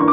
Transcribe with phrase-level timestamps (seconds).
[0.00, 0.06] Du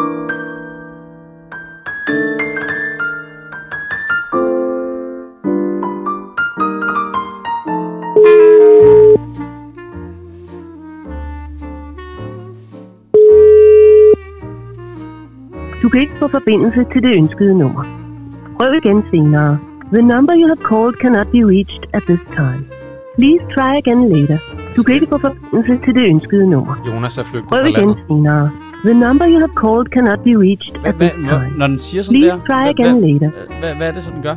[15.92, 17.84] kan ikke få forbindelse til det ønskede nummer.
[18.58, 19.60] Prøv igen senere.
[19.94, 22.66] The number you have called cannot be reached at this time.
[23.16, 24.38] Please try again later.
[24.76, 26.76] Du kan ikke få forbindelse til det ønskede nummer.
[26.88, 28.50] Jonas er flygtet Prøv igen senere.
[28.86, 31.52] The number you have called cannot be reached at this time.
[31.57, 33.30] når den siger sådan Please der, try hvad, again later.
[33.30, 34.36] hvad, hvad, hvad er det, så den gør?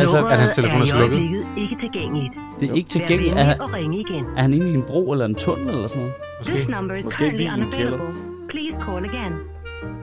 [0.00, 1.18] Altså, at hans telefon er slukket?
[1.56, 2.32] ikke tilgængeligt.
[2.60, 3.34] Det er ikke tilgængeligt.
[3.36, 6.14] Er, er han inde i en bro eller en tunnel eller sådan noget?
[6.38, 6.72] Måske.
[6.72, 7.92] number is Måske currently lige i en kælder.
[7.94, 8.48] unavailable.
[8.48, 9.32] Please call again.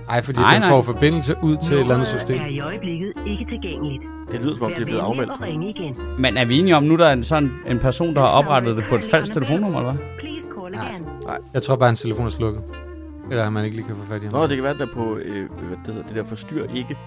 [0.09, 0.69] Ej, fordi Nej, den nej.
[0.69, 2.37] får forbindelse ud til et eller andet system.
[2.41, 4.03] er i øjeblikket ikke tilgængeligt.
[4.31, 6.19] Det lyder som om, det er blevet afmeldt.
[6.19, 8.77] Men er vi enige om, nu der er en, sådan en person, der har oprettet
[8.77, 10.01] det på et falsk telefonnummer, eller hvad?
[10.75, 11.05] Call again.
[11.53, 12.63] Jeg tror bare, hans telefon er slukket.
[13.31, 14.33] Eller at man ikke lige kan få fat i ham.
[14.33, 16.97] Nå, det kan være, der på øh, hvad det, hedder, det der forstyr ikke.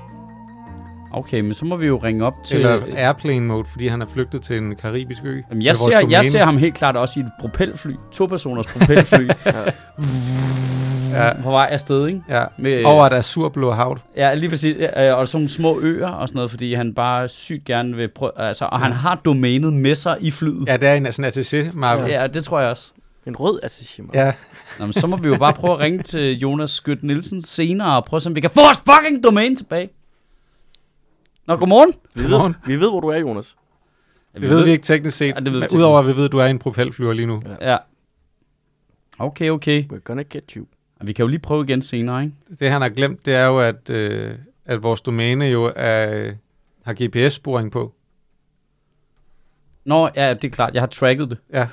[1.12, 2.56] Okay, men så må vi jo ringe op til...
[2.56, 5.40] Eller airplane mode, fordi han er flygtet til en karibisk ø.
[5.50, 7.92] Jamen, jeg, ser, jeg ser ham helt klart også i et propelfly.
[8.12, 9.28] To personers propelfly.
[11.12, 11.42] Ja.
[11.42, 12.22] På vej afsted, ikke?
[12.28, 13.98] Ja, Med, over et azurblå hav.
[14.16, 14.76] Ja, lige præcis.
[14.78, 18.08] Ja, Og sådan nogle små øer og sådan noget, fordi han bare sygt gerne vil
[18.08, 18.30] prøve...
[18.36, 20.68] Altså, og han har domænet med sig i flyet.
[20.68, 22.06] Ja, det er en sådan attaché-mappe.
[22.06, 22.92] Ja, det tror jeg også.
[23.28, 24.02] En rød attaché.
[24.14, 24.32] Ja,
[24.78, 27.96] Nå, men så må vi jo bare prøve at ringe til Jonas Skødt Nielsen senere
[27.96, 29.90] og prøve, om vi kan få vores fucking domæne tilbage.
[31.46, 31.94] Nå, godmorgen.
[32.14, 32.56] Vi ved, Godmorgen.
[32.66, 33.56] vi ved, hvor du er, Jonas.
[34.34, 35.26] Ja, det ved vi ikke teknisk set.
[35.26, 35.78] Ja, det ved vi men teknisk.
[35.78, 37.42] Udover at vi ved, at du er i en propelflyver lige nu.
[37.60, 37.76] Ja.
[39.18, 39.84] Okay, okay.
[39.92, 40.66] We're gonna get you.
[41.00, 42.34] Vi kan jo lige prøve igen senere, ikke?
[42.60, 44.34] Det han har glemt, det er jo, at, øh,
[44.64, 46.32] at vores domæne jo er,
[46.84, 47.94] har GPS-sporing på.
[49.84, 50.74] Nå, ja, det er klart.
[50.74, 51.38] Jeg har tracket det.
[51.52, 51.66] Ja.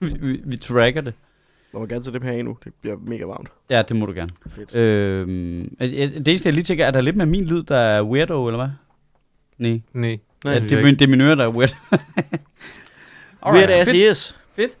[0.06, 1.14] Vi, vi, vi tracker det.
[1.72, 2.58] Må man gerne tage dem her endnu.
[2.64, 3.48] Det bliver mega varmt.
[3.70, 4.30] Ja, det må du gerne.
[4.48, 4.74] Fedt.
[4.76, 7.76] Øhm, øh, øh, det eneste, jeg lige tænker, er der lidt med min lyd, der
[7.78, 8.68] er weirdo, eller hvad?
[9.58, 9.80] Nej.
[9.92, 10.18] Nej.
[10.44, 11.76] Nej, Ja, det er min, det er min øre, der er weird.
[13.52, 14.38] Weird ass fedt, yes.
[14.56, 14.78] fedt,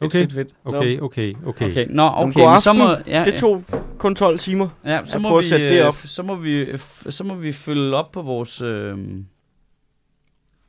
[0.00, 0.18] Okay.
[0.20, 0.54] fedt, fedt.
[0.64, 1.70] Okay, okay, okay.
[1.70, 3.64] Okay, nå, okay, men så må, ja, Det tog
[3.98, 4.68] kun 12 timer.
[4.84, 5.94] ja, så Jeg må vi, at sætte det øh, op.
[5.96, 6.78] så må vi, øh,
[7.08, 8.98] så må vi følge op på vores, øh,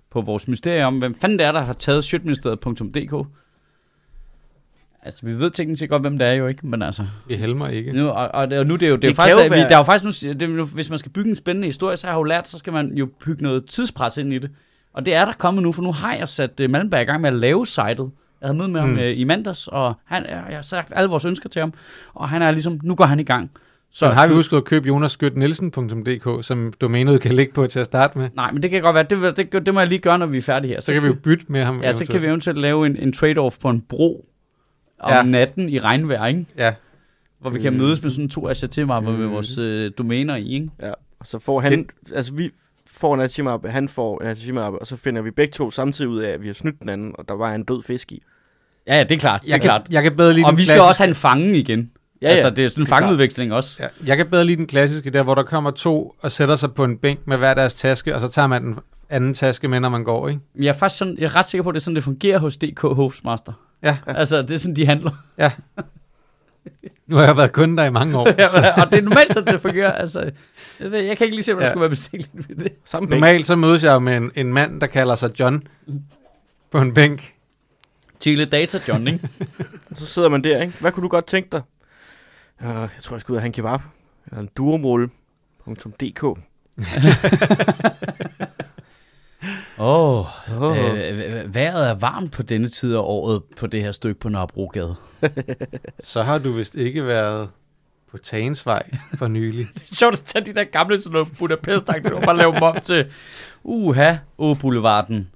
[0.09, 3.27] på vores mysterie om, hvem fanden det er, der har taget shitministeriet.dk.
[5.03, 7.67] Altså, vi ved teknisk set godt, hvem det er jo ikke, men altså, Vi helmer
[7.67, 7.91] ikke.
[7.93, 9.45] nu, og, og, og nu det er jo, det er jo Det faktisk, kan jo
[9.45, 11.29] at vi, være- der er jo faktisk nu, det, er nu, hvis man skal bygge
[11.29, 14.17] en spændende historie, så har jeg jo lært, så skal man jo bygge noget tidspres
[14.17, 14.49] ind i det.
[14.93, 17.21] Og det er der kommet nu, for nu har jeg sat uh, Malmberg i gang
[17.21, 17.97] med at lave sitet.
[18.41, 18.95] Jeg havde møde med ham Mm.
[18.97, 21.73] uh, i mandags, og han, jeg, jeg har sagt alle vores ønsker til ham,
[22.13, 23.51] og han er ligesom, nu går han i gang.
[23.91, 27.85] Så har vi du- husket at købe jonasskytnielsen.dk, som domænet kan ligge på til at
[27.85, 28.29] starte med.
[28.35, 30.25] Nej, men det kan godt være, det, vil- det, det må jeg lige gøre, når
[30.25, 30.81] vi er færdige her.
[30.81, 31.81] Så kan vi jo bytte med ham.
[31.81, 34.25] Ja, så kan vi eventuelt lave en, en trade-off på en bro
[34.99, 35.21] om Ja.
[35.23, 36.45] natten i regnvejr, ikke?
[36.57, 36.73] Ja,
[37.39, 40.69] Hvor vi kan mødes med sådan to HTML-mapper med vores øh, domæner i, ikke?
[40.81, 40.91] Ja.
[41.19, 41.89] Og så får han...
[42.15, 42.51] Altså, vi
[42.87, 46.19] får en attaché han får en attaché og så finder vi begge to samtidig ud
[46.19, 48.23] af, at vi har snydt den anden, og der var en død fisk i.
[48.87, 49.41] Ja, ja, det er klart.
[49.41, 49.83] Det er jeg klart.
[49.85, 51.91] kan, jeg kan bedre lide Og vi skal klassiske- også have en fange igen.
[52.21, 52.53] Ja, altså, ja.
[52.55, 53.83] det er sådan en det fangeudveksling også.
[53.83, 56.73] Ja, jeg kan bedre lide den klassiske der, hvor der kommer to og sætter sig
[56.73, 58.75] på en bænk med hver deres taske, og så tager man den
[59.09, 60.41] anden taske med, når man går, ikke?
[60.59, 62.39] Jeg er faktisk sådan, jeg er ret sikker på, at det er sådan, det fungerer
[62.39, 63.53] hos DK Hostmaster.
[63.83, 63.97] Ja.
[64.07, 65.11] Altså, det er sådan, de handler.
[67.07, 68.25] Nu har jeg været kunde der i mange år.
[68.49, 69.91] så Ja, og det er normalt sådan, det fungerer.
[69.91, 70.31] Altså,
[70.79, 71.71] jeg, ved, jeg kan ikke lige se, hvad der Ja.
[71.71, 72.71] skulle være bestilt ved det.
[72.85, 73.19] Samme bænk.
[73.21, 75.67] normalt så mødes jeg med en, en mand, der kalder sig John
[76.71, 77.33] på en bænk.
[78.21, 79.29] Chile Data John, ikke?
[79.89, 80.73] Og så sidder man der, ikke?
[80.79, 81.61] Hvad kunne du godt tænke dig?
[82.61, 83.79] Uh, jeg tror, jeg skal ud og have en kebab.
[84.27, 86.23] Eller en duromol.dk.
[89.77, 90.61] Åh, Åh.
[90.61, 94.29] oh, øh, vejret er varmt på denne tid af året på det her stykke på
[94.29, 94.95] Nørrebrogade.
[95.99, 97.49] Så har du vist ikke været
[98.11, 99.67] på Tagensvej for nylig.
[99.73, 102.63] Det er sjovt at tage de der gamle sådan noget budapest og bare lave dem
[102.63, 103.11] om til,
[103.63, 105.29] uha, Å Boulevarden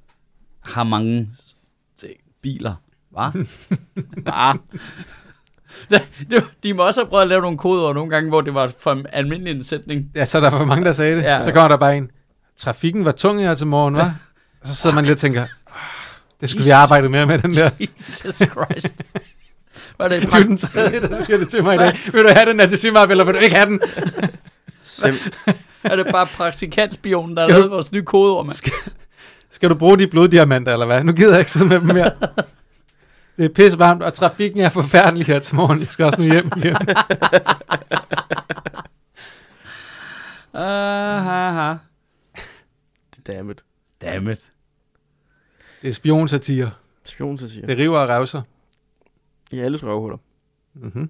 [0.66, 1.30] har mange
[2.42, 2.76] biler.
[3.14, 3.32] Hva?
[4.26, 4.58] Bare.
[5.90, 8.54] Det, det, de må også have prøvet at lave nogle koder nogle gange, hvor det
[8.54, 10.12] var for en almindelig sætning.
[10.16, 11.24] Ja, så er der for mange, der sagde det.
[11.24, 11.42] Ja.
[11.42, 12.12] Så kommer der bare en.
[12.58, 14.04] Trafikken var tung her til morgen, hva'?
[14.62, 15.48] Og så sidder man lidt og tænker, "Ah,
[16.42, 17.70] det skulle vi arbejde mere med, den der.
[17.80, 19.04] Jesus Christ.
[19.98, 22.00] Var det en Du er den tredje, der siger det til mig i dag.
[22.14, 23.82] Vil du have den attaché eller vil du ikke have den?
[24.84, 25.30] Sim-
[25.84, 28.72] er det bare praktikantspionen, der har Skal lavet vores nye kodeord, mand?
[29.52, 31.04] Skal du bruge de bloddiamanter, eller hvad?
[31.04, 32.12] Nu gider jeg ikke sidde med dem mere.
[33.38, 35.80] Det er pisse varmt, og trafikken er forfærdelig her til morgen.
[35.80, 36.76] Jeg skal også nu hjem igen.
[40.54, 41.74] Aha.
[43.28, 43.64] Dammit.
[44.02, 44.52] Dammit.
[45.82, 46.72] Det er spionsatire.
[47.06, 47.66] Spion, så siger.
[47.68, 48.42] Det river og revser.
[49.52, 50.18] I alles røvhuller.
[50.74, 51.10] Mm-hmm.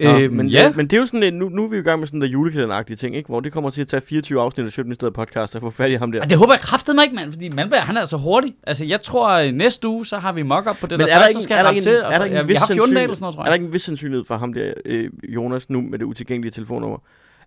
[0.00, 0.62] Nå, Øhm, men, ja.
[0.62, 0.72] ja.
[0.72, 2.20] men det er jo sådan, en- nu, nu er vi jo i gang med sådan
[2.20, 3.26] der julekalenderagtige ting, ikke?
[3.26, 5.70] Hvor det kommer til at tage 24 afsnit af 17 i stedet podcast at få
[5.70, 6.20] fat i ham der.
[6.22, 8.54] Og det håber jeg kraftedeme ikke, mand, fordi Malberg, han er altså hurtig.
[8.66, 11.18] Altså, jeg tror, at næste uge, så har vi mock-up på det, Men der er
[11.18, 12.04] der ikke, så skal er jeg der ikke, til.
[12.04, 13.46] og er der ikke en vi vis har 14 dage sandsynlighed, sådan noget, tror er
[13.46, 13.50] jeg.
[13.50, 16.98] der ikke en vis sandsynlighed for ham der, øh, Jonas, nu med det utilgængelige telefonnummer,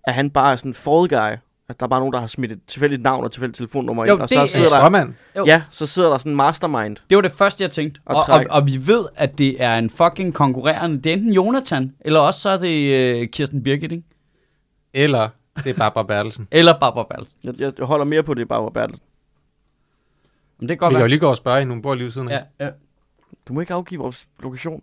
[0.03, 1.37] at han bare er sådan en fall guy,
[1.69, 4.13] at der er bare nogen, der har smidt et tilfældigt navn og tilfældigt telefonnummer Jo,
[4.13, 5.07] ind, og det så er sidder der.
[5.37, 5.45] Jo.
[5.45, 6.97] ja, så sidder der sådan en mastermind.
[7.09, 8.01] Det var det første, jeg tænkte.
[8.05, 11.01] Og Og, og, og vi ved, at det er en fucking konkurrerende.
[11.01, 14.03] Det er enten Jonathan, eller også så er det øh, Kirsten Birgit, ikke?
[14.93, 15.29] Eller
[15.63, 16.47] det er Barbara Bertelsen.
[16.51, 17.39] Eller Barbara Bertelsen.
[17.59, 19.05] Jeg, jeg holder mere på det, Barbara Bertelsen.
[20.59, 22.05] Men det kan godt Vi kan jo lige gå og spørge hende, hun bor lige
[22.05, 22.43] ved siden af.
[22.59, 22.71] Ja, ja.
[23.47, 24.81] Du må ikke afgive vores lokation.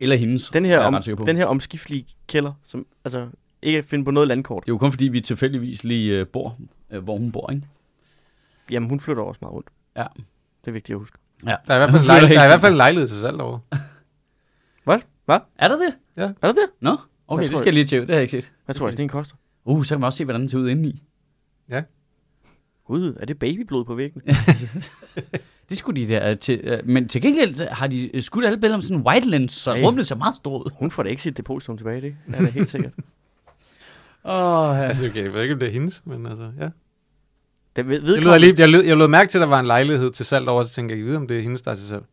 [0.00, 0.50] Eller hendes.
[0.50, 3.26] Den er her, om, den her omskiftelige kælder, som altså
[3.64, 4.62] ikke finde på noget landkort.
[4.62, 6.56] Det er jo kun fordi, vi tilfældigvis lige øh, bor,
[6.90, 7.66] øh, hvor hun bor, ikke?
[8.70, 9.68] Jamen, hun flytter også meget rundt.
[9.96, 10.06] Ja.
[10.60, 11.18] Det er vigtigt at huske.
[11.46, 11.56] Ja.
[11.66, 13.40] Der er i hvert fald, hele der er i hvert fald en lejlighed til salg
[13.40, 13.58] over.
[14.84, 14.98] Hvad?
[15.24, 15.38] Hvad?
[15.58, 15.94] Er der det?
[16.42, 16.70] Er det det?
[16.80, 16.96] Nå,
[17.28, 18.06] okay, Jeg det skal jeg lige tjekke.
[18.06, 18.52] Det har jeg ikke set.
[18.64, 19.36] Hvad tror jeg, den koster?
[19.64, 21.02] Uh, så kan man også se, hvordan den ser ud indeni.
[22.86, 24.22] Gud, er det babyblod på væggen?
[25.68, 26.60] Det skulle de der til.
[26.64, 29.70] Øh, men til gengæld har de skudt alle billeder om sådan en white lens, så
[29.70, 29.82] Ej.
[29.82, 30.70] rummet ser meget stort ud.
[30.74, 32.92] Hun får da ikke sit depositum tilbage, det er det helt sikkert.
[34.24, 34.82] Åh, ja.
[34.82, 36.68] Altså, okay, jeg ved ikke, om det er hendes, men altså, ja.
[37.76, 39.66] Det ved, Jeg lød, lige, jeg, lød, jeg lød mærke til, at der var en
[39.66, 41.74] lejlighed til salg over, så tænkte jeg, jeg ved, om det er hendes, der er
[41.74, 42.04] til salg.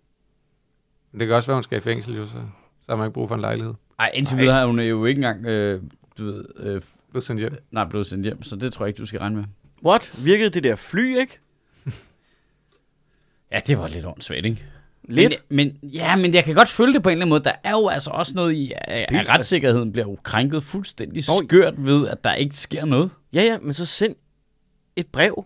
[1.11, 2.33] Men det kan også være, hun skal i fængsel, jo, så,
[2.81, 3.73] så har man ikke brug for en lejlighed.
[3.99, 5.81] Ej, indtil videre har hun jo ikke engang, øh,
[6.17, 7.55] du ved, øh, Blevet sendt hjem.
[7.71, 9.43] nej, blevet sendt hjem, så det tror jeg ikke, du skal regne med.
[9.85, 10.13] What?
[10.23, 11.39] Virkede det der fly, ikke?
[13.51, 14.65] Ja, det var lidt åndssvagt, ikke?
[15.03, 15.43] Lidt?
[15.49, 17.43] Men, men, ja, men jeg kan godt følge det på en eller anden måde.
[17.43, 21.47] Der er jo altså også noget i, at, at retssikkerheden bliver jo krænket fuldstændig Nå,
[21.47, 23.09] skørt ved, at der ikke sker noget.
[23.33, 24.15] Ja, ja, men så send
[24.95, 25.45] et brev,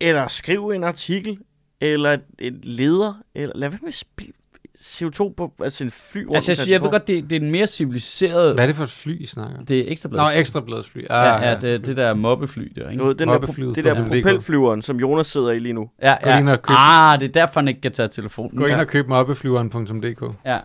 [0.00, 1.38] eller skriv en artikel,
[1.80, 4.32] eller et, et leder, eller lad være med at spille
[4.80, 6.34] CO2 på, altså en fly rundt.
[6.34, 8.54] Altså, jeg, siger, jeg ved godt, det, det er en mere civiliseret...
[8.54, 9.64] Hvad er det for et fly, I snakker?
[9.64, 10.98] Det er ekstra Nå, ekstrabladsfly.
[11.10, 13.04] Ah, Ja, ja, det, det der mobbefly der, Du ikke?
[13.04, 15.90] ved, den der, pro- det der propelflyveren, som Jonas sidder i lige nu.
[16.02, 16.52] Ja, Gå ind ja.
[16.52, 18.58] og køb- Ah, det er derfor, han ikke kan tage telefonen.
[18.58, 18.80] Gå ind ja.
[18.80, 20.34] og køb mobbeflyveren.dk.
[20.44, 20.58] Ja.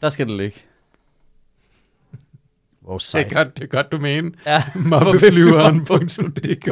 [0.00, 0.56] Der skal det ligge.
[2.80, 3.32] Hvor Det sejt.
[3.32, 4.30] er godt, det er godt, du mener.
[4.46, 6.68] Ja, mobbeflyveren.dk.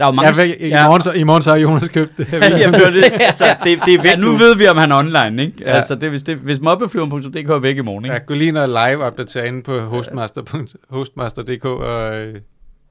[0.00, 0.28] der er jo mange...
[0.28, 0.86] Ja, hvad- i, Ja.
[0.86, 2.32] morgen, så, I morgen så har Jonas købt det.
[2.32, 3.04] Jeg ikke, Jamen, det.
[3.20, 4.36] Altså, det, det er Ja, væk nu nu.
[4.36, 5.56] ved vi, om han er online, ikke?
[5.60, 5.70] Ja.
[5.70, 5.76] Ja.
[5.76, 8.14] Altså, det, hvis, det, hvis mobbeflyveren.dk er væk i morgen, ikke?
[8.14, 12.34] Ja, gå lige ind og live-opdatere inde på hostmaster, hostmaster.dk og, øh,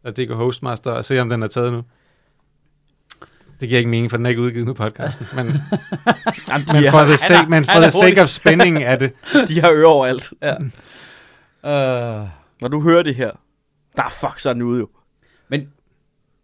[0.05, 1.81] og DK Hostmaster og se, om den er taget nu.
[3.61, 5.25] Det giver ikke mening, for den er ikke udgivet nu podcasten.
[5.35, 5.45] Men,
[6.49, 9.11] Jamen, men for har, the sake, men for the sake of spænding er det.
[9.49, 10.33] de har øre overalt.
[10.43, 11.69] Uh,
[12.61, 13.31] Når du hører det her,
[13.97, 14.87] der er fuck så den ude jo.
[15.49, 15.61] men,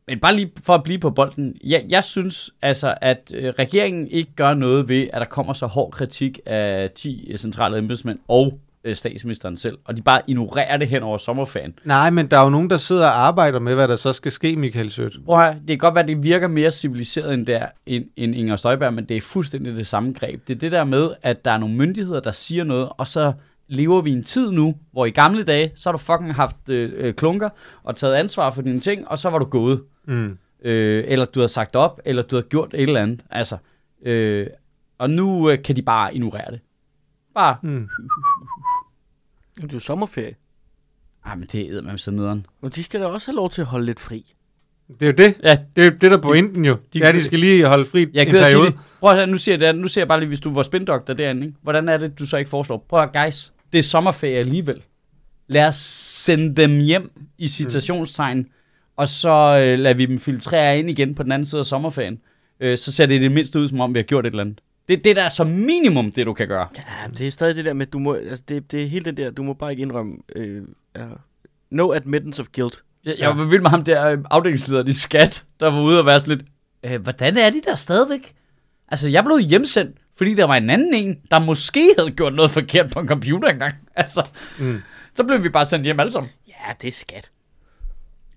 [0.07, 1.55] men bare lige for at blive på bolden.
[1.63, 5.65] Jeg, jeg synes altså, at øh, regeringen ikke gør noget ved, at der kommer så
[5.65, 9.77] hård kritik af 10 centrale embedsmænd og øh, statsministeren selv.
[9.85, 11.79] Og de bare ignorerer det hen over sommerferien.
[11.83, 14.31] Nej, men der er jo nogen, der sidder og arbejder med, hvad der så skal
[14.31, 15.25] ske, Michael Sødt.
[15.25, 18.35] Prøv høre, det kan godt være, at det virker mere civiliseret end, der, end, end
[18.35, 20.47] Inger Støjberg, men det er fuldstændig det samme greb.
[20.47, 23.33] Det er det der med, at der er nogle myndigheder, der siger noget, og så
[23.67, 26.69] lever vi i en tid nu, hvor i gamle dage, så har du fucking haft
[26.69, 27.49] øh, øh, klunker
[27.83, 29.83] og taget ansvar for dine ting, og så var du gået.
[30.07, 30.37] Mm.
[30.63, 33.25] Øh, eller du har sagt op, eller du har gjort et eller andet.
[33.29, 33.57] Altså,
[34.05, 34.47] øh,
[34.97, 36.59] og nu øh, kan de bare ignorere det.
[37.35, 37.89] Bare, Mm.
[39.55, 40.35] Det er jo sommerferie.
[41.25, 42.45] ah, men det er man så nederen.
[42.61, 44.33] Og de skal da også have lov til at holde lidt fri.
[44.99, 45.37] Det er jo det.
[45.43, 46.77] Ja, Det er det, der er pointen jo.
[46.93, 48.71] de- ja, de skal lige holde fri Jeg en at sige periode.
[48.71, 48.79] det.
[48.99, 50.61] Prøv at høre, nu siger jeg, det, nu siger jeg bare lige, hvis du var
[50.63, 51.57] spindoktor derinde, ikke?
[51.61, 52.85] hvordan er det, du så ikke foreslår?
[52.89, 54.81] Prøv at guys, det er sommerferie alligevel.
[55.47, 55.75] Lad os
[56.25, 58.47] sende dem hjem i citationstegn,
[58.95, 62.19] og så øh, lader vi dem filtrere ind igen på den anden side af sommerferien.
[62.59, 64.43] Øh, så ser det i det mindste ud, som om vi har gjort et eller
[64.43, 64.61] andet.
[64.87, 66.67] Det, det der er som minimum det, du kan gøre.
[66.77, 69.05] Ja, men det er stadig det der med, du må, altså det, det er hele
[69.05, 70.61] den der, du må bare ikke indrømme, øh,
[70.99, 71.03] uh,
[71.69, 72.83] no admittance of guilt.
[73.05, 76.05] Jeg, jeg var vild med ham der øh, afdelingslederen i skat, der var ude og
[76.05, 76.47] være sådan lidt,
[76.83, 78.35] øh, hvordan er de der stadigvæk?
[78.87, 82.51] Altså, jeg blev hjemsendt, fordi der var en anden en, der måske havde gjort noget
[82.51, 83.73] forkert på en computer engang.
[83.95, 84.29] Altså,
[84.59, 84.81] Mm.
[85.15, 86.31] så blev vi bare sendt hjem alle sammen.
[86.47, 87.29] Ja, det er skat.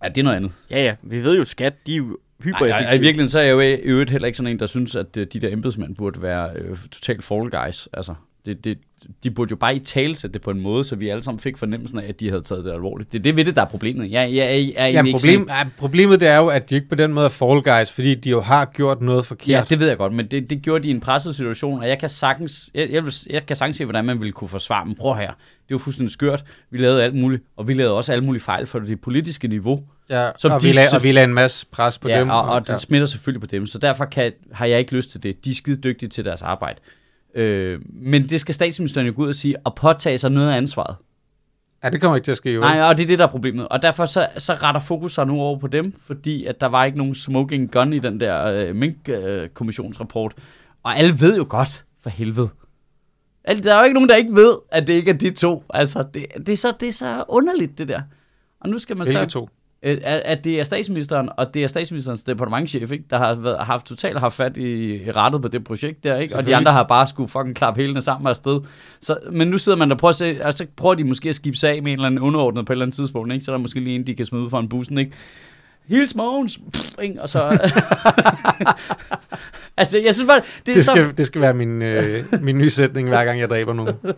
[0.05, 0.53] Ja, det er noget andet.
[0.71, 2.89] Ja, ja, vi ved jo, skat, de er jo Nej, hypereffektive.
[2.89, 5.17] i virkeligheden så er jeg jo i øvrigt heller ikke sådan en, der synes, at
[5.17, 7.89] øh, de der embedsmænd burde være øh, totalt fall guys.
[7.93, 8.15] Altså,
[8.47, 8.79] det, det,
[9.25, 11.41] de burde jo bare i tale sætte det på en måde, så vi alle sammen
[11.41, 13.13] fik fornemmelsen af, at de havde taget det alvorligt.
[13.13, 14.11] Det er det ved det, der er problemet.
[14.11, 16.71] Jeg, jeg, jeg, jeg er Ja, egentlig ikke problem, ja, problemet det er jo, at
[16.71, 19.49] de ikke på den måde er fall guys, fordi de jo har gjort noget forkert.
[19.49, 21.89] Ja, det ved jeg godt, men det, det gjorde de i en presset situation, og
[21.89, 24.85] jeg kan sagtens, jeg, jeg, vil, jeg kan sagtens se, hvordan man ville kunne forsvare
[24.87, 24.95] dem.
[24.95, 25.31] Prøv her,
[25.69, 26.45] det var fuldstændig skørt.
[26.71, 29.85] Vi lavede alt muligt, og vi lavede også alt muligt fejl for det politiske niveau.
[30.11, 32.21] ja, som og, de vi lag, selv- og vi lagde en masse pres på ja,
[32.21, 32.31] dem.
[32.31, 32.79] og, og det ja.
[32.79, 35.45] smitter selvfølgelig på dem, så derfor kan, har jeg ikke lyst til det.
[35.45, 36.81] De er skide dygtige til deres arbejde.
[37.35, 40.57] Øh, men det skal statsministeren jo gå ud og sige, og påtage sig noget af
[40.57, 40.97] ansvaret.
[41.85, 42.61] Ja, det kommer ikke til at ske, jo.
[42.61, 43.69] Nej, og det er det, der er problemet.
[43.69, 46.85] Og derfor så, så retter fokus sig nu over på dem, fordi at der var
[46.85, 50.35] ikke nogen smoking gun i den der øh, Mink-kommissionsrapport.
[50.83, 52.49] og alle ved jo godt, for helvede.
[53.45, 55.65] Alle- Der er jo ikke nogen, der ikke ved, at det ikke er de to.
[55.71, 58.01] Altså, det, det, er, så, det er så underligt, det der.
[58.61, 59.27] Og nu skal man Hvilke så...
[59.41, 59.49] to?
[59.83, 63.59] Øh, at, at det er statsministeren, og det er statsministerens departementchef, ikke, der har været,
[63.59, 66.37] haft totalt haft fat i, rettet på det projekt der, ikke?
[66.37, 68.61] og de andre har bare skulle fucking klappe hælene sammen afsted.
[69.01, 71.29] Så, men nu sidder man der og prøver at se, og så prøver de måske
[71.29, 73.45] at skibbe sig af med en eller anden underordnet på et eller andet tidspunkt, ikke?
[73.45, 75.13] så er der måske lige en, de kan smide ud for en bussen, ikke?
[75.89, 76.61] Hils Mogens!
[77.19, 77.49] Og så...
[79.77, 80.91] altså, jeg synes bare, det er Det så...
[80.91, 83.95] skal, det skal være min, øh, min nye sætning, hver gang jeg dræber nogen.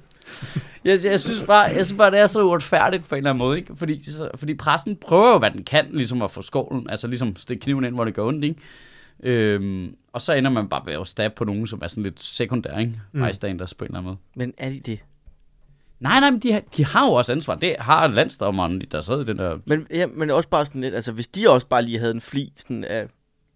[0.84, 3.38] Jeg, jeg, synes bare, jeg synes bare, det er så uretfærdigt på en eller anden
[3.38, 3.76] måde, ikke?
[3.76, 7.36] Fordi, så, fordi pressen prøver jo, hvad den kan, ligesom at få skålen, altså ligesom
[7.36, 8.60] stikke kniven ind, hvor det gør ondt, ikke?
[9.22, 12.20] Øhm, og så ender man bare ved at stabbe på nogen, som er sådan lidt
[12.20, 12.92] sekundær, ikke?
[13.12, 13.22] Mm.
[13.22, 14.16] Bystanders på en eller anden måde.
[14.34, 14.98] Men er de det?
[16.00, 17.54] Nej, nej, men de har, de har jo også ansvar.
[17.54, 19.56] Det har landstommeren, der sad i den der...
[19.66, 22.20] Men, ja, men også bare sådan lidt, altså hvis de også bare lige havde en
[22.20, 23.06] fli sådan af,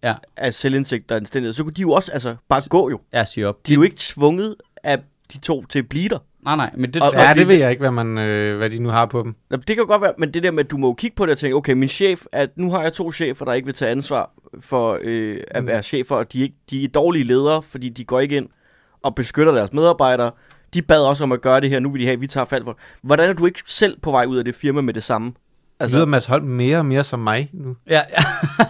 [0.03, 0.13] Ja.
[0.37, 2.99] af selvindsigt og anstændighed, så kunne de jo også altså, bare gå jo.
[3.13, 3.67] Ja, siger op.
[3.67, 4.99] De er jo ikke tvunget af
[5.33, 6.19] de to til at blive der.
[6.43, 7.35] Nej, nej, men det Og- Ja, jeg...
[7.35, 9.35] det ved jeg ikke, hvad, man, øh, hvad de nu har på dem.
[9.49, 11.15] Nå, Det kan jo godt være, men det der med, at du må jo kigge
[11.15, 13.65] på det og tænke, okay, min chef, at nu har jeg to chefer, der ikke
[13.65, 15.67] vil tage ansvar for øh, at Mm.
[15.67, 18.49] være chefer, og de er, ikke, de er dårlige ledere, fordi de går ikke ind
[19.03, 20.31] og beskytter deres medarbejdere.
[20.75, 22.45] De bad også om at gøre det her, nu vil de have, at vi tager
[22.45, 22.77] fald for.
[23.01, 25.33] Hvordan er du ikke selv på vej ud af det firma med det samme?
[25.81, 27.75] Det lyder Mads Holm mere og mere som mig nu.
[27.87, 28.23] Ja, ja.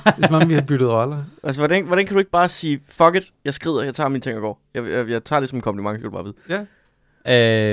[0.15, 1.23] Det er som om, vi har byttet roller.
[1.43, 4.21] Altså, hvordan, hvordan kan du ikke bare sige, fuck it, jeg skrider, jeg tager mine
[4.21, 4.61] ting og går.
[4.73, 6.35] Jeg, jeg, jeg tager det som en kompliment, skal du bare vide.
[6.49, 6.59] Ja.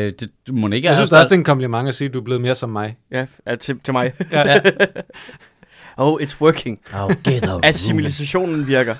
[0.07, 2.15] Øh, det, du må ikke Jeg synes også, det er en kompliment at sige, at
[2.15, 2.97] du er blevet mere som mig.
[3.11, 4.13] Ja, ja til, til mig.
[4.31, 4.49] Ja.
[4.49, 4.61] Ja.
[6.05, 6.81] oh, it's working.
[6.95, 8.95] Okay, Assimilationen virker.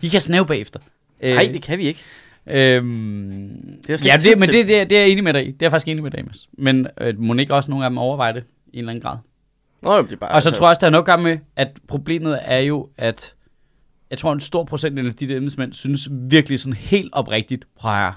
[0.00, 0.80] I kan snæve bagefter.
[1.20, 2.02] Øh, Nej, det kan vi ikke.
[2.46, 3.50] Øhm,
[3.86, 5.46] Det er ja, det, men det, det, det er jeg enig med dig i.
[5.46, 6.48] Det er jeg faktisk enig med dig i, Mads.
[6.58, 9.16] Men øh, må ikke også nogle af dem overveje det i en eller anden grad?
[9.82, 11.68] Nå, det er bare, Og så tror jeg også, der er noget gang med, at
[11.88, 13.34] problemet er jo, at
[14.10, 18.12] jeg tror, en stor procentdel af de der embedsmænd synes virkelig sådan helt oprigtigt, prøv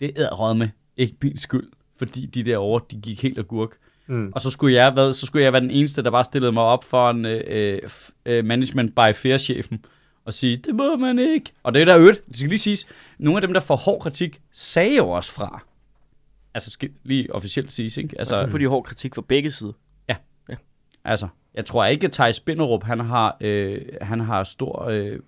[0.00, 1.68] det er råd med, ikke min skyld,
[1.98, 3.70] fordi de derovre, de gik helt agurk.
[4.06, 4.32] Mm.
[4.34, 6.62] Og så skulle jeg, hvad, så skulle jeg være den eneste, der bare stillede mig
[6.62, 9.84] op for en øh, øh, f- øh, management by fair-chefen
[10.24, 11.52] og sige, det må man ikke.
[11.62, 12.86] Og det er der øvrigt, det skal lige siges,
[13.18, 15.64] nogle af dem, der får hård kritik, sagde jo også fra.
[16.54, 18.18] Altså, skal lige officielt siges, ikke?
[18.18, 19.72] Altså, Altså, de hård kritik fra begge sider.
[21.04, 25.18] altså jeg tror ikke, at Thijs Binderup, han har, øh, han har stor, øh,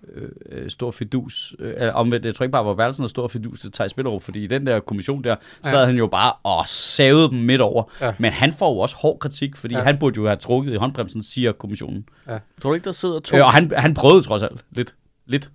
[0.51, 1.55] øh, stor fidus.
[1.59, 4.21] Øh, eller omvendt, jeg tror ikke bare, at Værelsen har stor fidus til Thijs Binderup,
[4.23, 5.69] fordi i den der kommission der, Ja.
[5.69, 7.83] sad han jo bare og savede dem midt over.
[8.01, 8.13] Ja.
[8.19, 9.79] Men han får jo også hård kritik, fordi Ja.
[9.79, 9.85] ja.
[9.85, 12.05] han burde jo have trukket i håndbremsen, siger kommissionen.
[12.61, 13.37] Tror du ikke, der sidder to?
[13.37, 14.95] Øh, og han, han prøvede trods alt lidt.
[15.25, 15.49] Lidt.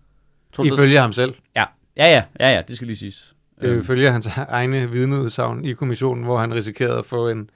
[0.52, 1.34] tror du, der, Ifølge ham selv.
[1.56, 1.64] Ja.
[1.96, 3.34] Ja, ja, ja, ja, det skal lige siges.
[3.60, 7.50] Det er Øhm, ifølge hans egne vidneudsagn i kommissionen, hvor han risikerede at få en...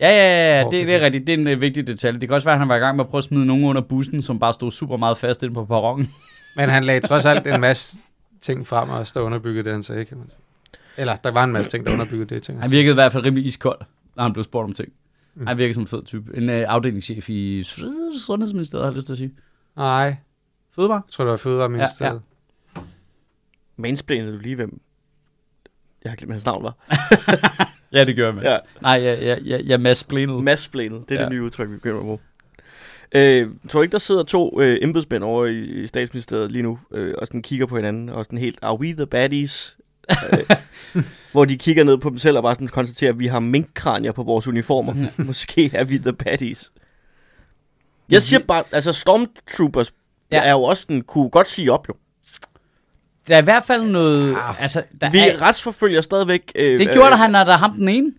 [0.00, 1.26] Ja, ja, ja, ja det, det er rigtigt.
[1.26, 2.20] Det er en uh, vigtig detalje.
[2.20, 3.64] Det kan også være, at han var i gang med at prøve at smide nogen
[3.64, 6.08] under bussen, som bare stod super meget fast inde på perronen.
[6.56, 7.96] Men han lagde trods alt en masse
[8.40, 10.30] ting frem, og der underbyggede det, han sagde, kan man.
[10.96, 12.60] Eller, der var en masse ting, der underbyggede det, ting.
[12.60, 13.80] Han virkede i hvert fald rimelig iskold,
[14.16, 14.92] når han blev spurgt om ting.
[15.34, 15.46] Mm.
[15.46, 16.36] Han virkede som en fed type.
[16.36, 17.62] En uh, afdelingschef i
[18.26, 19.34] Sundhedsministeriet, har jeg lyst til at sige.
[19.76, 20.16] Nej, jeg
[20.74, 21.02] Fødevare?
[21.10, 22.22] tror, det var Fødevareministeriet.
[22.76, 22.80] Ja,
[23.76, 24.80] Mansplænede du lige, hvem...
[26.04, 26.74] Jeg har glemt, hvad hans navn var.
[27.94, 28.42] Ja, det gør jeg med.
[28.42, 28.56] Ja.
[28.82, 30.42] Nej, jeg, jeg, jeg, jeg massplænede.
[30.42, 31.24] Massplænede, det er ja.
[31.24, 32.18] Det nye udtryk, vi begynder at bruge.
[33.14, 36.78] Øh, tror du ikke, der sidder to øh, embedsmænd over i, i statsministeriet lige nu,
[36.92, 39.76] øh, og sådan kigger på hinanden, og sådan helt, are we the baddies?
[40.10, 40.56] øh,
[41.32, 44.12] hvor de kigger ned på dem selv og bare sådan konstaterer, at vi har minkkranier
[44.12, 45.08] på vores uniformer.
[45.26, 46.70] Måske er vi the baddies.
[48.10, 49.92] Jeg siger bare, altså Stormtroopers
[50.30, 50.36] ja.
[50.36, 50.48] Ja.
[50.48, 51.94] er jo også den, kunne godt sige op jo.
[53.26, 54.36] Der er i hvert fald noget...
[54.36, 54.62] Ah.
[54.62, 56.52] Altså, der Vi er, retsforfølger stadigvæk...
[56.56, 58.12] Øh, det gjorde der han, når der ham den ene.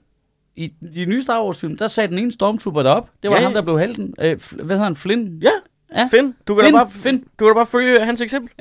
[0.55, 3.09] I de nye Star Wars film, der sagde den ene Stormtrooper derop.
[3.23, 3.57] Det var Ja, ja, ham, ja.
[3.57, 4.13] der blev helten.
[4.19, 4.95] Øh, hvad hedder han?
[4.95, 5.39] Flynn?
[5.41, 5.49] Ja,
[5.95, 6.09] Ja.
[6.11, 7.23] Finn, du kan, Finn, da bare, Finn.
[7.39, 8.51] du kan da bare følge hans eksempel.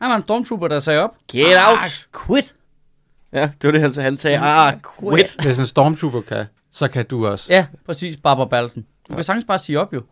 [0.00, 1.10] Han var en Stormtrooper, der sagde op.
[1.32, 2.08] Get ah, out!
[2.26, 2.54] Quit!
[3.32, 4.04] Ja, det var det, han sagde.
[4.04, 5.36] Han sagde, ah, quit.
[5.42, 7.52] Hvis en stormtrooper kan, så kan du også.
[7.52, 8.86] Ja, præcis, Barbara Bertelsen.
[9.08, 10.02] Du kan sagtens bare sige op, jo.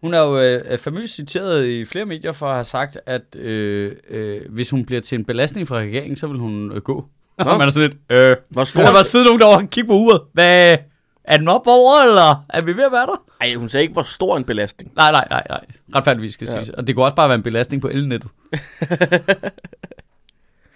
[0.00, 3.92] Hun er jo øh, famøst citeret i flere medier for at have sagt, at øh,
[4.08, 7.04] øh, hvis hun bliver til en belastning fra regeringen, så vil hun øh, gå.
[7.38, 7.44] Nå.
[7.50, 9.02] Og man er sådan lidt, øh, Hvor der var stor...
[9.02, 10.20] sidde nogen derovre og kigge på uret.
[10.32, 10.78] Hvad,
[11.24, 13.24] er den op over, eller er vi ved at være der?
[13.40, 14.92] Ej, hun sagde ikke, hvor stor en belastning.
[14.96, 15.64] Nej, nej, nej, nej.
[15.94, 16.56] Retfærdigvis skal Ja.
[16.56, 16.62] ja.
[16.62, 16.76] siges.
[16.78, 18.30] Og det kunne også bare være en belastning på elnettet.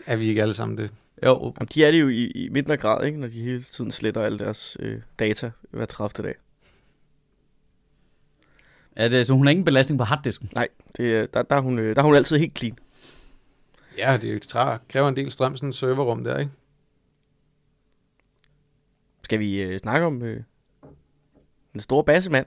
[0.06, 0.90] Er vi ikke alle sammen det?
[1.26, 3.20] Jo, Jamen, de er det jo i, i mindre grad, ikke?
[3.20, 6.28] Når de hele tiden sletter alle deres øh, data hver 30.
[6.28, 6.34] dag.
[9.02, 10.50] Ja, det, så hun har ingen belastning på harddisken.
[10.54, 12.78] Nej, det, er- der, der, er hun, øh, der er hun altid helt clean.
[13.98, 16.50] Ja, det træ- kræver en del strøm, sådan en serverrum der, ikke?
[19.24, 20.42] Skal vi øh, snakke om øh,
[21.72, 22.46] den store bassemand,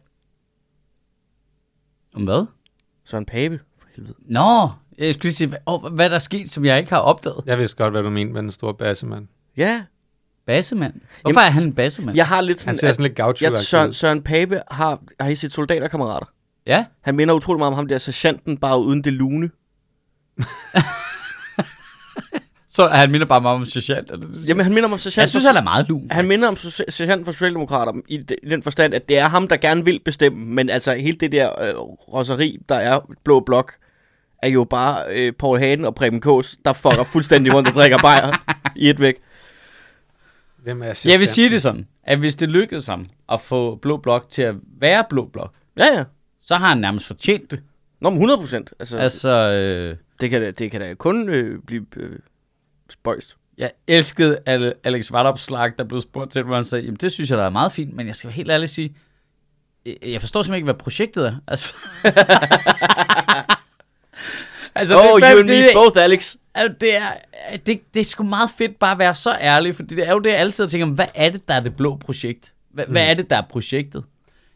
[2.16, 2.46] Om hvad?
[3.04, 3.60] Søren Pape?
[3.78, 4.16] For helvede.
[4.20, 7.44] Nå, jeg skulle sige, hvad, oh, hvad der er sket, som jeg ikke har opdaget.
[7.46, 9.28] Jeg vidste godt, hvad du mente med den store bassemand.
[9.58, 9.86] Ja,
[10.46, 10.94] Bassemand.
[11.22, 12.18] Hvorfor Jamen, er han en bassemand?
[12.18, 12.70] jeg har lidt sådan...
[12.70, 16.33] Han ser sådan lidt gaucho ja, Søren, Søren Pape har, har I set soldaterkammerater?
[16.68, 19.50] Ja, Han minder utrolig meget om ham der sergeanten, bare uden det lune.
[22.76, 24.12] så han minder bare meget om sergeant.
[24.12, 24.46] er siger?
[24.48, 25.20] Jamen, han minder om sergeanten.
[25.22, 26.08] jeg synes, han er meget lun.
[26.12, 26.56] Han minder om
[26.90, 30.00] sergeanten for Socialdemokrater i, de- i den forstand, at det er ham, der gerne vil
[30.06, 31.76] bestemme, men altså hele det der øh,
[32.14, 33.74] rosseri, der er blå blok,
[34.44, 37.98] er jo bare øh, Paul Hagen og Preben Kås, der fucker fuldstændig rundt og drikker
[37.98, 38.32] bajer
[38.76, 39.16] i et væk.
[40.64, 43.98] Hvem er Jeg vil sige det sådan, at hvis det lykkedes ham at få Blå
[43.98, 46.04] Blok til at være Blå Blok, Ja, ja.
[46.44, 47.64] Så har han nærmest fortjent det.
[48.02, 48.74] Nå, men 100 procent.
[48.80, 52.20] Altså, altså, øh, det, kan da, det kan da kun øh, blive øh,
[52.90, 53.38] spøjst.
[53.58, 57.30] jeg elskede Ale- Alex Vartopslag, der blev spurgt til, hvor han sagde, jamen det synes
[57.30, 58.96] jeg, der er meget fint, men jeg skal helt ærligt sige,
[60.06, 61.36] jeg- forstår simpelthen ikke, hvad projektet er.
[61.48, 61.74] Altså,
[64.76, 66.36] altså oh, det, you and me both, Alex.
[66.56, 67.08] Altså, det, er,
[67.66, 70.20] det, det er sgu meget fedt bare at være så ærlig, fordi det er jo
[70.20, 72.54] det, jeg altid tænker, hvad er det, der er det blå projekt?
[72.74, 72.92] Hvad, mm.
[72.92, 74.04] hvad er det, der er projektet?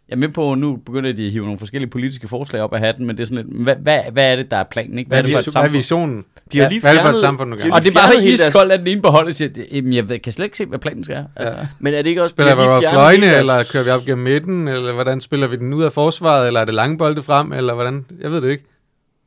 [0.09, 2.73] Jeg er med på, at nu begynder de at hive nogle forskellige politiske forslag op
[2.73, 4.97] af hatten, men det er sådan lidt, hvad, hvad, hvad er det, der er planen?
[4.97, 5.07] Ikke?
[5.07, 5.77] Hvad er, det for et vision, hvad er samfund?
[5.77, 6.25] visionen?
[6.53, 7.89] De har lige hvad er det for et fjernet- samfund, du de gerne Og det
[7.89, 10.57] er bare deres- iskoldt, at den ene beholder siger, jamen, jeg ved- kan slet ikke
[10.57, 11.27] se, hvad planen skal være.
[11.35, 11.67] Altså, Ja.
[11.79, 12.29] Men er det ikke også...
[12.33, 15.73] Spiller vi fjernet fløjene, eller kører vi op gennem midten, eller hvordan spiller vi den
[15.73, 18.05] ud af forsvaret, eller er det lange bolde frem, eller hvordan?
[18.21, 18.63] Jeg ved det ikke.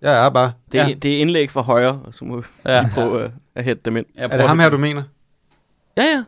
[0.03, 0.53] Jeg er bare.
[0.73, 0.95] Det er, Ja.
[0.95, 2.89] det er indlæg fra højre, så må vi Ja.
[2.95, 4.07] prøve øh, at hætte dem ind.
[4.17, 5.03] Jeg Er prøver det ham her, du mener?
[5.97, 6.23] Ja, ja.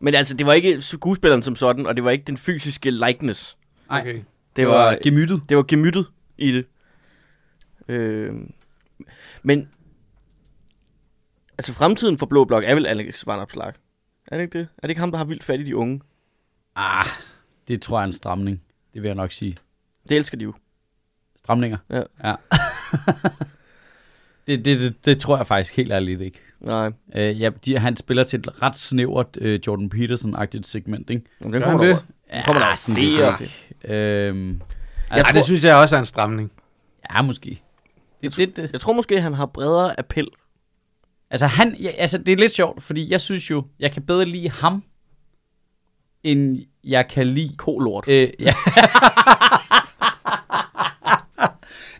[0.00, 3.56] Men altså, det var ikke skuespilleren som sådan, og det var ikke den fysiske likeness.
[3.90, 4.00] Nej.
[4.00, 4.22] Okay.
[4.56, 5.42] Det var, gemyttet.
[5.48, 6.06] det var gemyttet
[6.38, 6.66] i det.
[7.88, 8.34] Øh,
[9.42, 9.68] men,
[11.58, 13.72] altså fremtiden for Blå Blok er vel Alex Vanopslag.
[14.26, 14.68] Er det ikke det?
[14.78, 16.00] Er det ikke ham, der har vildt fat i de unge?
[16.76, 17.06] Ah,
[17.68, 18.62] det tror jeg er en stramning.
[18.94, 19.56] Det vil jeg nok sige.
[20.08, 20.54] Det elsker de jo.
[21.36, 21.76] Stramninger?
[21.90, 22.02] Ja.
[22.24, 22.34] ja.
[24.46, 26.40] det, det, det, det tror jeg faktisk helt ærligt ikke.
[26.60, 31.22] Nej, Øh, ja, de, han spiller til et ret snævert øh, Jordan Peterson-agtigt segment, ikke?
[31.40, 32.04] men den kommer han der det?
[32.32, 33.36] Den kommer der sådan flere.
[33.84, 34.60] Øhm,
[35.10, 36.52] altså, det synes jeg også er en stramning.
[37.14, 37.62] ja, måske.
[38.22, 40.28] Det, det, det, Jeg tror måske, han har bredere appel.
[41.30, 44.24] altså, han, ja, altså, det er lidt sjovt, fordi jeg synes jo, jeg kan bedre
[44.24, 44.82] lide ham,
[46.22, 48.04] end jeg kan lide Kolort.
[48.08, 48.44] Øh, ja.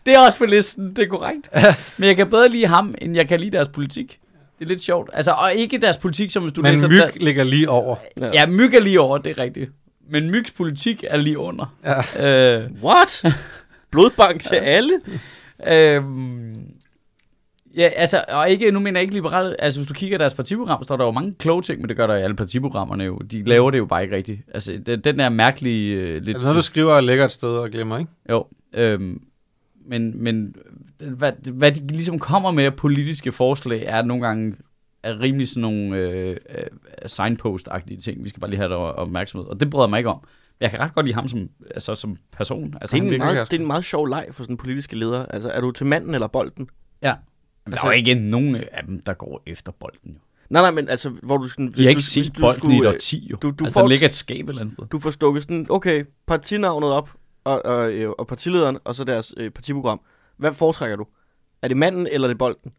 [0.05, 1.49] det er også på listen, det er korrekt.
[1.97, 4.19] Men jeg kan bedre lide ham, end jeg kan lide deres politik.
[4.59, 5.09] Det er lidt sjovt.
[5.13, 6.87] Altså, og ikke deres politik, som hvis du Men læser...
[6.87, 7.95] myg ligger lige over.
[8.17, 9.71] Ja, myg er lige over, det er rigtigt.
[10.11, 11.75] Men mygs politik er lige under.
[11.85, 12.59] Ja.
[12.59, 13.25] Øh, What?
[13.91, 14.93] Blodbank til alle?
[15.67, 16.03] øh,
[17.77, 20.33] ja, altså, og ikke, nu mener jeg ikke liberalt, altså hvis du kigger i deres
[20.33, 23.17] partiprogram, står der jo mange kloge ting, men det gør der i alle partiprogrammerne jo.
[23.17, 24.41] De laver det jo bare ikke rigtigt.
[24.53, 25.95] Altså, den, den der mærkelige...
[25.95, 28.11] Øh, Er lidt, det noget, du skriver og lægger et sted og glemmer, ikke?
[28.29, 29.21] Jo, øhm,
[29.87, 30.55] men, men
[30.99, 34.55] hvad, hvad de ligesom kommer med af politiske forslag, er nogle gange
[35.03, 36.63] er rimelig sådan nogle øh, øh,
[37.07, 38.23] signpost-agtige ting.
[38.23, 40.21] Vi skal bare lige have det opmærksomhed, og det bryder jeg mig ikke om.
[40.59, 42.75] Jeg kan ret godt lide ham som, altså, som person.
[42.81, 44.95] Altså, Det er, en meget, det er en meget sjov leg for sådan en politiske
[44.95, 45.25] leder.
[45.25, 46.69] Altså, er du til manden eller bolden?
[47.01, 47.15] ja.
[47.65, 50.11] Men der er jo ikke nogen af dem, der går efter bolden.
[50.13, 50.19] Jo.
[50.49, 51.71] Nej, nej, men altså, hvor du sådan...
[51.71, 53.37] De har ikke du, set bolden i et årti, jo.
[53.41, 54.85] du- du altså, får- der ligger et skab et eller andet sted.
[54.91, 57.09] du får stukket sådan, okay, partinavnet op,
[57.43, 60.01] og, og, øh, og partilederen, og så deres øh, partiprogram.
[60.37, 61.05] Hvad foretrækker du?
[61.61, 62.71] Er det manden, eller er det bolden?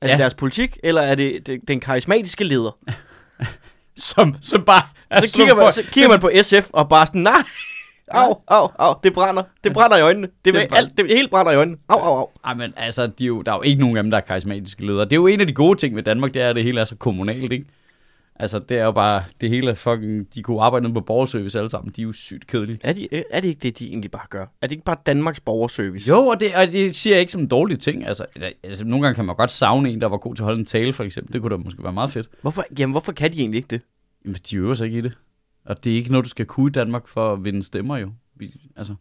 [0.00, 0.16] Er det Ja.
[0.18, 2.78] deres politik, eller er det, det den karismatiske leder?
[3.96, 4.82] Som, som bare...
[5.10, 7.42] Altså, så, kigger man, så kigger man på SF, og bare sådan, nej,
[8.10, 9.42] au, au, au, det brænder.
[9.64, 10.28] Det brænder i øjnene.
[10.44, 11.78] Det, Det alt, det helt brænder i øjnene.
[11.88, 12.28] Au, au, au.
[12.44, 14.22] Ej, men altså, de er jo, der er jo ikke nogen af dem, der er
[14.22, 15.04] karismatiske ledere.
[15.04, 16.80] Det er jo en af de gode ting ved Danmark, det er, at det hele
[16.80, 17.64] er så kommunalt, ikke?
[18.40, 21.92] Altså, det er jo bare, det hele fucking, de kunne arbejde på borgerservice alle sammen,
[21.96, 22.78] de er jo sygt kedelige.
[22.82, 24.42] Er, de, er det ikke det, de egentlig bare gør?
[24.42, 26.08] Er det ikke bare Danmarks borgerservice?
[26.08, 28.06] Jo, og det, og det siger jeg ikke som en dårlig ting.
[28.06, 28.26] Altså,
[28.62, 30.66] altså, nogle gange kan man godt savne en, der var god til at holde en
[30.66, 31.32] tale, for eksempel.
[31.32, 32.28] Det kunne da måske være meget fedt.
[32.42, 33.82] Hvorfor, jamen, hvorfor kan de egentlig ikke det?
[34.24, 35.12] Jamen, de øver sig ikke i det.
[35.64, 38.10] Og det er ikke noget, du skal kunne i Danmark for at vinde stemmer, jo.
[38.36, 38.94] Vi, altså.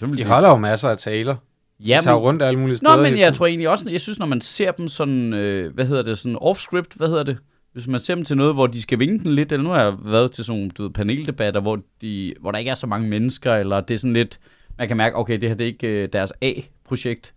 [0.00, 1.36] De holder jo masser af taler.
[1.80, 2.96] ja, De tager men, rundt alle mulige steder.
[2.96, 5.86] Nå, men jeg tror egentlig også, jeg synes, når man ser dem sådan, øh, hvad
[5.86, 7.38] hedder det, sådan off-script, hvad hedder det?
[7.72, 9.82] Hvis man ser dem til noget, hvor de skal vinge den lidt, eller nu har
[9.84, 12.86] jeg været til sådan nogle du ved, paneldebatter, hvor, de, hvor der ikke er så
[12.86, 14.38] mange mennesker, eller det er sådan lidt,
[14.78, 17.34] man kan mærke, okay, det her det er ikke øh, deres A-projekt,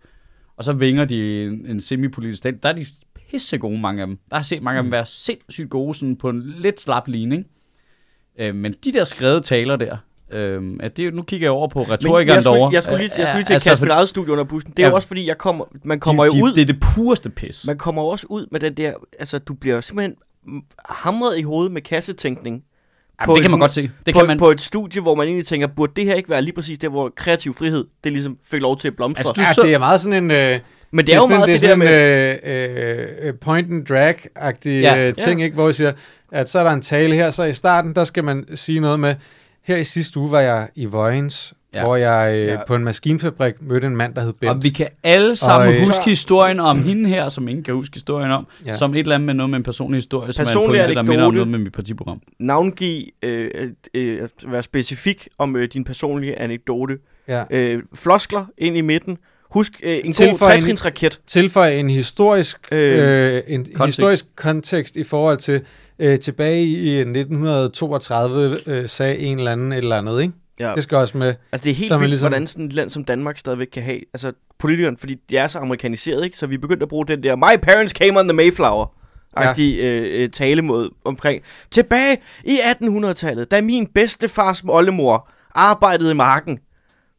[0.56, 2.62] og så vinger de en, en semipolitisk stat.
[2.62, 2.86] Der er de
[3.30, 4.18] pisse gode, mange af dem.
[4.30, 7.44] Der har set mange af dem være sindssygt gode, sådan på en lidt slap ikke?
[8.38, 9.96] Øh, men de der skrevet taler der,
[10.30, 12.72] Øhm, at det, nu kigger jeg over på retorikeren derovre.
[12.74, 14.72] jeg skulle lige, jeg skulle lige til at kaste for- mit eget studie under bussen.
[14.76, 14.94] Det er Ja.
[14.94, 17.66] også fordi, jeg kommer, man kommer de, jo de, ud, Det er det pureste pis.
[17.66, 20.25] man kommer også ud med den der, altså du bliver simpelthen mm,
[20.88, 22.62] hamret i hovedet med kassetænkning.
[23.20, 23.82] Jamen, det kan man et- godt se.
[24.06, 26.28] Det på, kan man, på et studie, hvor man egentlig tænker, burde det her ikke
[26.30, 29.20] være lige præcis der, hvor kreativ frihed, det ligesom fik lov til at blomstre.
[29.20, 30.30] Altså, du Ja, så- det er meget sådan en...
[30.30, 33.22] Øh, Men det er jo sådan, meget det, det, der er med...
[33.22, 34.96] øh, øh, point and drag-agtig Ja.
[34.96, 35.08] ja.
[35.08, 35.44] øh, ting, Ja.
[35.44, 35.54] ikke?
[35.54, 35.92] hvor jeg siger,
[36.32, 39.00] at så er der en tale her, så i starten, der skal man sige noget
[39.00, 39.14] med,
[39.66, 41.84] her i sidste uge var jeg i Vojens, Ja.
[41.84, 42.58] hvor jeg øh, Ja.
[42.66, 44.50] på en maskinfabrik mødte en mand, der hed Bent.
[44.50, 47.74] og vi kan alle sammen Og, øh, huske historien om hende her, som ingen kan
[47.74, 48.76] huske historien om, ja.
[48.76, 50.94] Som et eller andet med noget med en personlig historie, som Personlig er en pointe,
[50.96, 52.20] der minder om noget med mit partiprogram.
[52.38, 53.48] Navngiv, øh,
[53.94, 56.98] øh, være specifik om øh, din personlige anekdote.
[57.28, 57.44] Ja.
[57.50, 59.18] Øh, floskler ind i midten.
[59.50, 61.20] Husk øh, en god Tilføj en- trætrinsraket.
[61.26, 63.86] Tilføje en historisk, Øh, øh, en kontekst.
[63.86, 65.60] historisk kontekst i forhold til,
[65.98, 70.34] øh, tilbage i 1932 øh, sagde en eller anden et eller andet, ikke?
[70.60, 70.72] Ja.
[70.74, 71.34] Det skal også med.
[71.52, 74.00] Altså det er helt vildt, ligesom- hvordan sådan et land som Danmark stadigvæk kan have,
[74.14, 76.38] altså politikeren, fordi de er så amerikaniseret, ikke?
[76.38, 78.92] Så vi er begyndt at bruge den der, my parents came on the Mayflower,
[79.36, 81.42] agtige øh, øh, talemåde omkring.
[81.70, 86.58] Tilbage i 1800-tallet, da min bedstefars oldemor arbejdede i marken.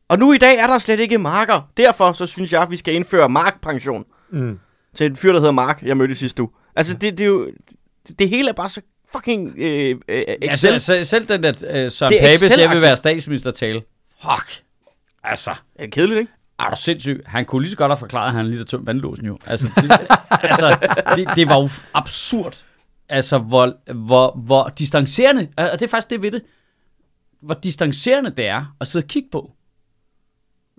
[0.09, 1.69] Og nu i dag er der slet ikke marker.
[1.77, 4.59] Derfor så synes jeg, at vi skal indføre markpension Mm.
[4.95, 6.51] til en fyr, der hedder Mark, jeg mødte sidste uge.
[6.75, 7.45] Altså det, det er jo,
[8.07, 8.81] det, det hele er bare så
[9.13, 10.79] fucking øh, øh, Excel.
[10.79, 13.81] selv, selv den der uh, Søren Det er Pape, jeg vil være statsminister tale.
[14.21, 14.63] Fuck.
[15.23, 16.31] Altså, er det kedeligt, ikke?
[16.59, 17.23] er du sindssyg?
[17.25, 19.37] Han kunne lige så godt have forklaret, at han lige havde tømt vandlåsen jo.
[19.45, 19.91] Altså, det,
[20.31, 20.77] altså
[21.15, 22.63] det, det var jo absurd.
[23.09, 26.41] Altså, hvor, hvor, hvor distancerende, og det er faktisk det ved det,
[27.41, 29.51] hvor distancerende det er at sidde og kigge på.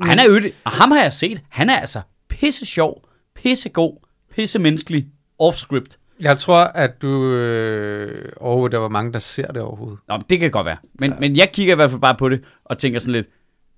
[0.00, 1.40] Og han er øde, og ham har jeg set.
[1.48, 3.96] Han er altså pisse sjov, pisse god,
[4.34, 5.06] pisse menneskelig,
[5.42, 5.98] off-script.
[6.20, 7.32] Jeg tror, at du...
[7.32, 9.98] Øh, oh, der var mange, der ser det overhovedet.
[10.08, 10.76] Nå, men det kan godt være.
[10.94, 11.16] Men, ja.
[11.20, 13.26] men jeg kigger i hvert fald bare på det, og tænker sådan lidt,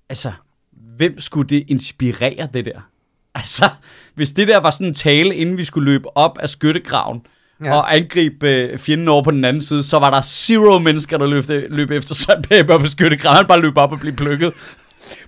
[0.08, 0.32] altså,
[0.96, 2.80] hvem skulle det inspirere, det der?
[3.34, 3.70] Altså,
[4.14, 7.22] hvis det der var sådan en tale, inden vi skulle løbe op af skyttegraven,
[7.64, 7.74] ja.
[7.74, 11.26] Og angribe øh, fjenden over på den anden side, så var der zero mennesker, der
[11.26, 13.36] løb, løb efter Søren Pape op af skyttegraven.
[13.36, 14.52] Han bare løb op og blev plukket.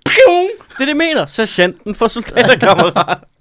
[0.05, 0.49] Pjung!
[0.87, 1.27] Det det, mener.
[1.27, 3.19] Sergeanten for soldaterkammerat.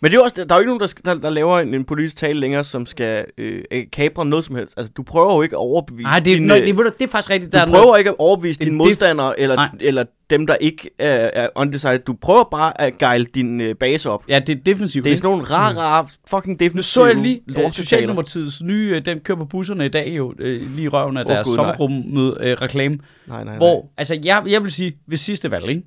[0.00, 1.84] Men det er også, der er jo ikke nogen, der, der, der laver en, en
[1.84, 4.74] politisk tale længere, som skal øh, øh, kapre noget som helst.
[4.76, 7.30] Altså, du prøver jo ikke at overbevise Nej, det, dine, nø, det, det er faktisk
[7.30, 7.52] rigtigt.
[7.52, 9.68] du Der er prøver noget, ikke at overbevise dine modstandere, eller, Nej.
[9.80, 11.98] eller dem, der ikke er, er undecided.
[11.98, 14.24] Du prøver bare at gejle din øh, base op.
[14.28, 15.04] ja, det er defensivt.
[15.04, 17.72] Det er sådan nogle rare, rare, fucking Nu defensive så jeg lige lortetaler.
[17.72, 21.30] Socialdemokratiets nye, øh, den kører på busserne i dag jo, øh, lige røven af Åh,
[21.30, 22.98] deres sommergruppemøde øh, reklame.
[23.26, 23.56] Nej, nej, nej.
[23.56, 25.82] Hvor, altså jeg, jeg vil sige, ved sidste valg, ikke?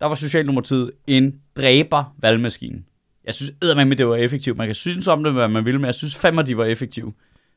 [0.00, 2.82] Der var Socialdemokratiet en dræber valgmaskine.
[3.24, 4.56] Jeg synes eddermame, det var effektivt.
[4.56, 7.12] Man kan synes om det, hvad man vil, men jeg synes fandme, de var effektive.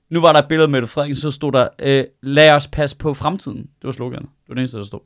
[0.10, 2.98] Nu var der et billede med Mette Frederiksen, så stod der, øh, lad os passe
[2.98, 3.58] på fremtiden.
[3.58, 4.30] Det var sloganet.
[4.30, 5.00] Det var det eneste, der stod.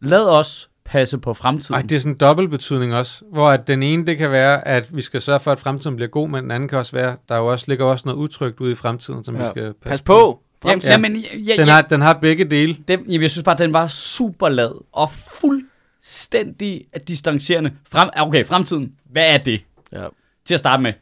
[0.00, 1.74] Lad os passe på fremtiden.
[1.74, 4.68] Ej, det er sådan en dobbelt betydning også, hvor at den ene, det kan være,
[4.68, 7.16] at vi skal sørge for, at fremtiden bliver god, men den anden kan også være,
[7.28, 9.42] der er jo også, ligger også noget utrygt ude i fremtiden, som ja.
[9.42, 10.12] vi skal passe, Pas på!
[10.22, 10.92] ja, Fremtiden.
[10.92, 12.76] ja, men, ja, Den ja, har, den har begge dele.
[12.88, 17.70] den, jamen, jeg synes bare, den var super lad og fuldstændig distancerende.
[17.92, 18.92] Frem, okay, fremtiden.
[19.12, 19.64] Hvad er det?
[19.92, 20.06] Ja.
[20.46, 20.92] til at starte med.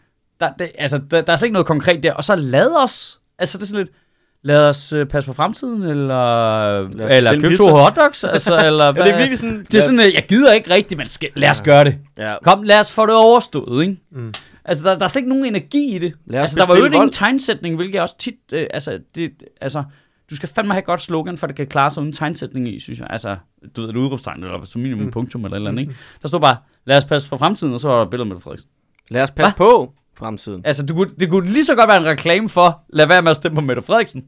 [0.41, 2.13] Der, det, altså, der, der er slet ikke noget konkret der.
[2.13, 3.97] Og så lad os, altså det er sådan lidt,
[4.43, 8.93] lad os øh, passe på fremtiden, eller, os eller købe to hotdogs, altså, eller Ja,
[8.93, 9.05] hvad?
[9.05, 9.67] det er virkelig sådan...
[9.73, 11.99] det er sådan, øh, jeg gider ikke rigtigt, men skal, lad os gøre det.
[12.19, 12.35] Ja.
[12.43, 13.97] Kom, lad os få det overstået, ikke?
[14.13, 14.35] Mm.
[14.69, 16.15] Altså, der, der er slet ikke nogen energi i det.
[16.33, 19.85] Altså, der var jo ikke ingen tegnsætning, hvilket jeg også tit, øh, altså, det, altså,
[20.31, 22.81] du skal fandme have et godt slogan, for det kan klare sig uden tegnsætning i,
[22.81, 23.07] synes jeg.
[23.11, 23.37] Altså,
[23.77, 25.11] du ved, et udråbstegn, eller som minimum mm.
[25.11, 25.95] punktum, eller et eller andet, ikke?
[26.23, 28.41] Der stod bare, lad os passe på fremtiden, og så var der et billede med
[28.41, 28.69] Frederiksen.
[29.11, 30.63] Lad os passe på fremtiden.
[30.65, 33.31] Altså, du kunne, det kunne lige så godt være en reklame for, lad være med
[33.31, 34.25] at stemme på Mette Frederiksen.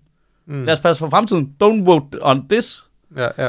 [0.47, 0.65] Mm.
[0.65, 1.55] Lad os passe på fremtiden.
[1.65, 2.85] Don't vote on this.
[3.17, 3.49] Ja, ja.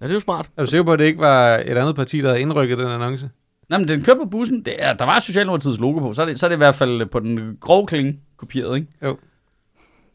[0.00, 0.50] Ja, det er jo smart.
[0.56, 2.88] Er du sikker på, at det ikke var et andet parti, der havde indrykket den
[2.88, 3.30] annonce?
[3.70, 4.64] Nej, men den kørte på bussen.
[4.64, 6.74] Det er, der var Socialdemokratiets logo på, så er, det, så er det i hvert
[6.74, 8.88] fald på den grove klinge kopieret, ikke?
[9.02, 9.16] Jo.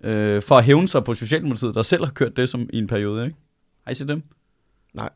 [0.10, 2.88] Øh, for at hævne sig på Socialdemokratiet, der selv har kørt det som i en
[2.88, 3.38] periode, ikke?
[3.84, 4.24] Har I set dem?
[4.94, 5.10] Nej.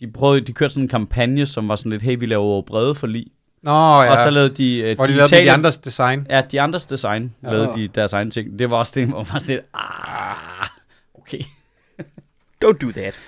[0.00, 2.94] De, prøvede, de kørte sådan en kampagne, som var sådan lidt, hey, vi laver brede
[2.94, 3.26] forlig.
[3.62, 4.10] Nå, ja.
[4.10, 6.26] Og så lavede de uh, Hvor de lavede de andres design.
[6.30, 7.48] Ja, de andres design Ja.
[7.48, 7.54] ja.
[7.54, 8.58] lavede de deres egen ting.
[8.58, 10.68] Det var også det, hvor man var sådan lidt, ah,
[11.14, 11.40] okay.
[12.64, 13.18] Don't do that.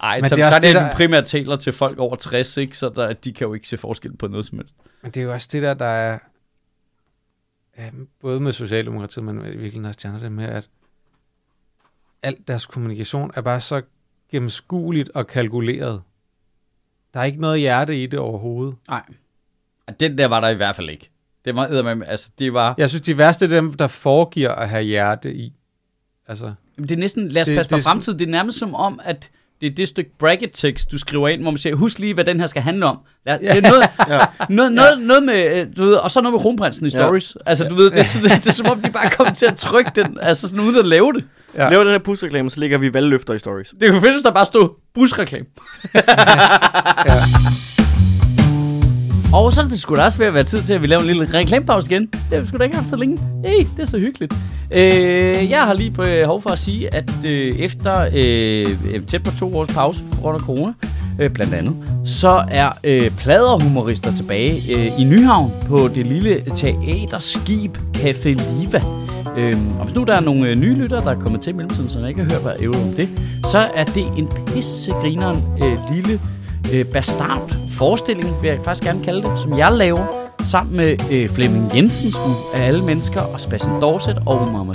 [0.00, 2.78] Ej, Men men så, det er det, der- primært taler til folk over 60, ikke?
[2.78, 4.76] så der, de kan jo ikke se forskel på noget som helst.
[5.02, 6.18] Men det er jo også det der, der er...
[7.78, 10.68] Ja, både med Socialdemokratiet, men i virkeligheden også andre, det med, at
[12.22, 13.82] alt deres kommunikation er bare så
[14.30, 16.02] gennemskueligt og kalkuleret.
[17.14, 18.74] Der er ikke noget hjerte i det overhovedet.
[18.88, 19.02] Nej.
[20.00, 21.10] Den der var der i hvert fald ikke.
[21.44, 22.74] Det var, eddermame- altså, det var...
[22.78, 25.52] Jeg synes, de værste er dem, der foregiver at have hjerte i.
[26.26, 28.18] Altså, Jamen, det er næsten, lad os Det- passe det på fremtiden.
[28.18, 29.30] Det er nærmest som om, at
[29.60, 32.40] det er det stykke bracket-tekst, du skriver ind, hvor man siger, husk lige, hvad den
[32.40, 32.98] her skal handle om.
[33.26, 34.18] Lad, det er noget, Ja.
[34.48, 36.98] noget, noget, noget med, øh, du ved, og så noget med kronprinsen i Ja.
[36.98, 37.36] stories.
[37.46, 39.56] Altså, du ved, det er, sådan, det er som om, de bare kommer til at
[39.56, 41.24] trykke den, altså sådan uden at lave det.
[41.54, 41.64] Ja.
[41.64, 41.70] Ja.
[41.70, 43.74] Laver den her busreklame, så lægger vi valgløfter i stories.
[43.80, 45.46] Det kunne findes, der bare stod busreklame.
[47.08, 47.14] Ja.
[49.32, 51.00] Og så er det sgu da også ved at være tid til, at vi laver
[51.00, 52.06] en lille reklamepause igen.
[52.06, 53.18] Det har vi sgu da ikke haft så længe.
[53.44, 54.34] Hey, det er så hyggeligt.
[54.70, 59.22] Øh, jeg har lige behov øh, for at sige, at øh, efter øh, øh, tæt
[59.22, 60.72] på to års pause på grund af corona,
[61.20, 67.78] øh, blandt andet, så er øh, pladerhumorister tilbage øh, i Nyhavn på det lille teaterskib
[67.96, 68.82] Café Liva.
[69.36, 71.56] Øhm, og hvis nu der er nogle øh, nye lyttere, der er kommet til i
[71.56, 73.08] mellemtiden, som ikke har hørt, hvad jeg om det,
[73.50, 76.20] så er det en pissegrineren øh, lille
[76.74, 81.28] øh, bastard forestilling, vil jeg faktisk gerne kalde det, som jeg laver, sammen med øh,
[81.28, 82.12] Flemming Jensen
[82.54, 84.74] af alle mennesker, og Sebastian Dorset og Omar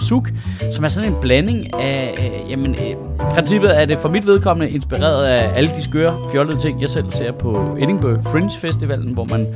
[0.71, 2.95] som er sådan en blanding af, øh, jamen, øh, i
[3.33, 7.11] princippet er det for mit vedkommende inspireret af alle de skøre, fjollede ting, jeg selv
[7.11, 9.47] ser på Edinburgh Fringe Festivalen, hvor man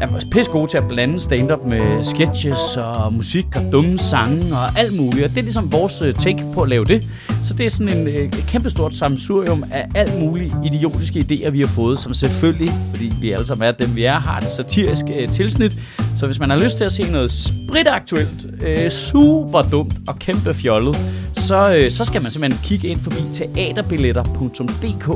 [0.00, 4.78] er pisse god til at blande stand-up med sketches og musik og dumme sange og
[4.78, 5.24] alt muligt.
[5.24, 7.06] Og det er ligesom vores øh, take på at lave det.
[7.44, 11.66] Så det er sådan en øh, kæmpestort samsurium af alt mulige idiotiske idéer, vi har
[11.66, 15.28] fået, som selvfølgelig, fordi vi alle sammen er dem, vi er, har et satirisk øh,
[15.28, 15.72] tilsnit.
[16.16, 20.54] Så hvis man har lyst til at se noget spritaktuelt, øh, super dumt og kæmpe
[20.54, 20.96] fjollet,
[21.32, 25.06] så, øh, så skal man simpelthen kigge ind forbi teaterbilletter.dk,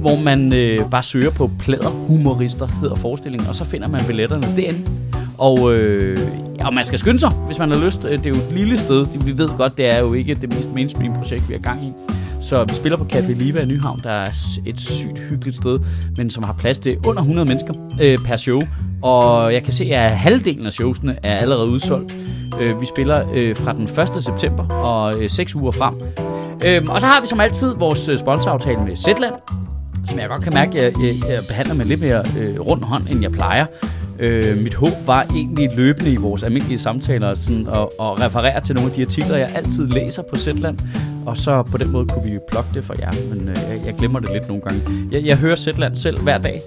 [0.00, 4.90] hvor man øh, bare søger på pladerhumorister, hedder forestillingen, og så finder man billetterne derinde.
[5.38, 6.18] Og, øh,
[6.64, 8.04] og man skal skynde sig, hvis man har lyst.
[8.04, 9.06] Øh, det er jo et lille sted.
[9.24, 11.92] Vi ved godt, det er jo ikke det mest mainstream projekt, vi har gang i.
[12.40, 14.30] Så vi spiller på Café Liva i Nyhavn, der er
[14.66, 15.80] et sygt hyggeligt sted,
[16.16, 18.60] men som har plads til under 100 mennesker øh, per show.
[19.02, 22.16] Og jeg kan se, at halvdelen af showsene er allerede udsolgt.
[22.60, 23.82] Øh, vi spiller øh, fra den
[24.16, 24.22] 1.
[24.22, 25.94] september og øh, 6 uger frem.
[26.64, 29.34] Øh, og så har vi som altid vores øh, sponsoraftale med Zetland,
[30.08, 32.84] som jeg godt kan mærke, at jeg, jeg, jeg behandler med lidt mere øh, rund
[32.84, 33.66] hånd, end jeg plejer.
[34.20, 38.74] Øh, mit håb var egentlig løbende i vores almindelige samtaler sådan, at, at referere til
[38.74, 40.78] nogle af de artikler, jeg altid læser på Zetland.
[41.26, 43.94] Og så på den måde kunne vi plukke det for jer, men øh, jeg, jeg
[43.98, 44.80] glemmer det lidt nogle gange.
[45.10, 46.60] Jeg, jeg hører Zetland selv hver dag.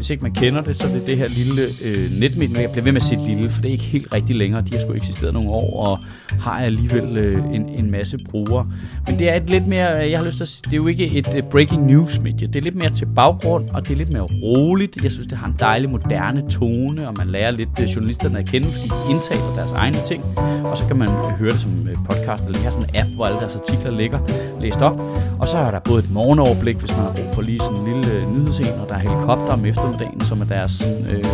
[0.00, 2.60] Hvis ikke man kender det, så er det det her lille øh, netmedie.
[2.60, 4.62] Jeg bliver ved med at sige lille, for det er ikke helt rigtigt længere.
[4.62, 5.98] De har sgu eksisteret nogle år, og
[6.40, 8.66] har alligevel øh, en, en masse brugere.
[9.06, 10.76] Men det er et lidt mere, øh, jeg har lyst til at sige, det er
[10.76, 12.46] jo ikke et øh, breaking news medie.
[12.46, 15.02] Det er lidt mere til baggrund, og det er lidt mere roligt.
[15.02, 18.46] Jeg synes, det har en dejlig moderne tone, og man lærer lidt øh, journalisterne at
[18.46, 20.24] kende, fordi de indtaler deres egne ting.
[20.64, 23.10] Og så kan man øh, høre det som øh, podcast, eller have sådan en app,
[23.14, 24.18] hvor alle deres artikler ligger
[24.60, 25.00] læst op.
[25.40, 27.84] Og så er der både et morgenoverblik, hvis man har brug for lige sådan en
[27.88, 29.64] lille øh, nyhedsen, og der er helikopter om
[29.98, 31.24] dagen som er deres øh,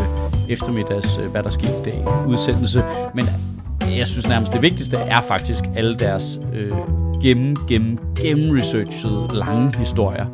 [0.49, 2.83] eftermiddags, øh, hvad der skete i dag, udsendelse.
[3.15, 3.25] Men
[3.99, 6.73] jeg synes nærmest det vigtigste er faktisk alle deres øh,
[7.23, 10.27] gennem, gennem, gennemresearchede lange historier,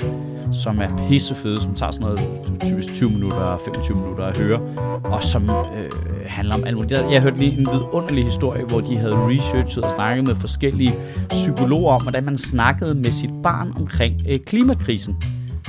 [0.53, 2.21] som er pissefede, som tager sådan noget
[2.61, 4.61] typisk 20 minutter, 25 minutter at høre,
[5.05, 5.91] og som øh,
[6.27, 6.93] handler om alt muligt.
[6.93, 10.95] Jeg, jeg hørte lige en vidunderlig historie, hvor de havde researchet og snakket med forskellige
[11.29, 15.17] psykologer om, hvordan man snakkede med sit barn omkring øh, klimakrisen.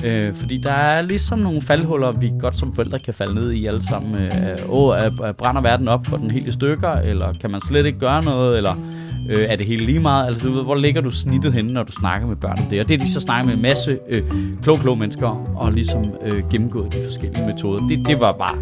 [0.04, 3.66] Øh, fordi der er ligesom nogle faldhuller, vi godt som forældre kan falde ned i
[3.66, 4.16] alle sammen.
[4.16, 4.96] Øh, åh,
[5.38, 8.58] brænder verden op på den helt i stykker, eller kan man slet ikke gøre noget,
[8.58, 8.76] eller
[9.30, 10.28] øh, er det hele lige meget?
[10.28, 12.80] Altså, du ved, hvor ligger du snittet henne, når du snakker med børn om det?
[12.80, 14.24] Og det er de så snakker med en masse øh,
[14.64, 17.88] kloge, kloge mennesker, og ligesom øh, gennemgået de forskellige metoder.
[17.88, 18.58] Det, det var bare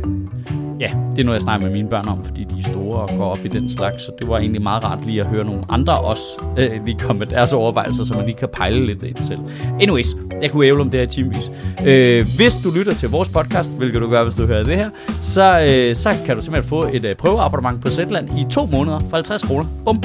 [0.82, 3.10] ja, det er noget, jeg snakker med mine børn om, fordi de er store og
[3.17, 5.62] går op i den slags, så det var egentlig meget rart lige at høre nogle
[5.69, 6.24] andre også
[6.58, 9.39] øh, lige komme med deres overvejelser, så man lige kan pejle lidt ind selv.
[9.82, 10.08] Anyways,
[10.41, 11.52] jeg kunne ævle om det her i timevis.
[11.86, 14.89] Øh, hvis du lytter til vores podcast, hvilket du gør, hvis du hører det her,
[15.21, 19.00] så, øh, så kan du simpelthen få et øh, prøveabonnement på Zetland i to måneder
[19.00, 19.65] for 50 kroner.
[19.86, 20.02] Bum.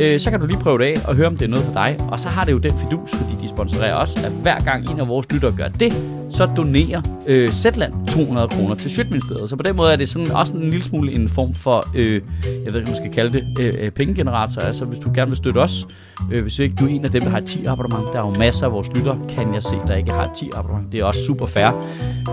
[0.00, 1.72] Øh, så kan du lige prøve det af og høre, om det er noget for
[1.72, 1.96] dig.
[2.08, 5.00] Og så har det jo den fidus, fordi de sponsorerer os, at hver gang en
[5.00, 5.92] af vores lyttere gør det,
[6.36, 9.50] så donerer øh, Zetland 200 kroner til Sjøtministeriet.
[9.50, 12.22] Så på den måde er det sådan også en lille smule en form for, øh,
[12.64, 14.60] jeg ved ikke, om man skal kalde det, øh, øh pengegenerator.
[14.60, 15.86] Altså hvis du gerne vil støtte os,
[16.32, 18.26] øh, hvis ikke du er en af dem, der har et 10 abonnement, der er
[18.26, 20.92] jo masser af vores lyttere, kan jeg se, der ikke har et 10 abonnement.
[20.92, 21.70] Det er også super fair,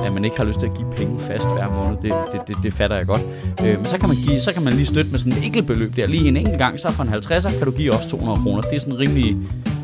[0.06, 1.98] at man ikke har lyst til at give penge fast hver måned.
[2.02, 3.22] Det, det, det, det fatter jeg godt.
[3.66, 5.68] Øh, men så kan, man give, så kan man lige støtte med sådan et enkelt
[5.68, 6.08] beløb der.
[6.08, 8.62] Lige en enkelt gang, så for en 50'er kan du give os 200 kroner.
[8.62, 9.38] Det er sådan rimelig...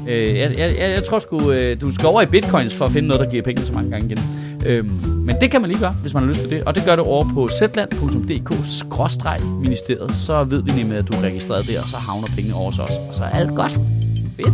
[0.08, 3.08] Øh, jeg, jeg, jeg, tror sgu, øh, du skal over i bitcoins for at finde
[3.08, 4.20] noget, der giver penge så mange gange igen.
[4.66, 4.90] Øhm,
[5.26, 6.64] men det kan man lige gøre, hvis man har lyst til det.
[6.64, 10.12] Og det gør du over på zland.dk-ministeriet.
[10.12, 12.80] Så ved vi nemlig, at du er registreret der, og så havner pengene over os
[12.80, 13.00] også.
[13.10, 13.74] Og så er alt godt.
[14.36, 14.54] Fedt.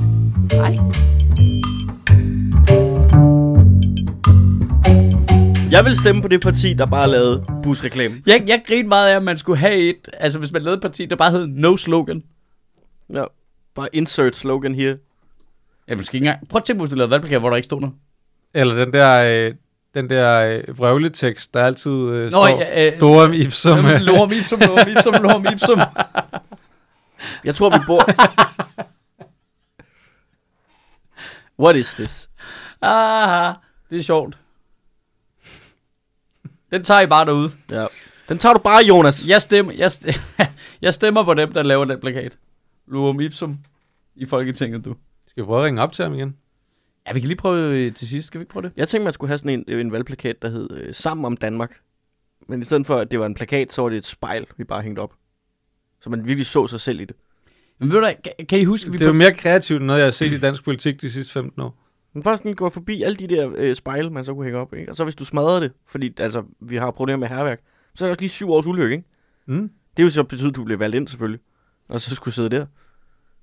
[0.52, 0.78] Hej.
[5.72, 8.16] Jeg vil stemme på det parti, der bare lavede busreklame.
[8.26, 10.82] Jeg, jeg griner meget af, at man skulle have et, altså hvis man lavede et
[10.82, 12.24] parti, der bare hed No Slogan.
[13.14, 13.24] Ja.
[13.76, 14.96] Bare insert slogan her.
[15.88, 16.48] Ja, måske ikke engang.
[16.50, 17.96] Prøv at tænke på, hvis du lavede valgplakat, hvor der ikke stod noget.
[18.54, 19.56] Eller den der, øh,
[19.94, 23.86] den der øh, vrøvletekst, der altid øh, Nå, står ja, øh, Dorem Ipsum.
[23.86, 25.80] øh, Lorem ipsum, lorem ipsum, lorem ipsum.
[27.44, 28.02] Jeg tror, vi bor...
[31.60, 32.30] What is this?
[32.82, 33.54] Aha,
[33.90, 34.38] det er sjovt.
[36.72, 37.52] Den tager I bare derude.
[37.72, 37.86] Ja.
[38.30, 39.28] Den tager du bare, Jonas.
[39.28, 40.20] Jeg stemmer, jeg, st-
[40.82, 42.38] jeg stemmer på dem, der laver den plakat.
[42.88, 43.60] Lorem ipsum
[44.16, 44.96] i Folketinget, du.
[45.36, 46.38] Skal vi prøve at ringe op til ham igen?
[47.08, 48.28] Ja, vi kan lige prøve øh, til sidst.
[48.28, 48.72] Skal vi ikke prøve det?
[48.78, 51.80] Jeg tænkte, man skulle have sådan en, en valgplakat, der hed øh, Sammen om Danmark.
[52.48, 54.64] Men i stedet for, at det var en plakat, så var det et spejl, vi
[54.64, 55.14] bare hængte op.
[56.02, 57.16] Så man virkelig så sig selv i det.
[57.80, 60.00] Men ved du, kan, kan I huske, vi Det er jo mere kreativt, end noget,
[60.00, 61.78] jeg har set i dansk politik de sidste 15 år.
[62.14, 64.74] Man bare sådan gå forbi alle de der øh, spejle, man så kunne hænge op.
[64.74, 64.92] Ikke?
[64.92, 67.62] Og så hvis du smadrer det, fordi altså, vi har problemer med herværk,
[67.96, 68.96] så er det også lige syv års ulykke.
[68.96, 69.08] Ikke?
[69.46, 69.70] Mm?
[69.98, 71.40] Det er jo så betydet, at du bliver valgt ind selvfølgelig.
[71.88, 72.66] Og så skulle sidde der.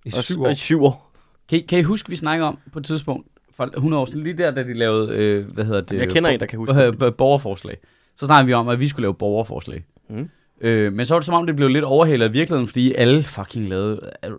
[0.05, 0.51] I og, syv og år.
[0.51, 1.12] i syv år.
[1.53, 4.25] Kan, I, kan I huske, vi snakker om på et tidspunkt, for 100 år siden,
[4.25, 5.99] lige der, da de lavede, øh, hvad hedder det?
[5.99, 7.77] Jeg kender en, der kan huske øh, borgerforslag.
[8.17, 9.85] Så snakkede vi om, at vi skulle lave borgerforslag.
[10.09, 10.31] Mm.
[10.61, 13.23] Øh, men så var det som om, det blev lidt overhældet af virkeligheden, fordi alle
[13.23, 14.33] fucking lavede øh,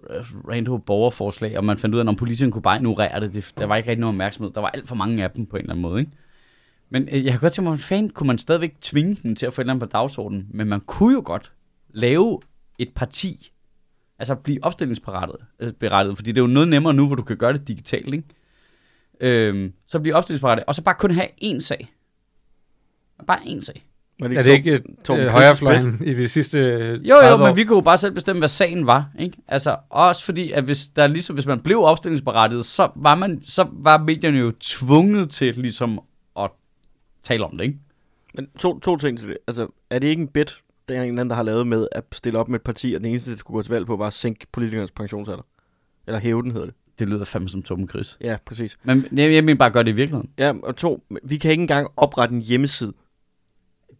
[0.50, 3.52] random borgerforslag, og man fandt ud af, at når politikerne kunne bare ignorere det, det,
[3.58, 4.52] der var ikke rigtig nogen opmærksomhed.
[4.54, 6.12] Der var alt for mange af dem på en eller anden måde, ikke?
[6.90, 9.46] Men øh, jeg kan godt tænke mig, hvordan fanden kunne man stadigvæk tvinge den til
[9.46, 11.52] at få et eller andet på dagsordenen, men man kunne jo godt
[11.94, 12.40] lave
[12.80, 13.52] et parti,
[14.24, 17.38] altså blive opstillingsberettet, øh, berettet, fordi det er jo noget nemmere nu, hvor du kan
[17.38, 18.24] gøre det digitalt, ikke?
[19.20, 21.94] Øhm, så blive opstillingsberettet, og så bare kun have én sag.
[23.28, 23.86] Bare én sag.
[24.20, 27.48] Var Er det ikke Torben øh, højrefløjen i de sidste Jo, jo, 30 år?
[27.48, 29.38] men vi kunne jo bare selv bestemme, hvad sagen var, ikke?
[29.48, 33.68] Altså, også fordi, at hvis, der ligesom, hvis man blev opstillingsberettiget, så var, man, så
[33.72, 36.00] var medierne jo tvunget til ligesom
[36.40, 36.50] at
[37.24, 37.80] tale om det, ikke?
[38.36, 39.38] Men to, to ting til det.
[39.48, 40.62] Altså, er det ikke en bit,
[40.94, 42.94] der er en eller anden, der har lavet med at stille op med et parti,
[42.94, 45.44] og den eneste, der skulle gå til valg på, var at sænke politikernes pensionsalder?
[46.08, 46.76] Eller hæve den, hedder det.
[47.00, 48.18] Det lyder fandme som Torben Chris.
[48.22, 48.78] Ja, præcis.
[48.84, 50.30] Men jeg, jeg mener bare gøre det i virkeligheden.
[50.40, 52.94] Ja, og to, vi kan ikke engang oprette en hjemmeside.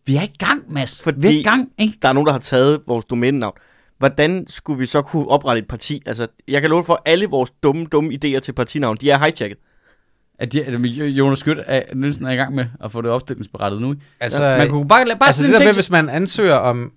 [0.06, 1.02] Vi er i gang, Mads.
[1.04, 1.98] Fordi- Vi er i gang, ikke?
[2.02, 3.54] Der er nogen, der har taget vores domænenavn.
[3.98, 6.02] Hvordan skulle vi så kunne oprette et parti?
[6.06, 9.18] Altså, jeg kan love for, at alle vores dumme, dumme idéer til partinavn, de er
[9.18, 9.58] hijacket.
[10.40, 13.82] At de, at Jonas Skyt er, Nielsen er i gang med at få det opstillingsberettet
[13.82, 13.96] nu?
[14.20, 15.76] Altså, Man kunne bare, bare altså det der med, ting.
[15.76, 16.94] hvis man ansøger om,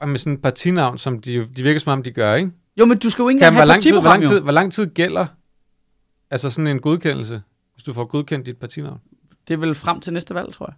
[0.00, 2.50] om sådan et partinavn, som de, de virker som om, de gør, ikke?
[2.76, 4.42] Jo, men du skal jo ikke engang have lang tid, hvor, lang tid, jo.
[4.42, 5.26] hvor lang tid gælder
[6.30, 7.42] altså sådan en godkendelse,
[7.74, 9.00] hvis du får godkendt dit partinavn?
[9.48, 10.74] Det er vel frem til næste valg, tror jeg.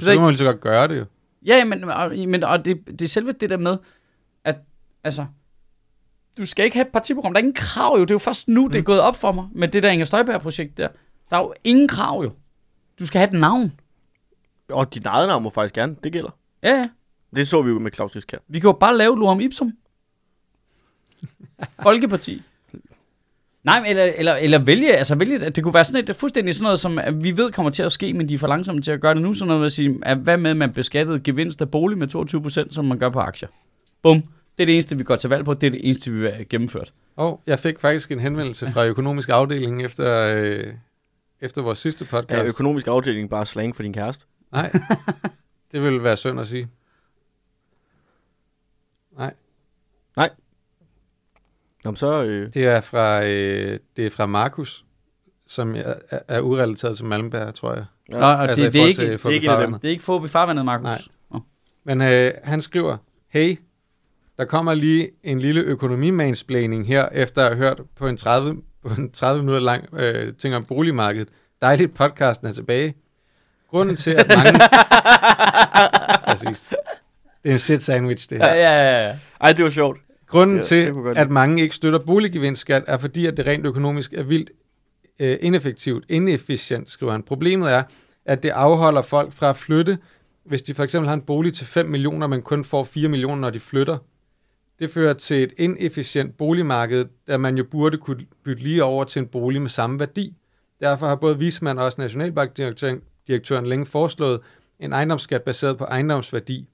[0.00, 1.04] Så kan man lige så godt gøre det jo.
[1.46, 3.76] Ja, ja, men, og, men og det, det er selve det der med,
[4.44, 4.56] at
[5.04, 5.26] altså,
[6.38, 7.32] du skal ikke have et partiprogram.
[7.32, 8.00] Der er ingen krav jo.
[8.00, 8.72] Det er jo først nu, mm.
[8.72, 10.88] det er gået op for mig med det der Inger Støjberg-projekt der.
[11.30, 12.32] Der er jo ingen krav jo.
[12.98, 13.72] Du skal have et navn.
[14.68, 16.30] Og dit eget navn må faktisk gerne, det gælder.
[16.62, 16.88] Ja, ja.
[17.36, 18.38] Det så vi jo med Claus Riskær.
[18.48, 19.72] Vi kan jo bare lave Lorum Ipsum.
[21.82, 22.42] Folkeparti.
[23.64, 26.54] Nej, men eller, eller, eller vælge, altså vælge, at det kunne være sådan et, fuldstændig
[26.54, 28.92] sådan noget, som vi ved kommer til at ske, men de er for langsomme til
[28.92, 31.60] at gøre det nu, sådan noget at sige, at hvad med, at man beskattede gevinst
[31.60, 33.48] af bolig med 22%, som man gør på aktier.
[34.02, 34.22] Bum.
[34.58, 36.32] Det er det eneste, vi går til valg på, det er det eneste, vi vil
[36.32, 36.92] have gennemført.
[37.16, 40.74] Og jeg fik faktisk en henvendelse fra økonomisk afdeling efter, øh,
[41.40, 42.40] efter vores sidste podcast.
[42.40, 44.26] Er økonomisk afdeling bare slang for din kæreste?
[44.52, 44.72] Nej,
[45.72, 46.68] det ville være synd at sige.
[51.84, 52.24] Nå, men så...
[52.24, 54.84] Øh, Det er fra, øh, det er fra Markus,
[55.46, 57.84] som er, er, er urelateret til Malmberg, tror jeg.
[58.12, 58.18] Ja.
[58.18, 59.60] Nå, og Altså det, det, er ikke, til det, Fubi ikke en af dem.
[59.62, 59.82] Farvandet.
[59.82, 60.84] det er ikke få i farvandet, Markus.
[60.84, 61.00] Nej.
[61.32, 61.40] Nå.
[61.84, 62.96] Men øh, han skriver,
[63.28, 63.56] hey,
[64.38, 68.88] der kommer lige en lille økonomimansplaining her, efter at have hørt på en 30, på
[68.98, 71.28] en 30 minutter lang øh, ting om boligmarkedet.
[71.62, 72.94] Dejligt, podcasten er tilbage.
[73.70, 74.58] Grunden til, at mange...
[76.26, 76.74] Præcis.
[77.42, 78.54] Det er en shit sandwich, det her.
[78.54, 79.16] Ja, ja, ja, ja.
[79.40, 80.00] ej, det var sjovt.
[80.26, 84.12] Grunden Det- til, det at mange ikke støtter boliggevinstskat, er fordi, at det rent økonomisk
[84.12, 84.50] er vildt
[85.20, 87.22] øh, ineffektivt, inefficient, skriver han.
[87.22, 87.82] Problemet er,
[88.26, 89.98] at det afholder folk fra at flytte,
[90.46, 93.36] hvis de for eksempel har en bolig til 5 millioner, men kun får 4 millioner,
[93.40, 93.98] når de flytter.
[94.78, 99.20] Det fører til et inefficient boligmarked, da man jo burde kunne bytte lige over til
[99.20, 100.36] en bolig med samme værdi.
[100.80, 104.40] Derfor har både Vismand og også Nationalbankdirektøren direktøren længe foreslået
[104.80, 106.68] en ejendomsskat baseret på ejendomsværdi.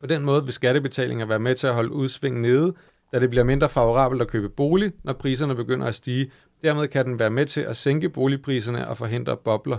[0.00, 2.74] På den måde vil skattebetalinger være med til at holde udsving nede,
[3.12, 6.30] da det bliver mindre favorabelt at købe bolig, når priserne begynder at stige.
[6.62, 9.78] Dermed kan den være med til at sænke boligpriserne og forhindre bobler.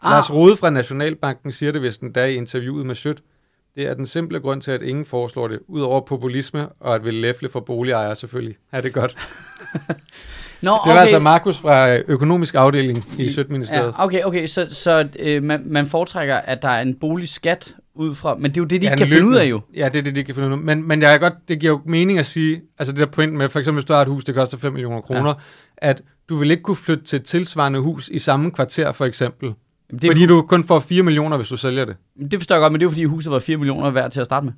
[0.00, 0.10] Ah.
[0.10, 3.22] Lars Rode fra Nationalbanken siger det vist en dag i interviewet med Sødt.
[3.76, 7.14] Det er den simple grund til, at ingen foreslår det, udover populisme og at vil
[7.14, 8.56] læfle for boligejere selvfølgelig.
[8.72, 9.16] Er det godt?
[10.62, 13.86] Nå, Det var altså Markus fra øh, økonomisk afdeling i Sødministeriet.
[13.98, 18.14] Ja, okay, okay, så, så øh, man, man foretrækker, at der er en boligskat ud
[18.14, 19.60] fra, men det er jo det, de Ja, kan finde ud af løbende- jo.
[19.76, 20.58] Ja, det er det, de kan finde ud af.
[20.58, 23.32] Men, men jeg kan godt, det giver jo mening at sige, altså det der point
[23.32, 25.28] med, for eksempel hvis du har et hus, det koster 5 millioner kroner,
[25.82, 25.88] ja.
[25.88, 29.54] at du vil ikke kunne flytte til et tilsvarende hus i samme kvarter, for eksempel.
[29.90, 31.96] Det, er, fordi du kun får 4 millioner, hvis du sælger det.
[32.30, 34.20] det forstår jeg godt, men det er jo fordi huset var 4 millioner værd til
[34.20, 34.52] at starte med.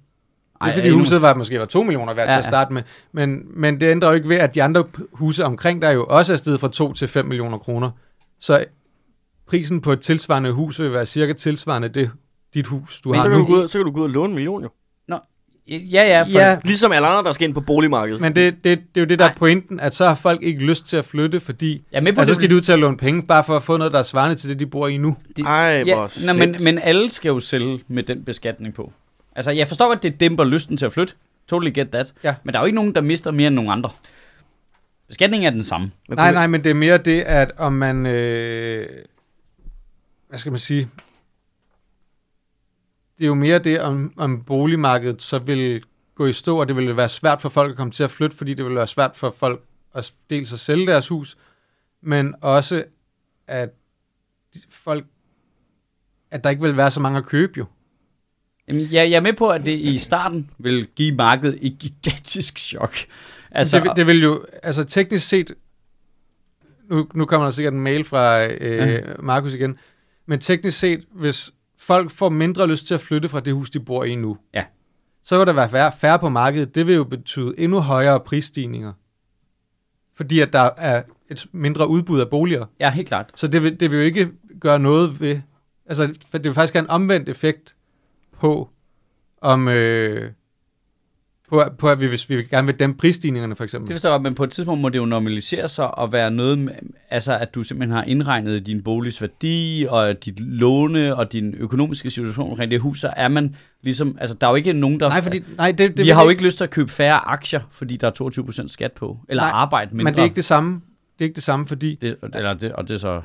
[0.65, 2.51] Det er fordi endnu- huset var måske var 2 millioner værd Ja, til at ja.
[2.51, 2.83] starte med.
[3.13, 6.33] Men, men det ændrer jo ikke ved, at de andre huse omkring der jo også
[6.33, 7.91] er steget fra 2 til 5 millioner kroner.
[8.41, 8.65] Så
[9.47, 12.11] prisen på et tilsvarende hus vil være cirka tilsvarende det,
[12.55, 13.55] dit hus, du Men har så kan, du nu.
[13.55, 14.69] gå ud, så kan du gå ud og låne en million jo.
[15.69, 18.21] Ja, ja, for, Ja, Ligesom alle andre, der skal ind på boligmarkedet.
[18.21, 20.61] men det, det, det er jo det, der er pointen, at så har folk ikke
[20.65, 22.43] lyst til at flytte, fordi er med på altså, så det.
[22.45, 24.37] skal de ud til at låne penge, bare for at få noget, der er svarende
[24.37, 25.17] til det, de bor i nu.
[25.37, 28.93] det- Ej, ja, nej, men, men alle skal jo sælge med den beskatning på.
[29.37, 31.15] Altså, jeg forstår godt, det dæmper lysten til at flytte.
[31.49, 32.13] Totally get that.
[32.25, 32.35] Ja.
[32.45, 33.91] Men der er jo ikke nogen, der mister mere end nogen andre.
[35.09, 35.91] Beskatningen er den samme.
[36.09, 38.07] Men Nej, nej, men det er mere det, at om man...
[38.07, 38.87] Øh,
[40.29, 40.89] hvad skal man sige?
[43.19, 45.83] Det er jo mere det, om, om boligmarkedet så vil
[46.15, 48.37] gå i stå, og det vil være svært for folk at komme til at flytte,
[48.37, 49.63] fordi det vil være svært for folk
[49.95, 51.37] at dels at sælge deres hus,
[52.03, 52.85] men også
[53.47, 53.71] at
[54.71, 55.05] folk
[56.31, 57.65] at der ikke vil være så mange at købe jo.
[58.69, 62.59] Jamen, jeg, jeg er med på, at det i starten vil give markedet et gigantisk
[62.59, 62.95] chok.
[63.51, 65.55] Altså, det, vil- det vil jo, altså teknisk set,
[66.91, 69.01] nu, nu kommer der sikkert en mail fra øh, Ja.
[69.19, 69.79] Markus igen,
[70.27, 73.81] men teknisk set, hvis folk får mindre lyst til at flytte fra det hus, de
[73.81, 74.65] bor i nu, Ja.
[75.23, 76.75] så vil der være færre, færre på markedet.
[76.75, 78.93] Det vil jo betyde endnu højere prisstigninger.
[80.15, 82.67] Fordi at der er et mindre udbud af boliger.
[82.81, 83.31] ja, helt klart.
[83.35, 85.41] Så det vil, det vil jo ikke gøre noget ved...
[85.87, 87.77] Altså, det vil faktisk have en omvendt effekt
[88.39, 88.71] på,
[89.41, 89.69] om...
[89.69, 90.33] Øh,
[91.49, 93.89] på, på, at vi, hvis vi gerne vil dæmpe prisstigningerne, for eksempel.
[93.89, 96.59] Det forstår jeg, men på et tidspunkt må det jo normalisere sig og være noget,
[96.59, 96.73] med,
[97.11, 102.11] altså at du simpelthen har indregnet din boligs værdi og dit låne og din økonomiske
[102.11, 105.09] situation omkring det hus, så er man ligesom, altså der er jo ikke nogen, der...
[105.09, 107.61] Nej, fordi, nej, det, det vi har jo ikke lyst til at købe færre aktier,
[107.71, 110.05] fordi der er 22% skat på, eller Nej, arbejde mindre.
[110.05, 110.81] Men det er ikke det samme.
[111.19, 113.21] Det er ikke det samme, fordi, det, eller det, og det er så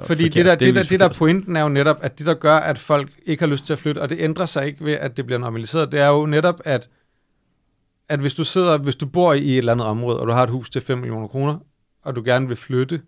[0.00, 1.18] fordi forkert, det, der, det, der, delvis det der forkert.
[1.18, 3.78] pointen er jo netop, at det der gør, at folk ikke har lyst til at
[3.78, 6.60] flytte, og det ændrer sig ikke ved, at det bliver normaliseret, det er jo netop,
[6.64, 6.88] at,
[8.08, 10.42] at hvis du sidder, hvis du bor i et eller andet område, og du har
[10.42, 11.58] et hus til 5 millioner kroner,
[12.02, 13.00] og du gerne vil flytte,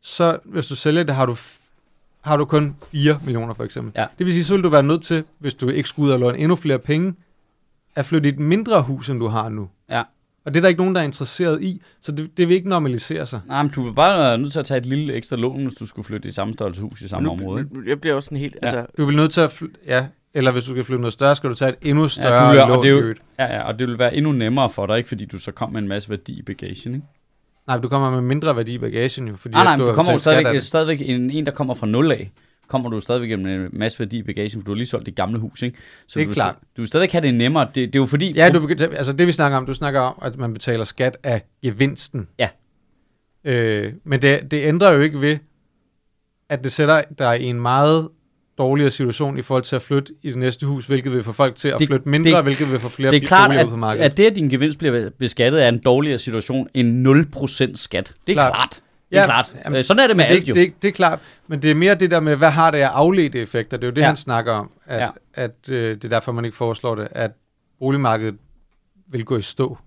[0.00, 1.36] så hvis du sælger det, har du,
[2.20, 3.92] har du kun 4 millioner for eksempel.
[3.96, 4.06] Ja.
[4.18, 6.20] Det vil sige, så vil du være nødt til, hvis du ikke skulle ud og
[6.20, 7.14] låne endnu flere penge,
[7.94, 9.68] at flytte i et mindre hus, end du har nu.
[9.90, 10.02] Ja.
[10.44, 12.68] Og det er der ikke nogen, der er interesseret i, så det, det vil ikke
[12.68, 13.40] normalisere sig.
[13.46, 15.74] Nej, men du vil bare være nødt til at tage et lille ekstra lån, hvis
[15.74, 17.68] du skulle flytte i samme størrelse hus i samme nu, område.
[17.86, 18.56] Jeg bliver også sådan helt...
[18.62, 18.66] Ja.
[18.66, 21.36] Altså, Du vil nødt til at flytte, ja, eller hvis du skal flytte noget større,
[21.36, 22.84] skal du tage et endnu større du ja, og lån.
[22.84, 23.14] det er jo-.
[23.38, 25.72] Ja, ja, og det vil være endnu nemmere for dig, ikke fordi du så kommer
[25.72, 27.06] med en masse værdi i bagagen, ikke?
[27.66, 30.12] Nej, du kommer med mindre værdi i bagagen jo, fordi Nej, nej, du du kommer
[30.12, 30.62] jo stadigvæk, det.
[30.62, 32.32] stadigvæk en, en, der kommer fra nul af,
[32.68, 35.14] kommer du stadigvæk med en masse værdi i bagagen, for du har lige solgt dit
[35.16, 35.78] gamle hus, ikke?
[36.06, 36.54] Så Det er du, klart.
[36.54, 37.64] sta- du vil stadigvæk have det nemmere.
[37.64, 38.32] Det, det er jo fordi...
[38.32, 41.42] Ja, du, altså det vi snakker om, du snakker om, at man betaler skat af
[41.62, 42.28] gevinsten.
[42.38, 42.48] Ja.
[43.44, 45.38] Øh, men det, det ændrer jo ikke ved,
[46.48, 48.08] at det sætter dig i en meget
[48.58, 51.54] dårligere situation i forhold til at flytte i det næste hus, hvilket vil få folk
[51.54, 53.68] til at Det- flytte mindre, det- hvilket vil få flere det er klart, boliger ud
[53.68, 54.04] på at, markedet.
[54.10, 58.14] at det, at din gevinst bliver beskattet, er en dårligere situation end 0% skat.
[58.26, 58.52] Det er Klart.
[58.52, 58.80] klart.
[59.10, 59.56] Det er Ja, klart.
[59.64, 60.54] jamen, Øh, Sådan er det med Men alt det, jo.
[60.54, 62.86] det, det er klart, men det er mere det der med, hvad har det af
[62.88, 63.76] afledte effekter?
[63.76, 64.06] Det er jo det, Ja.
[64.06, 65.08] han snakker om, at, Ja.
[65.34, 67.30] at øh, det er derfor, man ikke foreslår det, at
[67.78, 68.36] boligmarkedet
[69.10, 69.78] vil gå i stå.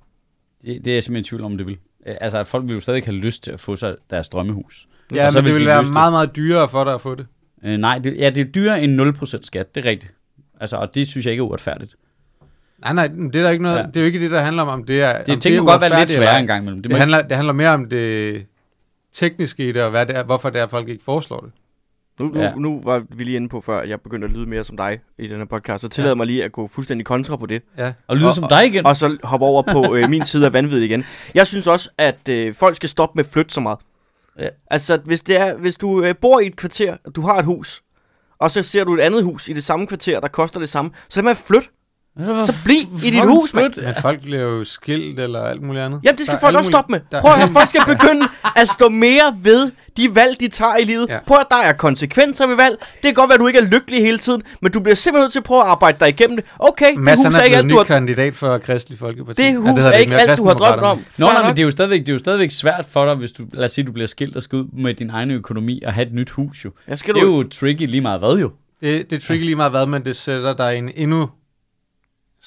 [0.66, 1.78] Det, det er jeg simpelthen i tvivl om, det vil.
[2.08, 4.88] Øh, Altså, at folk vil jo stadig have lyst til at få sig deres drømmehus.
[5.16, 5.94] Ja, men vil det vil de være det.
[5.94, 7.26] meget, meget dyrere for dig at få det.
[7.66, 9.76] Øh, nej, det, ja, det er dyrere end 0% skat.
[9.76, 10.14] Det er rigtigt.
[10.62, 11.96] Altså, og det synes jeg ikke er uretfærdigt.
[12.82, 13.84] Nej, nej, det er, der ikke noget, Ja.
[13.84, 15.82] det er jo ikke det, der handler om, om det er Det om er godt
[15.82, 16.40] være lidt sværere ej.
[16.40, 16.82] en gang imellem.
[16.82, 18.46] Det, Det, handler, det handler mere om det
[19.14, 21.52] tekniske i det, og hvad det er, hvorfor det er, at folk ikke foreslår det.
[22.20, 22.52] nu, nu, Ja.
[22.56, 25.00] nu var vi lige inde på før, at jeg begyndte at lyde mere som dig
[25.18, 26.16] i den her podcast, så tillad ja.
[26.16, 27.62] mig lige at gå fuldstændig kontra på det.
[27.78, 27.94] Ja.
[28.08, 28.86] Og lyde Og- som dig igen.
[28.86, 31.04] Og så hoppe over på øh, min side af vanvittigt igen.
[31.36, 33.80] Jeg synes også, at øh, folk skal stoppe med at flytte så meget.
[34.40, 34.50] Ja.
[34.72, 37.46] Altså, hvis, det er, hvis du øh, bor i et kvarter, og du har et
[37.46, 37.84] hus,
[38.40, 40.92] og så ser du et andet hus i det samme kvarter, der koster det samme,
[41.10, 41.70] så lad med at flytte.
[42.20, 43.74] Så bliv i dit hus, mand.
[43.76, 46.00] Men folk bliver jo skilt eller alt muligt andet.
[46.04, 47.22] Jamen, det skal Der er folk også stoppe med.
[47.22, 48.28] Prøv at høre, folk skal begynde
[48.62, 51.08] at stå mere ved de valg, de tager i livet.
[51.10, 51.14] Ja.
[51.14, 51.20] Ja.
[51.28, 52.78] Prøv at der er konsekvenser ved valg.
[52.80, 55.24] Det kan godt være, at du ikke er lykkelig hele tiden, men du bliver simpelthen
[55.24, 56.46] nødt til at prøve at arbejde dig igennem det.
[56.60, 57.84] Okay, det Mads, hus han er er ikke alt, ny du har...
[57.84, 59.42] kandidat for Kristelig Folkeparti.
[59.42, 61.06] Det Ja, hus er det ikke mere alt, du har drømt om.
[61.18, 63.32] Nå, nej, men det er, jo stadigvæk, det er jo stadigvæk svært for dig, hvis
[63.32, 65.94] du, lad os sige, du bliver skilt og skal ud med din egen økonomi og
[65.94, 66.72] have et nyt hus jo.
[66.88, 67.38] Ja, skal Det er du...
[67.42, 68.52] jo tricky lige meget hvad jo.
[68.82, 71.30] Det, det er tricky lige meget hvad, men det sætter dig en endnu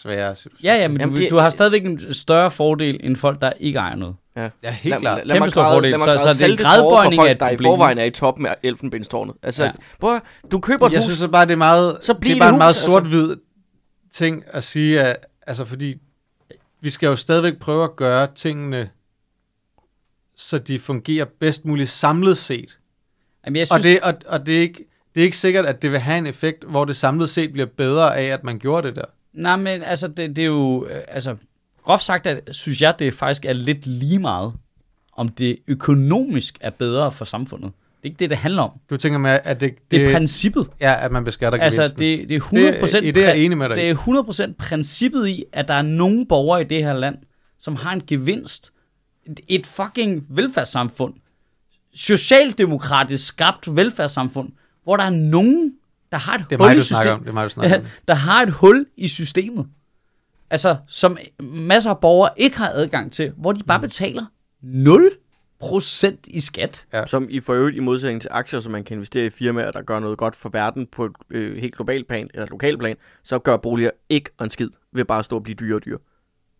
[0.02, 0.64] sværere situation.
[0.64, 3.52] Ja, ja, men Jamen, du, det- du har stadigvæk en større fordel end folk, der
[3.60, 4.16] ikke ejer noget.
[4.36, 5.18] Ja, helt lad, klart.
[5.18, 5.90] Lad, lad mig Kæmpestor græde, fordel.
[5.90, 8.10] lad mig Så- græde så det er gradbøjning af et der i forvejen er i
[8.10, 9.34] toppen af elfenbenstårnet.
[9.42, 9.68] Altså, Ja.
[9.68, 9.74] ja.
[10.00, 10.20] prøv,
[10.50, 12.48] du køber et Jeg hus, synes så bare, det er meget, Så det er bare
[12.48, 12.86] det en meget hus, altså.
[12.86, 13.36] sort-hvid
[14.12, 15.94] ting at sige, at, altså fordi
[16.80, 18.90] vi skal jo stadigvæk prøve at gøre tingene,
[20.36, 22.78] så de fungerer bedst muligt samlet set.
[23.46, 24.84] Jamen, jeg Og, synes, det, og, og det, er ikke,
[25.14, 27.66] det er ikke sikkert, at det vil have en effekt, hvor det samlet set bliver
[27.76, 29.04] bedre af, at man gjorde det der.
[29.32, 30.86] Nej, men altså, det, det er jo...
[30.90, 31.36] øh, Altså,
[31.82, 34.52] groft sagt, at, synes jeg, det faktisk er lidt lige meget,
[35.12, 37.72] om det økonomisk er bedre for samfundet.
[37.72, 38.70] Det er ikke det, det handler om.
[38.90, 40.70] Du tænker med, at det, Det er det princippet.
[40.80, 42.00] ja, at man beskatter Altså, gevinsten.
[42.00, 43.02] det, det er 100 procent...
[43.02, 43.76] Det- i det er jeg enig med dig.
[43.76, 43.94] Det er
[44.50, 47.16] 100% princippet i, at der er nogle borgere i det her land,
[47.58, 48.72] som har en gevinst.
[49.26, 51.14] Et- Et fucking velfærdssamfund.
[51.94, 54.52] Socialdemokratisk skabt velfærdssamfund,
[54.84, 55.72] hvor der er nogen,
[56.12, 57.12] der har et det er hul mig, i systemet.
[57.12, 57.20] om.
[57.20, 57.84] Det er mig, du snakker om.
[58.08, 59.66] der har et hul i systemet.
[60.50, 63.66] Altså, som masser af borgere ikke har adgang til, hvor de Mm.
[63.66, 64.24] bare betaler
[64.62, 66.86] 0% i skat.
[67.06, 69.82] som i for øvrigt i modsætning til aktier, som man kan investere i firmaer, der
[69.82, 73.38] gør noget godt for verden på et øh, helt globalt plan, eller lokal plan, så
[73.38, 75.98] gør boliger ikke en skid ved bare at stå og blive dyre og dyre.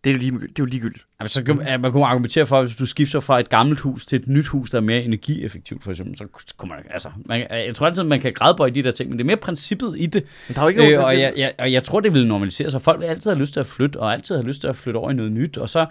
[0.03, 1.05] Det er, lige, det er jo ligegyldigt.
[1.19, 4.05] Altså, så kan, man kunne argumentere for, at hvis du skifter fra et gammelt hus
[4.05, 6.25] til et nyt hus, der er mere energieffektivt, for eksempel, så
[6.57, 9.23] kunne man, altså, man, jeg tror altid, man kan grædebøje de der ting, men det
[9.23, 10.23] er mere princippet i det.
[10.47, 12.27] Men der er jo ikke Øh, og, det- jeg, jeg, og jeg tror, det vil
[12.27, 12.81] normalisere sig.
[12.81, 14.97] Folk vil altid have lyst til at flytte, og altid have lyst til at flytte
[14.97, 15.57] over i noget nyt.
[15.57, 15.85] Og så,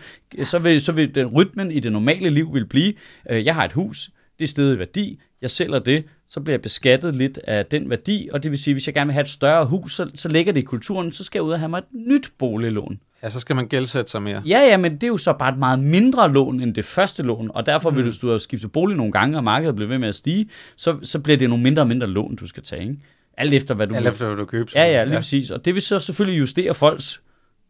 [0.45, 2.93] så, vil, så vil den rytmen i det normale liv vil blive,
[3.31, 6.55] øh, jeg har et hus, det er stedet i værdi, jeg sælger det, så bliver
[6.55, 9.23] jeg beskattet lidt af den værdi, og det vil sige, hvis jeg gerne vil have
[9.23, 11.69] et større hus, så, så ligger det i kulturen, så skal jeg ud og have
[11.69, 13.01] mig et nyt boliglån.
[13.23, 14.43] Ja, så skal man gældsætte sig mere.
[14.47, 17.23] Ja, ja, men det er jo så bare et meget mindre lån end det første
[17.23, 19.89] lån, og derfor vil du, hvis du har skiftet bolig nogle gange, og markedet bliver
[19.89, 22.63] ved med at stige, så, så bliver det nogle mindre og mindre lån, du skal
[22.63, 22.97] tage, ikke?
[23.37, 24.71] Alt efter, hvad du Alt efter, hvad du køber.
[24.75, 25.19] Ja, ja, lige ja.
[25.19, 25.51] præcis.
[25.51, 27.21] Og det vil så selvfølgelig justere folks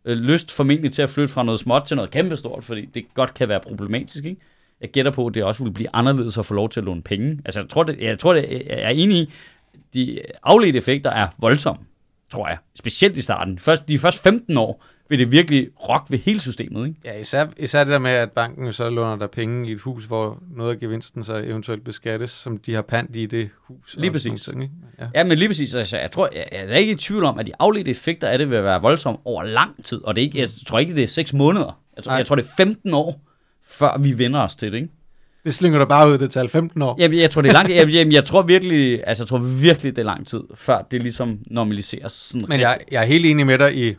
[0.04, 3.34] øh, lyst formentlig til at flytte fra noget småt til noget kæmpestort, fordi det godt
[3.34, 4.40] kan være problematisk, ikke?
[4.80, 7.02] Jeg gætter på, at det også vil blive anderledes at få lov til at låne
[7.02, 7.40] penge.
[7.44, 9.30] Altså, jeg tror, det, jeg, tror det, jeg er enig i,
[9.94, 11.84] de afledte effekter er voldsomme,
[12.32, 12.58] tror jeg.
[12.74, 13.58] Specielt i starten.
[13.58, 17.00] Først, de første 15 år vil det virkelig rock ved hele systemet, ikke?
[17.04, 20.04] Ja, især, især det der med, at banken så låner der penge i et hus,
[20.04, 23.96] hvor noget af gevinsten så eventuelt beskattes, som de har pant i det hus.
[23.98, 24.40] Lige præcis.
[24.40, 24.74] sådan ikke?
[24.98, 25.06] Ja.
[25.14, 25.74] Ja, men lige præcis.
[25.74, 28.38] Altså, jeg tror, jeg, jeg er ikke i tvivl om, at de afledte effekter af
[28.38, 30.04] det vil være voldsomme over lang tid.
[30.04, 31.80] Og det er ikke, jeg tror ikke, det er 6 måneder.
[31.96, 32.16] Jeg tror, Nej.
[32.16, 33.20] jeg tror, det er 15 år,
[33.68, 34.88] før vi vender os til det, ikke?
[35.44, 36.96] Det slynger du bare ud, det tal 15 år.
[36.98, 37.70] Jamen, jeg tror, det er langt.
[37.70, 41.02] Jeg, jeg, jeg tror virkelig, altså, jeg tror virkelig, det er lang tid, før det
[41.02, 42.12] ligesom normaliseres.
[42.12, 43.96] Sådan Men jeg, jeg er helt enig med dig i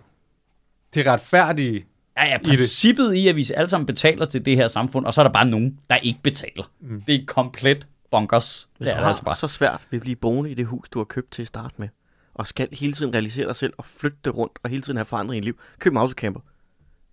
[0.94, 1.86] det retfærdige.
[2.18, 5.22] Ja, ja, princippet i, at vi alle sammen betaler til det her samfund, og så
[5.22, 6.72] er der bare nogen, der ikke betaler.
[6.82, 7.02] Mm.
[7.02, 8.70] Det er komplet bonkers.
[8.78, 9.36] Hvis Det er har altså bare.
[9.36, 11.74] så svært ved at blive boende i det hus, du har købt til at starte
[11.78, 11.88] med,
[12.34, 15.06] og skal hele tiden realisere dig selv og flytte det rundt, og hele tiden have
[15.06, 16.40] forandring i liv, køb en autocamper.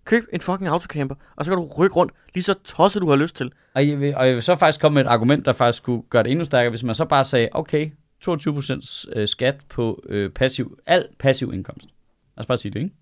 [0.05, 3.15] Køb en fucking autocamper, og så kan du rykke rundt lige så tosset, du har
[3.15, 3.51] lyst til.
[3.75, 6.03] Og jeg, vil, og jeg vil så faktisk komme med et argument, der faktisk skulle
[6.09, 7.91] gøre det endnu stærkere, hvis man så bare sagde, okay,
[8.29, 11.87] 22% øh, skat på øh, passiv, al passiv indkomst.
[12.37, 12.95] Lad os bare sige det, ikke?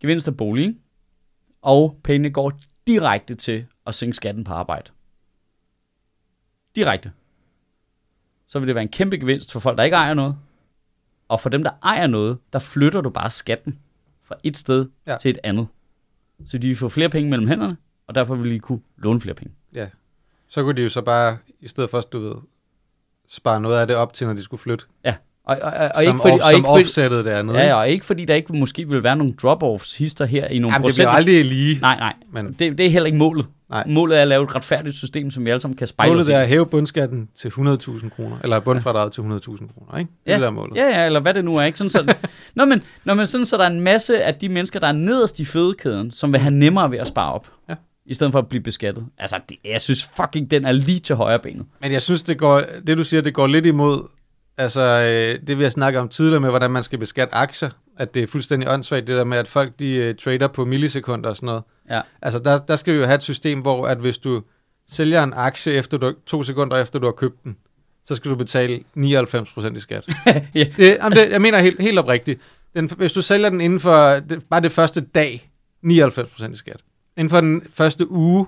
[0.00, 0.76] Gevinst af bolig,
[1.62, 2.52] og pengene går
[2.86, 4.90] direkte til at sænke skatten på arbejde.
[6.76, 7.12] Direkte.
[8.46, 10.36] Så vil det være en kæmpe gevinst for folk, der ikke ejer noget.
[11.28, 13.78] Og for dem, der ejer noget, der flytter du bare skatten
[14.22, 15.12] fra et sted Ja.
[15.12, 15.18] ja.
[15.18, 15.66] til et andet.
[16.46, 17.76] Så de vil få flere penge mellem hænderne,
[18.06, 19.54] og derfor vil de kunne låne flere penge.
[19.74, 19.88] Ja.
[20.48, 22.34] Så kunne de jo så bare, i stedet for, du ved,
[23.28, 24.84] spare noget af det op til, når de skulle flytte.
[25.04, 25.16] Ja,
[25.48, 27.54] og, og, og, og som ikke fordi, off, og som ikke fordi, offsettede det andet.
[27.54, 30.58] ja, ja, og ikke fordi der ikke måske vil være nogle drop-offs hister her i
[30.58, 31.28] nogle Jamen, det bliver procent.
[31.28, 31.78] aldrig lige.
[31.80, 33.46] Nej, nej, Men det, det er heller ikke målet.
[33.70, 33.84] Nej.
[33.86, 36.38] Målet er at lave et retfærdigt system, som vi alle sammen kan spejle målet er
[36.40, 40.10] at hæve bundskatten til 100.000 kroner, eller bundfradraget til 100.000 kroner, ikke?
[40.26, 40.38] Det Ja.
[40.46, 40.76] er målet.
[40.76, 41.78] Ja, ja, eller hvad det nu er, ikke?
[41.78, 42.14] Sådan, så,
[42.56, 44.92] nå, men, nå, men sådan, så der er en masse af de mennesker, der er
[44.92, 47.46] nederst i fødekæden, som vil have nemmere ved at spare op.
[47.68, 47.74] Ja.
[48.06, 49.04] I stedet for at blive beskattet.
[49.18, 51.66] Altså, det, jeg synes fucking, den er lige til højre benet.
[51.82, 54.08] Men jeg synes, det, går, det du siger, det går lidt imod
[54.58, 57.70] altså, øh, det vi har snakket om tidligere med, hvordan man skal beskatte aktier.
[57.98, 61.30] At det er fuldstændig åndssvagt, det der med, at folk de uh, trader på millisekunder
[61.30, 61.62] og sådan noget.
[61.90, 62.00] Ja.
[62.22, 64.42] Altså, der, der skal vi jo have et system, hvor at hvis du
[64.90, 67.56] sælger en aktie efter du, to sekunder efter, du har købt den,
[68.04, 70.06] så skal du betale 99% i skat.
[70.54, 70.64] Ja.
[70.76, 72.40] det, jamen det, jeg mener helt, helt oprigtigt.
[72.74, 75.50] Den, hvis du sælger den inden for det, bare det første dag,
[75.86, 76.80] 99% i skat.
[77.16, 78.46] Inden for den første uge,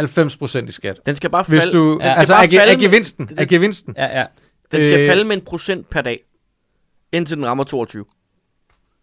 [0.00, 1.06] 90% i skat.
[1.06, 3.48] Den skal bare Hvis falde, du, den skal altså bare af, falde af gevinsten, af
[3.48, 3.94] gevinsten.
[3.96, 4.26] Ja, ja.
[4.72, 6.24] Den skal øh, falde med en procent per dag,
[7.12, 8.04] indtil den rammer 22.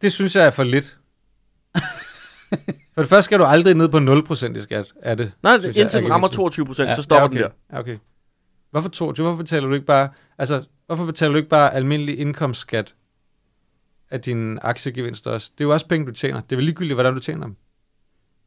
[0.02, 0.98] Det synes jeg er for lidt.
[2.94, 5.32] for det første skal du aldrig ned på 0% i skat af det.
[5.44, 6.42] Nej, jeg, indtil er den rammer gevinsten.
[6.44, 7.38] 22 procent, Ja, så stopper ja, okay.
[7.38, 7.50] den der.
[7.74, 7.98] Ja, okay.
[8.72, 9.26] Hvorfor 22?
[9.26, 12.96] Hvorfor betaler du ikke bare, altså, hvorfor betaler du ikke bare almindelig indkomstskat
[14.12, 15.52] af dine aktiegevinster også?
[15.58, 16.42] Det er jo også penge, du tjener.
[16.42, 17.56] Det er vel ligegyldigt, hvordan du tjener dem.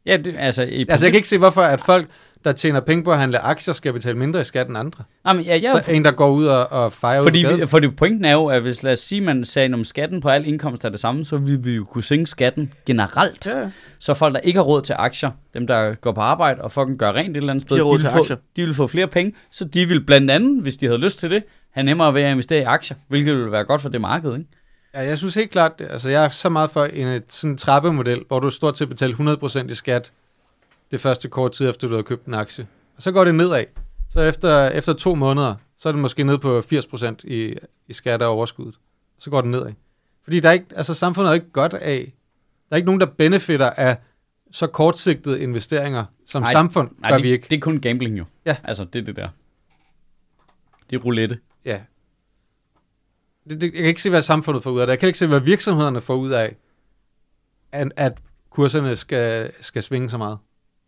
[0.07, 2.09] Ja, det, altså, i Altså, jeg kan ikke se, hvorfor at folk,
[2.47, 5.05] der tjener penge på at handle aktier, skal betale mindre i skat end andre.
[5.27, 7.57] Jamen, ja, Der ja, er en, der går ud og, og fejrer fordi, ud vi,
[7.57, 7.69] gaden.
[7.69, 10.47] fordi pointen er jo, at hvis lad os sige, man sagde, om skatten på al
[10.47, 13.47] indkomst er det samme, så ville vi jo kunne sænke skatten generelt.
[13.47, 13.71] Ja.
[13.99, 16.99] Så folk, der ikke har råd til aktier, dem der går på arbejde og fucking
[16.99, 18.37] gør rent et eller andet sted, har råd vil til få, aktier.
[18.57, 21.31] de vil få flere penge, så de vil blandt andet, hvis de havde lyst til
[21.31, 24.33] det, have nemmere ved at investere i aktier, hvilket vil være godt for det marked,
[24.33, 24.47] ikke?
[24.95, 28.21] Ja, jeg synes helt klart, altså jeg er så meget for en sådan en trappemodel,
[28.29, 29.15] hvor du stort set betaler
[29.67, 30.13] 100% i skat
[30.91, 32.67] det første kort tid, efter du har købt en aktie.
[32.97, 33.65] Og så går det nedad.
[34.11, 37.55] Så efter, efter to måneder, så er det måske ned på 80% i,
[37.89, 38.79] i skat af overskuddet.
[39.19, 39.73] Så går det nedad.
[40.25, 42.13] Fordi der er ikke, altså samfundet er ikke godt af,
[42.69, 43.97] der er ikke nogen, der benefitter af
[44.51, 47.47] så kortsigtede investeringer, som Nej, samfund Nej, gør det, vi ikke.
[47.51, 48.25] det er kun gambling jo.
[48.45, 48.57] Ja.
[48.65, 49.29] Altså, det er det der.
[50.91, 51.39] Det er roulette.
[51.65, 51.81] Ja.
[53.51, 54.91] Det, det, jeg kan ikke se, hvad samfundet får ud af det.
[54.91, 56.57] Jeg kan ikke se, hvad virksomhederne får ud af,
[57.73, 60.39] at, at kurserne skal, skal svinge så meget.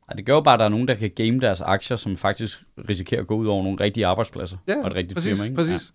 [0.08, 2.16] Nej, det gør jo bare, at der er nogen, der kan game deres aktier, som
[2.16, 4.56] faktisk risikerer at gå ud over nogle rigtige arbejdspladser.
[4.68, 5.56] Ja, og et rigtigt præcis, firma, ikke?
[5.56, 5.92] præcis.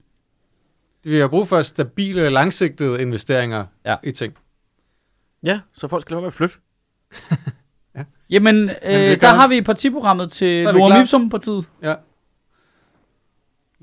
[1.06, 1.10] Ja.
[1.12, 3.92] Vi har brug for stabile, langsigtede investeringer Ja.
[3.92, 3.98] ja.
[4.04, 4.34] i ting.
[5.46, 6.56] Ja, så folk skal lade være med at flytte.
[8.30, 10.80] Jamen, øh, det der har vi partiprogrammet til Så er vi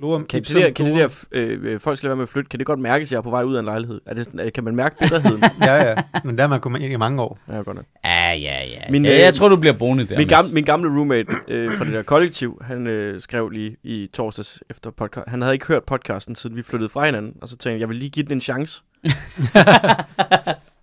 [0.01, 0.39] Lorem klar.
[0.39, 2.49] Ipsum Kan det der, kan det der øh, øh, folk skal være med at flytte,
[2.49, 4.01] kan det godt mærkes, at jeg er på vej ud af en lejlighed?
[4.07, 5.43] Er det, sådan- kan man mærke bitterheden?
[5.61, 5.95] Ja, ja.
[6.25, 7.39] Men der er man kommet ind i mange år.
[7.49, 7.85] ja, godt nok.
[8.05, 8.81] Ja, ja, ja.
[8.91, 10.19] Min, ja øh, jeg tror, du bliver boende der.
[10.19, 14.11] Min, gamle, min gamle roommate øh, fra det der kollektiv, han øh, skrev lige i
[14.13, 15.29] torsdags efter podcast.
[15.29, 17.37] Han havde ikke hørt podcasten, siden vi flyttede fra hinanden.
[17.43, 18.83] Og så tænkte jeg, jeg vil lige give den en chance.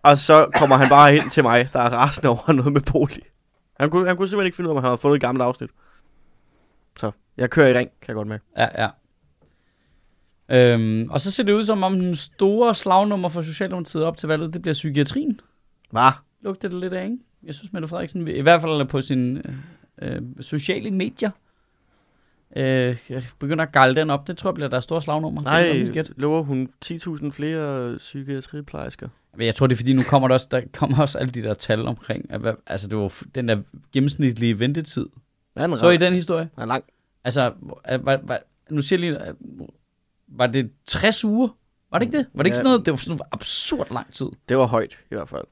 [0.04, 3.24] og så kommer han bare hen til mig, der er rasende over noget med bolig.
[3.80, 5.44] Han kunne, han kunne simpelthen ikke finde ud af, om han havde fundet et gammelt
[5.44, 5.70] afsnit.
[7.00, 8.44] Så jeg kører i ring, kan jeg godt mærke.
[8.58, 8.88] Ja, ja.
[10.50, 14.28] Øhm, og så ser det ud som om den store slagnummer for Socialdemokratiet op til
[14.28, 15.40] valget, det bliver psykiatrien.
[15.92, 16.12] Hvad?
[16.42, 17.18] Lugter det lidt af, ikke?
[17.44, 19.42] Jeg synes, Mette Frederiksen, i hvert fald på sine
[20.02, 21.30] øh, øh, sociale medier,
[22.56, 24.28] øh, jeg begynder at gale den op.
[24.28, 25.42] Det tror jeg bliver der store slagnummer.
[25.42, 25.46] Er
[25.94, 29.10] Nej, lover hun 10.000 flere psykiatriplejersker.
[29.40, 31.54] Jeg tror, det er fordi, nu kommer der også, der kommer også alle de der
[31.54, 33.58] tal omkring, at altså det var den der
[33.94, 35.06] gennemsnitlige ventetid.
[35.56, 36.50] Ja, den er, Så i den historie?
[36.56, 36.84] Den er lang.
[37.24, 37.54] Altså,
[38.04, 38.40] var, var,
[38.70, 39.36] nu siger jeg lige, at-
[40.28, 41.50] var det 60 uger?
[41.92, 42.28] Var det ikke det?
[42.34, 42.58] Var det ikke Ja.
[42.58, 44.28] sådan noget, det var sådan noget absurd lang tid?
[44.50, 45.46] Det var højt, i hvert fald.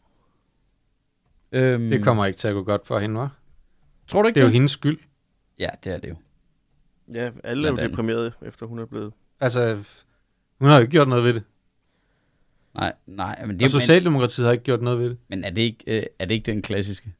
[1.52, 3.38] Øhm, Det kommer ikke til at gå godt for hende, var.
[4.08, 5.00] Tror du ikke Det er jo hendes skyld.
[5.60, 6.16] Ja, det er det jo.
[7.14, 9.14] Ja, alle er jo deprimerede, efter hun er blevet...
[9.40, 9.84] Altså,
[10.60, 11.44] hun har jo ikke gjort noget ved det.
[12.74, 15.18] Nej, nej, men Det det og Socialdemokratiet har ikke gjort noget ved det.
[15.28, 17.14] men, men er, det ikke, øh, er det ikke den klassiske?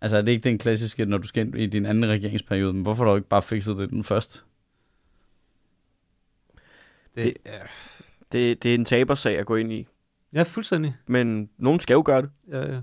[0.00, 2.72] Altså, er det ikke den klassiske, når du skal ind i din anden regeringsperiode?
[2.72, 4.44] Men hvorfor har du ikke bare fikset det den først?
[7.24, 7.52] Det, Det-.
[8.32, 9.86] Det, det er en tabersag at gå ind i.
[10.34, 10.94] ja, fuldstændig.
[11.06, 12.30] Men nogen skal jo gøre det.
[12.52, 12.80] Ja, ja.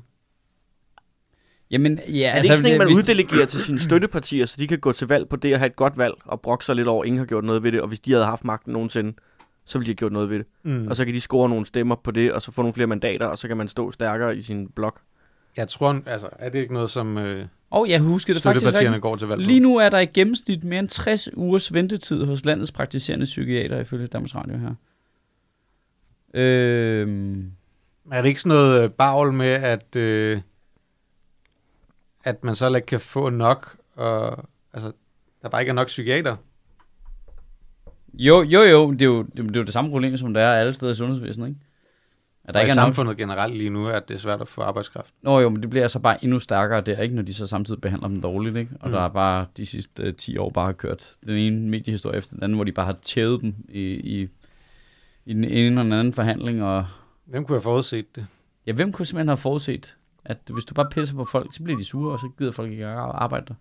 [1.72, 4.56] Jamen, ja, er det altså, ikke sådan, at man hvis- uddelegerer til sine støttepartier, så
[4.60, 6.76] de kan gå til valg på det og have et godt valg, og brokke sig
[6.76, 8.74] lidt over, at ingen har gjort noget ved det, og hvis de havde haft magten
[8.74, 9.14] nogensinde,
[9.66, 10.46] så ville de have gjort noget ved det.
[10.64, 10.88] Mm.
[10.88, 13.26] Og så kan de score nogle stemmer på det, og så få nogle flere mandater,
[13.26, 15.02] og så kan man stå stærkere i sin blok.
[15.58, 17.46] Jeg tror, altså, er det ikke noget, som øh,
[17.76, 19.02] Og jeg husker det faktisk rigtigt.
[19.02, 19.48] går til valg på?
[19.48, 23.80] Lige nu er der i gennemsnit mere end 60 ugers ventetid hos landets praktiserende psykiater,
[23.80, 24.76] ifølge Danmarks Radio her.
[26.34, 27.52] Øhm,
[28.12, 30.42] Er det ikke sådan noget øh, bagl med, at, øh,
[32.24, 34.92] at man så ikke kan få nok, og altså,
[35.42, 36.36] der bare ikke er nok psykiater?
[38.14, 40.60] jo, jo, jo, det er jo det, er jo det samme problem, som der er
[40.60, 41.60] alle steder i sundhedsvæsenet, ikke?
[42.48, 42.86] At der Og ikke i er nok.
[42.86, 45.14] samfundet generelt lige nu, at det er svært at få arbejdskraft.
[45.22, 47.16] Nå jo, men det bliver så bare endnu stærkere der, ikke?
[47.16, 48.72] Når de så samtidig behandler dem dårligt, ikke?
[48.80, 48.94] Og Mm.
[48.94, 52.44] der er bare de sidste øh, 10 år bare kørt den ene mediehistorie efter den
[52.44, 54.28] anden, hvor de bare har tævet dem i, i,
[55.26, 56.86] i den ene og den anden forhandling, og
[57.26, 58.28] Hvem kunne have forudset det?
[58.68, 61.78] Ja, hvem kunne simpelthen have forudset, at hvis du bare pisser på folk, så bliver
[61.78, 63.54] de sure, og så gider folk ikke arbejde der.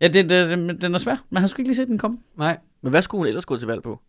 [0.00, 1.16] Ja, det, det, det, den er svær.
[1.30, 2.18] Man har sgu ikke lige set den komme.
[2.36, 4.00] Nej, Men hvad skulle hun ellers gå til valg på?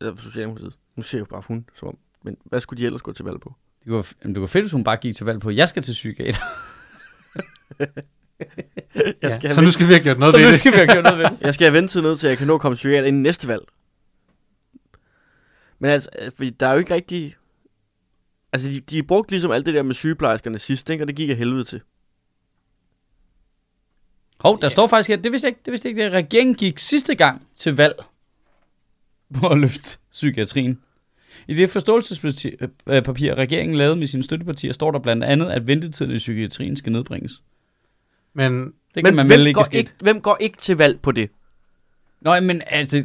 [0.00, 0.74] Eller for Socialdemokratiet.
[0.96, 1.98] Nu siger jeg jo bare hun, som om.
[2.26, 3.54] Men hvad skulle de ellers gå til valg på?
[3.84, 5.92] Det kunne, det kunne fedt, hvis hun bare gik til valg på, jeg skal til
[5.92, 6.40] psykiater.
[8.96, 9.36] Jeg ja.
[9.36, 10.58] skal, så nu skal vi have gjort noget så ved nu det.
[10.58, 11.40] skal vi have gjort noget ved det.
[11.46, 13.48] jeg skal have ventetid ned til, at jeg kan nå at komme psykiater inden næste
[13.48, 13.62] valg.
[15.78, 17.36] Men altså, øh, fordi der er jo ikke rigtig...
[18.52, 21.04] Altså, de, de brugte ligesom alt det der med sygeplejerskerne sidst, ikke?
[21.04, 21.80] og det gik af helvede til.
[24.40, 26.54] Hov, der står faktisk her, det vidste jeg ikke, det vidste jeg ikke, at regeringen
[26.54, 28.04] gik sidste gang til valg
[29.34, 30.80] på at løfte psykiatrien.
[31.48, 36.18] I det forståelsespapir, regeringen lavede med sine støttepartier, står der blandt andet, at ventetiden i
[36.18, 37.42] psykiatrien skal nedbringes.
[38.34, 41.00] Men Det kan Men man hvem, vel ikke går ikke, hvem går ikke til valg
[41.00, 41.30] på det?
[42.20, 43.04] Nå, men altså,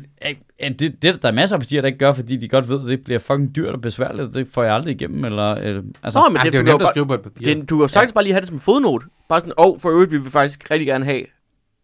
[0.59, 2.82] er det, det, der er masser af partier, der ikke gør, fordi de godt ved,
[2.82, 5.84] at det bliver fucking dyrt og besværligt, og det får jeg aldrig igennem, eller, øh,
[6.03, 7.45] altså, Nå, men Ej, det, det er jo nemt at skrive på et papir.
[7.45, 9.05] det, du kan jo sagtens bare lige have det som fodnote.
[9.29, 11.25] Bare sådan, og for øvrigt, vi vil faktisk rigtig gerne have,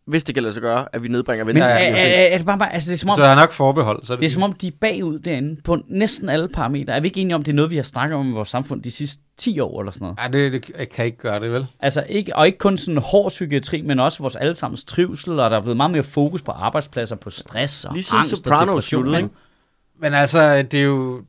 [0.07, 1.71] hvis det kan lade sig gøre, at vi nedbringer men venstre.
[1.71, 3.35] er, ja, er, er, er, det bare, bare, altså, det er som om, Så har
[3.35, 4.03] nok forbehold.
[4.03, 6.93] Så er det, det er som om, de er bagud derinde på næsten alle parametre.
[6.95, 8.83] Er vi ikke enige om, det er noget, vi har snakket om i vores samfund
[8.83, 10.17] de sidste 10 år eller sådan noget?
[10.19, 11.67] Ej, det, det, jeg kan ikke gøre det, vel?
[11.79, 15.57] Altså, ikke, og ikke kun sådan hård psykiatri, men også vores allesammens trivsel, og der
[15.57, 19.03] er blevet meget mere fokus på arbejdspladser, på stress og Lige angst og Sopranos depression.
[19.03, 19.35] sluttede, ikke?
[19.99, 21.21] Men altså, det er jo...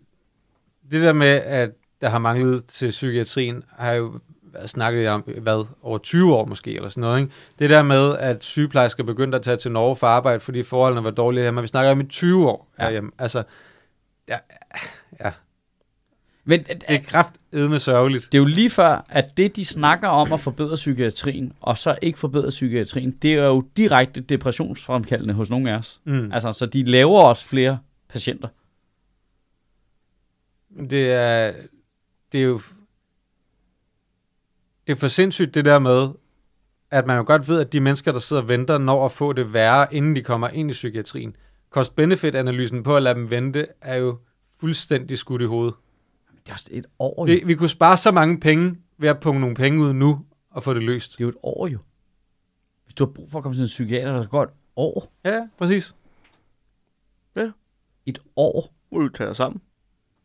[0.91, 1.71] Det der med, at
[2.01, 4.13] der har manglet til psykiatrien, har jo
[4.53, 7.33] været snakket om, hvad, over 20 år måske, eller sådan noget, ikke?
[7.59, 11.11] Det der med, at sygeplejersker begyndte at tage til Norge for arbejde, fordi forholdene var
[11.11, 12.83] dårlige hjemme, vi snakker om i 20 år Ja.
[12.85, 13.11] herhjemme.
[13.19, 13.43] Altså,
[14.29, 14.39] ja,
[15.25, 15.31] ja,
[16.45, 18.25] Men det er kraftedme sørgeligt.
[18.33, 21.99] det er jo lige før, at det, de snakker om at forbedre psykiatrien, og så
[22.03, 26.01] ikke forbedre psykiatrien, det er jo direkte depressionsfremkaldende hos nogle af os.
[26.05, 26.33] Mm.
[26.33, 27.79] Altså, så de laver også flere
[28.09, 28.49] patienter.
[30.91, 31.53] Det er,
[32.33, 32.61] det er jo
[34.89, 36.09] det er for sindssygt det der med,
[36.91, 39.33] at man jo godt ved, at de mennesker, der sidder og venter, når at få
[39.33, 41.37] det værre, inden de kommer ind i psykiatrien.
[41.71, 44.19] Cost-benefit-analysen på at lade dem vente, er jo
[44.61, 45.75] fuldstændig skudt i hovedet.
[46.45, 47.33] Det er også et år jo.
[47.33, 50.63] Vi, vi kunne spare så mange penge ved at punge nogle penge ud nu og
[50.63, 51.13] få det løst.
[51.13, 51.79] Det er jo et år jo.
[52.85, 55.13] Hvis du har brug for at komme til en psykiater, der går et år.
[55.25, 55.95] Ja, præcis.
[58.07, 58.75] Et år.
[58.91, 59.61] Nu vi tage sammen.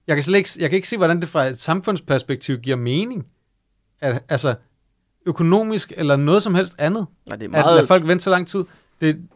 [0.07, 3.27] Jeg kan, slet ikke, jeg kan ikke se, hvordan det fra et samfundsperspektiv giver mening.
[4.03, 4.55] At, altså,
[5.25, 7.07] økonomisk eller noget som helst andet.
[7.25, 7.75] Nej, det er at meget...
[7.75, 8.63] lade folk vente så lang tid,
[9.01, 9.27] det,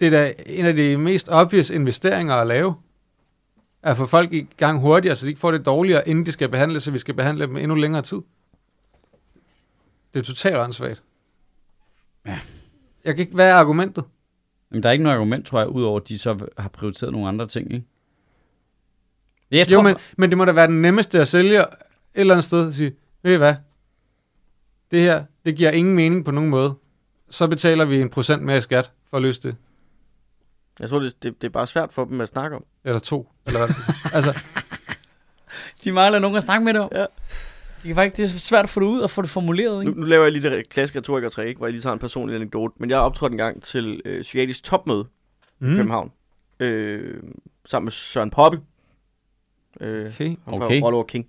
[0.00, 2.74] det er da en af de mest obvious investeringer at lave.
[3.82, 6.48] At få folk i gang hurtigere, så de ikke får det dårligere, inden de skal
[6.48, 8.18] behandles, så vi skal behandle dem endnu længere tid.
[10.14, 11.02] Det er totalt åndssvagt.
[12.26, 12.38] Ja.
[13.04, 14.04] Jeg kan ikke, hvad er argumentet?
[14.70, 17.28] Men der er ikke noget argument, tror jeg, udover at de så har prioriteret nogle
[17.28, 17.86] andre ting, ikke?
[19.50, 21.66] Jeg tror, jo, men, men det må da være den nemmeste at sælge et
[22.14, 22.92] eller andet sted og sige,
[23.22, 23.54] ved I hvad,
[24.90, 26.74] det her, det giver ingen mening på nogen måde.
[27.30, 29.56] Så betaler vi en procent mere i skat for at løse det.
[30.80, 32.64] Jeg tror, det, det, det er bare svært for dem at snakke om.
[32.84, 33.74] Eller to, eller hvad.
[34.16, 34.42] altså,
[35.84, 36.90] de mangler nogen at snakke med dig om.
[36.92, 37.00] Ja.
[37.76, 39.90] Det, kan faktisk, det er svært at få det ud og få det formuleret, Nu,
[39.90, 40.00] ikke?
[40.00, 42.74] nu laver jeg lige det klassiske retorikertræk, hvor jeg lige tager en personlig anekdote.
[42.78, 45.06] Men jeg optrådte en gang til øh, psykiatrisk topmøde
[45.60, 45.76] i mm.
[45.76, 46.12] København.
[46.60, 47.22] Øh,
[47.68, 48.60] sammen med Søren Poppe.
[49.80, 50.36] Øh, okay.
[50.44, 50.82] ham fra Okay.
[50.82, 51.26] Og King.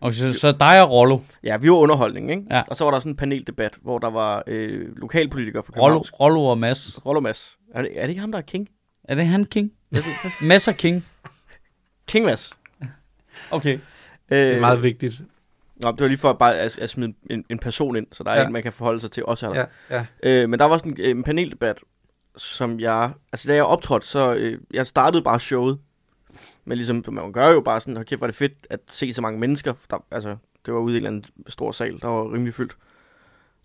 [0.00, 1.18] Og så, så dig og Rollo.
[1.44, 2.42] Ja, vi var underholdning, ikke?
[2.50, 2.62] Ja.
[2.68, 6.04] Og så var der sådan en paneldebat, hvor der var øh, lokalpolitikere fra Rollo, København.
[6.20, 7.06] Rollo og Mads.
[7.06, 7.58] Rollo Mads.
[7.74, 8.68] Er det, er det ikke ham, der er King?
[9.04, 9.72] Er det han King?
[10.40, 11.04] Mads og King.
[12.06, 12.52] King Mads.
[13.50, 13.74] Okay.
[14.30, 15.20] Øh, Det er meget vigtigt.
[15.76, 18.24] Nå, det var lige for at bare at, at smide en, en person ind, så
[18.24, 18.40] der er Ja.
[18.40, 18.46] ja.
[18.46, 19.66] en, man kan forholde sig til også her.
[19.90, 20.42] Ja, ja.
[20.42, 21.78] Øh, men der var sådan en, en paneldebat,
[22.36, 23.10] som jeg...
[23.32, 24.34] Altså, da jeg optrådte, så...
[24.34, 25.78] Øh, jeg startede bare showet.
[26.68, 29.22] Men ligesom, man gør jo bare sådan, hold kæft, var det fedt at se så
[29.22, 29.74] mange mennesker.
[29.90, 32.76] Der, altså, det var ude i en eller anden stor sal, der var rimelig fyldt.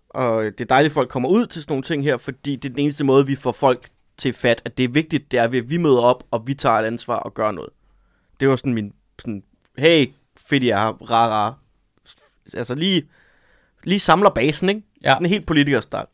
[0.08, 2.68] Og det er dejligt, at folk kommer ud til sådan nogle ting her, fordi det
[2.68, 5.48] er den eneste måde, vi får folk til fat, at det er vigtigt, det er
[5.48, 7.70] ved, at vi møder op, og vi tager et ansvar og gør noget.
[8.40, 9.42] Det var sådan min, sådan,
[9.78, 11.58] hey, fedt I er rar, rar.
[12.54, 13.08] Altså lige,
[13.82, 14.82] lige samler basen, ikke?
[15.02, 15.16] Ja.
[15.18, 16.06] En helt politikerstart.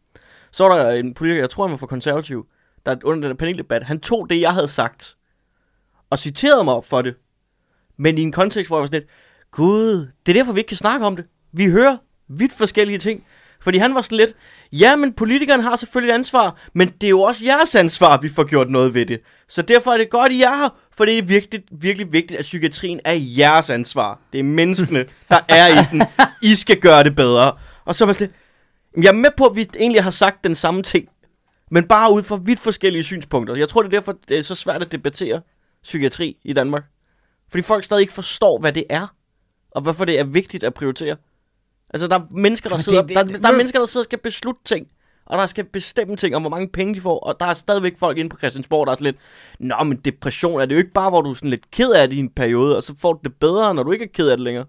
[0.51, 2.47] Så var der en politiker, jeg tror han var for konservativ,
[2.87, 5.17] der under den paneldebat, han tog det, jeg havde sagt,
[6.11, 7.15] og citerede mig op for det.
[7.99, 9.11] Men i en kontekst, hvor jeg var sådan lidt,
[9.51, 11.25] gud, det er derfor, vi ikke kan snakke om det.
[11.53, 11.97] Vi hører
[12.29, 13.25] vidt forskellige ting.
[13.63, 14.33] Fordi han var sådan lidt,
[14.73, 18.23] ja, men politikeren har selvfølgelig et ansvar, men det er jo også jeres ansvar, at
[18.23, 19.21] vi får gjort noget ved det.
[19.49, 22.43] Så derfor er det godt, I er her, for det er virkelig, virkelig vigtigt, at
[22.43, 24.21] psykiatrien er jeres ansvar.
[24.33, 26.03] Det er menneskene, der er i den.
[26.43, 27.53] I skal gøre det bedre.
[27.85, 28.31] Og så var det,
[28.97, 31.09] jeg er med på, at vi egentlig har sagt den samme ting,
[31.71, 33.55] men bare ud fra vidt forskellige synspunkter.
[33.55, 35.41] Jeg tror, det er derfor, det er så svært at debattere
[35.83, 36.85] psykiatri i Danmark.
[37.51, 39.15] Fordi folk stadig ikke forstår, hvad det er,
[39.71, 41.17] og hvorfor det er vigtigt at prioritere.
[41.95, 44.05] Altså, der er mennesker, der sidder, det- det- der, der er mennesker, der sidder og
[44.05, 44.87] skal beslutte ting,
[45.27, 47.99] og der skal bestemme ting om, hvor mange penge de får, og der er stadigvæk
[47.99, 49.17] folk inde på Christiansborg, der er sådan lidt,
[49.61, 52.09] Nå, men depression er det jo ikke bare, hvor du er sådan lidt ked af
[52.09, 54.29] det i en periode, og så får du det bedre, når du ikke er ked
[54.29, 54.65] af det længere.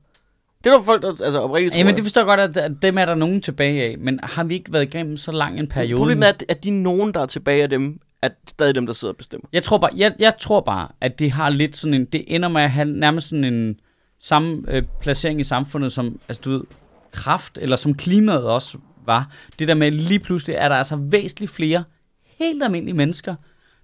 [0.63, 1.75] Det er der folk, der altså, oprigtigt.
[1.75, 1.97] Jamen, jeg.
[1.97, 3.97] det forstår jeg godt, at dem er der nogen tilbage af.
[3.97, 5.97] Men har vi ikke været igennem så lang en periode?
[5.97, 9.13] Problemet er, at, de nogen, der er tilbage af dem, er stadig dem, der sidder
[9.13, 9.47] og bestemmer.
[9.53, 12.05] Jeg tror, bare, jeg, jeg tror bare, at det har lidt sådan en...
[12.05, 13.79] Det ender med at have nærmest sådan en
[14.19, 16.63] samme øh, placering i samfundet, som, altså du ved,
[17.11, 19.31] kraft, eller som klimaet også var.
[19.59, 21.83] Det der med lige pludselig, er der altså væsentligt flere
[22.23, 23.35] helt almindelige mennesker,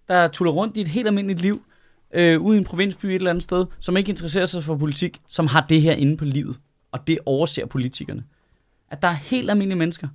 [0.07, 1.61] der tuller rundt i et helt almindeligt liv,
[2.13, 5.21] øh, ude i en provinsby et eller andet sted, som ikke interesserer sig for politik,
[5.27, 6.59] som har det her inde på livet.
[6.91, 8.23] Og det overser politikerne.
[8.91, 10.07] At der er helt almindelige mennesker,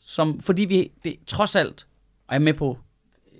[0.00, 1.86] som, fordi vi det, trods alt,
[2.28, 2.78] og jeg er med på,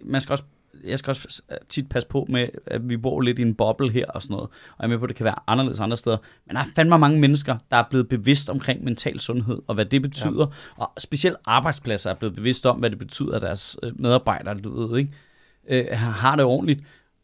[0.05, 0.45] man skal også
[0.85, 4.07] jeg skal også tit passe på med, at vi bor lidt i en boble her
[4.07, 4.51] og sådan noget.
[4.51, 6.17] Og jeg er med på, at det kan være anderledes andre steder.
[6.47, 9.85] Men der er fandme mange mennesker, der er blevet bevidst omkring mental sundhed, og hvad
[9.85, 10.47] det betyder.
[10.79, 10.85] Ja.
[10.85, 14.87] Og specielt arbejdspladser er blevet bevidst om, hvad det betyder, at deres øh, medarbejdere, du
[14.87, 15.13] ved, ikke,
[15.69, 16.81] øh, har det ordentligt.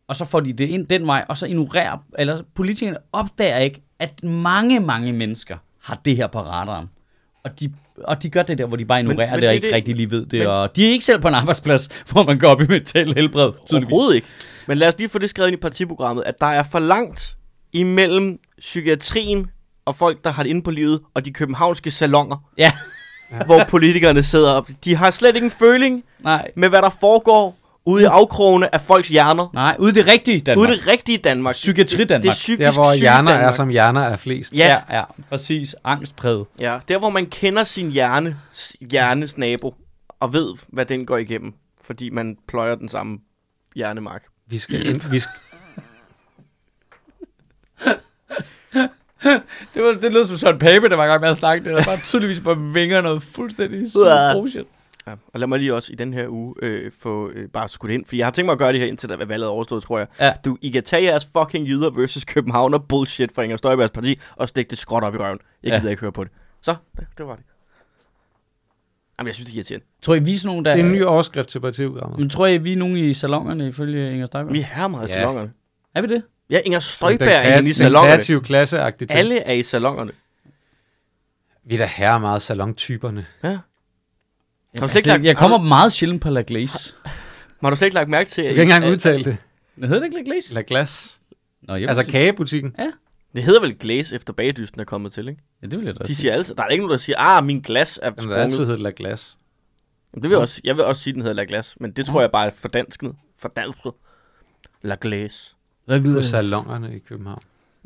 [0.07, 3.83] Og så får de det ind den vej, og så ignorerer, eller politikerne opdager ikke,
[3.99, 6.89] at mange, mange mennesker har det her på radaren.
[7.45, 7.73] Og de,
[8.05, 9.75] og de gør det der, hvor de bare ignorerer men, men det, og ikke det-
[9.75, 10.39] rigtig lige ved det.
[10.39, 13.15] men- og de er ikke selv på en arbejdsplads, hvor man går op i mental
[13.15, 13.53] helbred.
[13.73, 14.27] Overhovedet ikke.
[14.67, 17.37] Men lad os lige få det skrevet ind i partiprogrammet, at der er for langt
[17.73, 19.51] imellem psykiatrien
[19.85, 22.73] og folk, der har det inde på livet, og de københavnske salonger, Ja,
[23.47, 24.69] hvor politikerne sidder op.
[24.85, 27.59] De har slet ikke en føling nej, med, hvad der foregår
[27.89, 29.51] ude i afkrogene af folks hjerner.
[29.55, 29.77] nej.
[29.79, 30.69] Ude i det rigtige Danmark.
[30.69, 31.53] Ude i det rigtige Danmark.
[31.53, 32.23] Psykiatri Danmark.
[32.23, 34.57] Det er psykisk Der, hvor hjerner er, som hjerner er flest.
[34.57, 34.81] Ja.
[34.91, 35.77] ja, ja, præcis.
[35.85, 36.47] Angstpræget.
[36.61, 38.37] Ja, der hvor man kender sin hjerne,
[38.81, 39.75] hjernes nabo,
[40.21, 41.53] og ved, hvad den går igennem,
[41.85, 43.19] fordi man pløjer den samme
[43.77, 44.23] hjernemark.
[44.47, 45.35] Vi skal, ind, vi skal,
[49.75, 51.65] Det, var, det lød som Søren Pape, der var i gang med at snakke.
[51.65, 53.87] Det der bare tydeligvis bare vinger noget fuldstændig
[54.35, 54.67] bullshit.
[55.09, 57.91] Ja, og lad mig lige også i den her uge øh, få øh, bare skudt
[57.93, 59.83] ind, for jeg har tænkt mig at gøre det her indtil der valget er overstået,
[59.83, 60.07] tror jeg.
[60.21, 60.33] Ja.
[60.45, 64.49] Du, I kan tage jeres fucking jyder versus Københavner bullshit fra Inger Støjbergs parti, og
[64.49, 65.39] stikke det skråt op i røven.
[65.63, 65.79] Jeg Ja.
[65.79, 66.33] gider ikke høre på det.
[66.63, 67.45] Så, det, det var det.
[69.19, 69.87] Jamen, jeg synes, det er irriterende.
[70.03, 70.73] Tror I, vi er nogle, der...
[70.73, 72.19] det er en ny overskrift til partiprogrammet.
[72.19, 74.53] Men tror I, vi er nogen i salongerne ifølge Inger Støjberg?
[74.53, 75.19] Vi er meget i Ja.
[75.21, 75.53] salongerne.
[75.95, 76.23] Er vi det?
[76.51, 78.13] Ja, Inger Den Støjberg er inde i den salongerne.
[78.15, 78.79] kreative klasse.
[79.11, 80.13] Alle er i salongerne.
[81.65, 83.27] Vi er da herre meget salontyperne.
[83.45, 83.59] Ja.
[84.81, 86.95] Har du Altså, slet ikke lagt, jeg kommer har, meget sjældent på La Glace.
[87.63, 89.37] har du slet ikke lagt mærke til, Du at, kan ikke engang udtale det.
[89.81, 90.55] Det hedder det ikke La Glace?
[90.55, 91.21] La glas.
[91.63, 92.75] Nå, jeg Altså sige- kagebutikken.
[93.35, 95.43] det hedder vel glæs efter bagdysten er kommet til, ikke?
[95.63, 97.45] Ja, det vil jeg da De siger altid, der er ikke nogen, der siger, ah,
[97.45, 98.37] min glas er har sprunget.
[98.39, 99.39] altid heddet La glas.
[100.15, 101.91] Jamen, det vil jeg, også, jeg vil også sige, at den hedder La Glace, men
[101.91, 103.13] det tror jeg bare er fordansket.
[103.39, 103.93] Fordansket.
[104.83, 105.55] La Glace.
[105.87, 107.43] La På salongerne i København.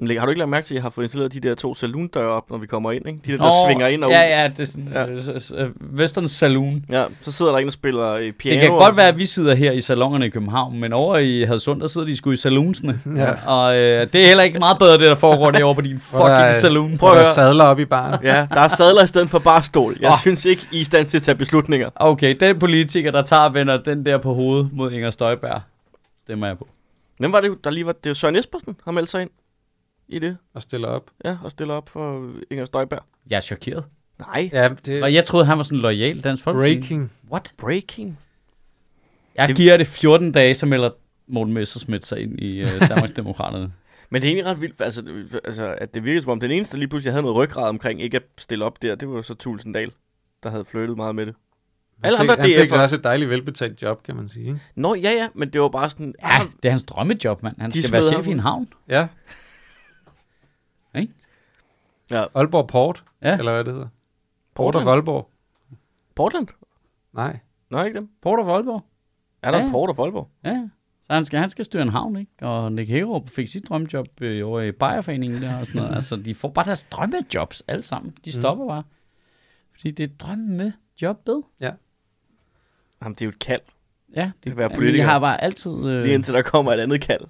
[0.08, 1.74] Men har du ikke lagt mærke til, at jeg har fået installeret de der to
[1.74, 3.20] saloondøre op, når vi kommer ind, ikke?
[3.26, 4.14] De der, der Åh, svinger ind og ud.
[4.14, 5.06] Ja, ja, det er sådan Ja.
[5.06, 6.84] øh, øh, Western Saloon.
[6.90, 7.04] ja.
[7.20, 8.60] så sidder der en og spiller øh, piano.
[8.60, 11.42] Det kan godt være, at vi sidder her i salongerne i København, men over i
[11.44, 13.00] Hadsund, der sidder de sgu i saloonsene.
[13.16, 13.30] Ja.
[13.46, 16.26] Og øh, det er heller ikke meget bedre, det der foregår derovre på din Hvor
[16.26, 16.98] der er- fucking saloon.
[16.98, 17.34] Prøv at høre.
[17.34, 18.20] sadler op i baren.
[18.24, 19.96] Ja, der er sadler i stedet for barstol.
[20.00, 20.18] Jeg oh.
[20.20, 21.90] synes ikke, I er i stand til at tage beslutninger.
[21.96, 25.60] Okay, den politiker, der tager vender den der på hovedet mod Inger Støjberg,
[26.22, 26.68] stemmer jeg på.
[27.18, 27.92] Hvem var det, der lige var?
[27.92, 29.30] Det var Søren Espersen, har meldt sig ind
[30.12, 30.36] i det.
[30.54, 31.10] Og stiller op.
[31.24, 33.02] Ja, og stiller op for Inger Støjberg.
[33.30, 33.84] Jeg er chokeret.
[34.18, 34.50] Nej.
[34.52, 36.56] Ja, det Og jeg troede, han var sådan lojal dansk folk.
[36.56, 37.12] breaking.
[37.30, 37.52] What?
[37.58, 38.18] Breaking.
[39.34, 40.90] Jeg Det- giver det 14 dage, så melder
[41.26, 43.72] Morten Messersmith sig ind i uh, Danmarks Demokraterne.
[44.10, 46.50] Men det er egentlig ret vildt, altså, det- altså, at det virkede som om, den
[46.50, 49.14] eneste, der lige pludselig havde noget ryggrad omkring ikke at stille op der, det var
[49.14, 49.92] jo så Tulsendal,
[50.42, 51.34] der havde flyttet meget med det.
[52.04, 54.46] Alle Han andre fik, han fik også et dejligt velbetalt job, kan man sige.
[54.46, 54.60] Ikke?
[54.74, 56.14] Nå, ja, ja, men det var bare sådan...
[56.22, 57.56] Ja, det er hans drømmejob, mand.
[57.60, 58.68] Han De skal være chef ham i en havn.
[58.88, 59.06] Ja.
[62.12, 62.24] Ja.
[62.34, 63.38] Aalborg Port, Ja.
[63.38, 63.88] eller hvad det hedder.
[64.54, 64.90] Port of Portland.
[64.90, 65.30] Aalborg.
[66.14, 66.48] Portland?
[67.12, 67.38] Nej.
[67.70, 68.10] Nå, ikke dem.
[68.22, 68.84] Porter for Aalborg.
[69.42, 69.64] Er der Ja.
[69.64, 69.70] ja.
[69.70, 70.28] Port of Aalborg?
[70.44, 70.68] Ja,
[71.00, 72.46] så han skal, han skal styre en havn, ikke?
[72.46, 75.94] Og Nick Hagerup fik sit drømmejob øh, over i Bayerforeningen der og sådan noget.
[75.98, 78.14] altså, de får bare deres drømmejobs alle sammen.
[78.24, 78.68] De stopper mm.
[78.68, 78.82] bare.
[79.72, 81.42] Fordi det er drømmejobbet.
[81.60, 83.60] Jamen, det er jo et kald,
[84.16, 85.04] Ja, det At være politiker.
[85.04, 85.70] Jeg har bare altid...
[85.70, 87.22] Øh, lige indtil der kommer et andet kald.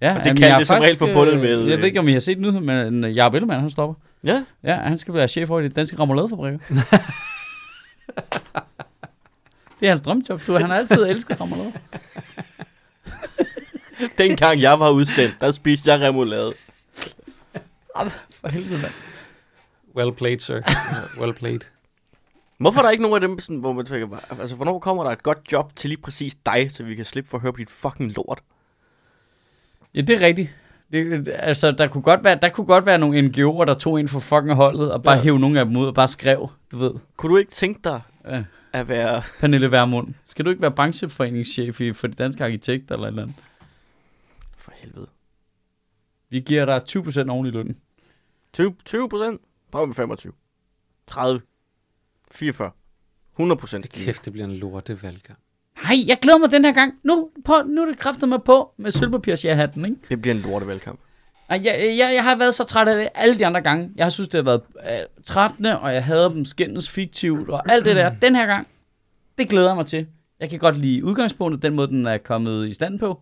[0.00, 2.00] Ja, og det jamen, kan jeg det som regel forbundet med, Jeg ved øh, ikke,
[2.00, 3.94] om I har set nyheden, men øh, Jacob Ellemann, han stopper.
[4.24, 6.58] Ja, Ja, han skal være chef over i de danske remouladefabrikker.
[9.80, 10.40] det er hans drømmejob.
[10.46, 11.72] Du, han har altid elsket remoulade.
[14.18, 16.54] dengang jeg var udsendt, der spiste jeg remoulade.
[18.30, 18.92] For helvede, mand.
[19.96, 20.60] Well played, sir.
[21.20, 21.60] well played.
[22.58, 25.10] Hvorfor er der ikke nogen af dem, sådan, hvor man tænker, altså, hvornår kommer der
[25.10, 27.56] et godt job til lige præcis dig, så vi kan slippe for at høre på
[27.56, 28.40] dit fucking lort?
[29.96, 30.54] Ja, det er rigtigt.
[30.92, 34.08] Det, altså, der kunne, godt være, der kunne godt være nogle NGO'er, der tog ind
[34.08, 35.22] for fucking holdet, og bare Ja.
[35.22, 38.00] hævde nogle af dem ud og bare skrev, du ved, Kunne du ikke tænke dig
[38.24, 38.44] ja.
[38.72, 39.22] at være...
[39.40, 40.14] Pernille Vermund.
[40.26, 43.36] Skal du ikke være brancheforeningschef i, for de danske arkitekter eller et eller andet?
[44.56, 45.06] For helvede.
[46.30, 47.76] Vi giver dig 20% oven i lønnen.
[48.52, 49.40] 20, 20 procent?
[49.72, 50.32] Prøv med 25.
[51.06, 51.40] 30.
[52.30, 52.70] 44.
[53.32, 53.88] 100 procent.
[53.92, 54.98] Kæft, det bliver en lorte
[55.82, 56.94] Nej, jeg glæder mig den her gang.
[57.02, 59.96] Nu, på, nu er det kræftet mig på med sølvpapirsjahatten, ikke?
[60.08, 61.00] Det bliver en lorte valgkamp.
[61.50, 61.64] Jeg,
[61.98, 63.90] jeg, jeg har været så træt af det alle de andre gange.
[63.96, 67.72] Jeg har synes, det har været øh, trættende, og jeg havde dem skændes fiktivt, og
[67.72, 68.10] alt det der.
[68.22, 68.66] Den her gang,
[69.38, 70.06] det glæder jeg mig til.
[70.40, 73.20] Jeg kan godt lide udgangspunktet, den måde, den er kommet i stand på.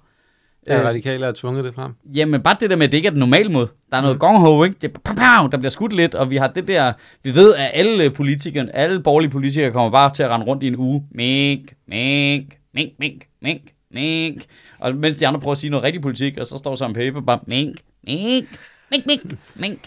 [0.67, 1.93] Ja, Øh, radikale har tvunget det frem.
[2.15, 3.69] Jamen, bare det der med, at det ikke er den normale måde.
[3.91, 4.77] Der er noget gong ho, ikke?
[4.83, 6.93] Det er, pow, pow, der bliver skudt lidt, og vi har det der...
[7.23, 10.67] Vi ved, at alle politikere, alle borgerlige politikere kommer bare til at rende rundt i
[10.67, 11.05] en uge.
[11.11, 13.63] Mink, mink, mink, mink, mink,
[13.95, 14.43] mink.
[14.79, 17.23] Og mens de andre prøver at sige noget rigtig politik, og så står Søren Pape
[17.23, 18.47] bare, mink, mink,
[18.91, 19.79] mink, mink, mink.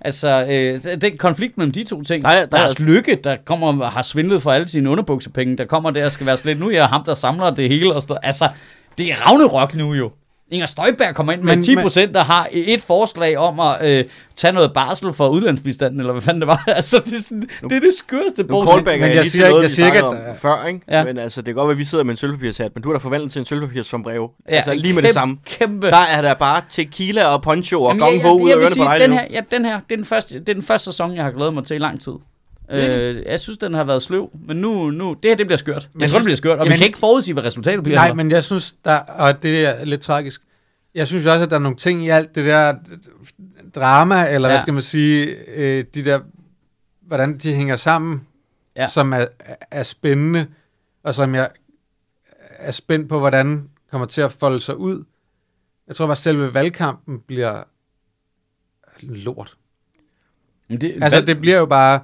[0.00, 2.22] Altså, øh, det er konflikt mellem de to ting.
[2.22, 5.64] Nej, der er- Lars Lykke, der kommer og har svindlet for alle sine underbuksepenge, der
[5.64, 7.94] kommer der og skal være slet, nu er jeg ham, der samler det hele.
[7.94, 8.48] Og stå, altså,
[8.98, 10.10] det er Ragnarok nu jo.
[10.50, 14.04] Inger Støjberg kommer ind med Men- 10 procent, der har et forslag om at øh,
[14.36, 16.64] tage noget barsel for udlandsbistanden, eller hvad fanden det var.
[16.76, 18.72] altså, det er, sådan, det, er det skørste Nu bullshit.
[18.74, 20.80] callbacker men jeg jeg lige siger noget, jeg siger ikke, at om der- før, ikke?
[20.88, 21.04] Ja.
[21.04, 22.92] Men altså, det kan godt være, at vi sidder med en sølvpapirshat, men du har
[22.98, 24.30] da forvandlet til en sølvpapirs sombrero.
[24.48, 25.36] Ja, altså lige med det kæmpe- samme.
[25.44, 25.86] Kæmpe.
[25.90, 28.76] Der er der bare tequila og poncho og Jamen, gong ho ud af vil ørerne
[28.76, 29.16] på dig den nu.
[29.16, 31.30] her, ja, den her, det er den, første, det er den første sæson, jeg har
[31.30, 32.12] glædet mig til i lang tid.
[32.70, 35.90] Øh, jeg synes, den har været sløv, men nu, nu det her, det bliver skørt.
[35.94, 37.98] Jeg jeg tror, det bliver skørt, og jeg vi kan ikke forudsige, hvad resultatet bliver.
[37.98, 40.42] Nej, men jeg synes, der, og det er lidt tragisk,
[40.94, 42.74] jeg synes også, at der er nogle ting i alt det der
[43.74, 44.52] drama, eller ja.
[44.54, 46.20] hvad skal man sige, øh, de der,
[47.00, 48.26] hvordan de hænger sammen,
[48.76, 48.86] Ja.
[48.86, 49.24] som er,
[49.70, 50.46] er spændende,
[51.02, 51.50] og som jeg
[52.50, 55.04] er spændt på, hvordan kommer til at folde sig ud.
[55.88, 57.62] Jeg tror bare, at selve valgkampen bliver
[59.00, 59.56] lort.
[60.68, 62.00] Men det, Altså, hvad- det bliver jo bare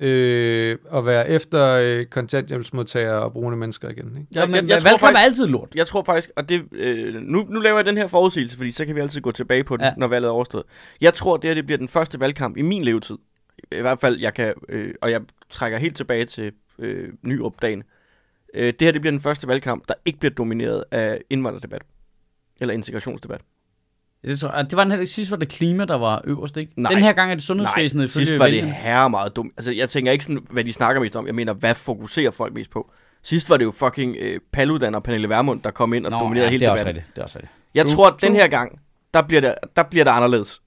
[0.00, 4.06] øh, at være efter øh, kontanthjælpsmodtagere og brugende mennesker igen.
[4.16, 4.26] Ikke?
[4.34, 5.68] Ja, men jeg, tror valgkamp faktisk- er altid lort.
[5.74, 8.84] jeg tror faktisk, og det, øh, nu, nu laver jeg den her forudsigelse, fordi så
[8.86, 9.86] kan vi altid gå tilbage på Ja.
[9.86, 9.92] ja.
[9.96, 10.64] når valget er overstået.
[11.00, 13.16] Jeg tror, det her det bliver den første valgkamp i min levetid.
[13.72, 15.20] I hvert fald, jeg kan, øh, og jeg
[15.50, 17.82] trækker helt tilbage til øh, nyopdagen.
[18.54, 21.82] Øh, det her det bliver den første valgkamp, der ikke bliver domineret af indvandrerdebat.
[22.60, 23.40] Eller integrationsdebat.
[24.24, 26.72] Det, tror, jeg- det var den her, sidst var det klima, der var øverst, ikke?
[26.76, 26.92] Nej.
[26.92, 29.52] Den her gang er det sundhedsvæsenet Nej, sidst var det herre meget dumt.
[29.56, 31.26] Altså, jeg tænker ikke sådan, hvad de snakker mest om.
[31.26, 32.90] Jeg mener, hvad fokuserer folk mest på?
[33.22, 36.18] Sidst var det jo fucking øh, Paludan og Pernille Vermund, der kom ind og Nå,
[36.18, 36.98] dominerede ja, hele det er også debatten.
[37.00, 37.16] rigtigt.
[37.16, 37.52] Det er også rigtigt.
[37.74, 38.78] Jeg True, tror, at den her gang,
[39.14, 40.60] der bliver det, der bliver det anderledes.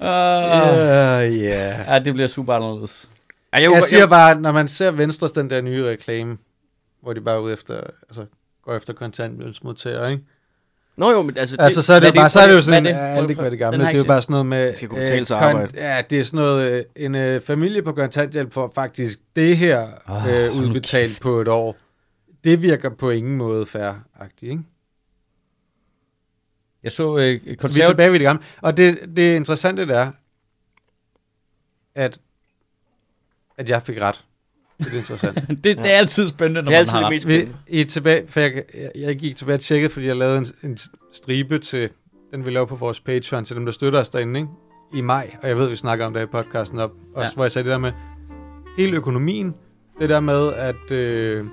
[0.00, 0.06] Uh,
[1.42, 1.84] yeah.
[1.88, 3.08] ja, det bliver super anderledes.
[3.52, 6.38] Jeg jeg, siger bare, når man ser Venstres den der nye reklame,
[7.02, 8.26] hvor de bare er ude efter, altså,
[8.62, 10.24] går efter kontanthjælpsmodtagere, ikke?
[10.96, 12.52] Nå jo, men altså, det, Altså, så er det, er bare, det- så er det
[12.52, 12.90] jo er sådan, det?
[12.90, 15.00] ja, det for- den gamle, det er jo bare sådan noget med, Det skal kunne
[15.00, 15.72] betale sig at arbejde.
[15.80, 19.88] ja, det er sådan noget, øh, en øh, familie på kontanthjælp får faktisk det her
[20.10, 21.22] Åh, øh, udbetalt kæft.
[21.22, 21.76] på et år.
[22.44, 24.62] Det virker på ingen måde fair-agtigt, ikke?
[26.82, 28.42] Jeg så øh, Så vi er tilbage ved det gamle.
[28.60, 30.12] Og det, det interessante det er,
[31.94, 32.20] at,
[33.58, 34.24] at jeg fik ret.
[34.84, 35.36] Det er interessant.
[35.48, 37.58] det, det er altid spændende, når det er man altid har det mest Vi, spændende.
[37.68, 40.46] I er tilbage, for jeg, jeg, jeg gik tilbage og tjekkede, fordi jeg lavede en,
[40.62, 40.78] en
[41.12, 41.88] stribe til,
[42.34, 44.50] den vi laver på vores Patreon, til dem, der støtter os derinde, ikke?
[44.94, 45.36] i maj.
[45.42, 47.34] Og jeg ved, vi snakker om det i podcasten op, også Ja.
[47.34, 47.92] hvor jeg sagde det der med
[48.76, 49.54] hele økonomien,
[50.00, 51.44] det der med, at, øh,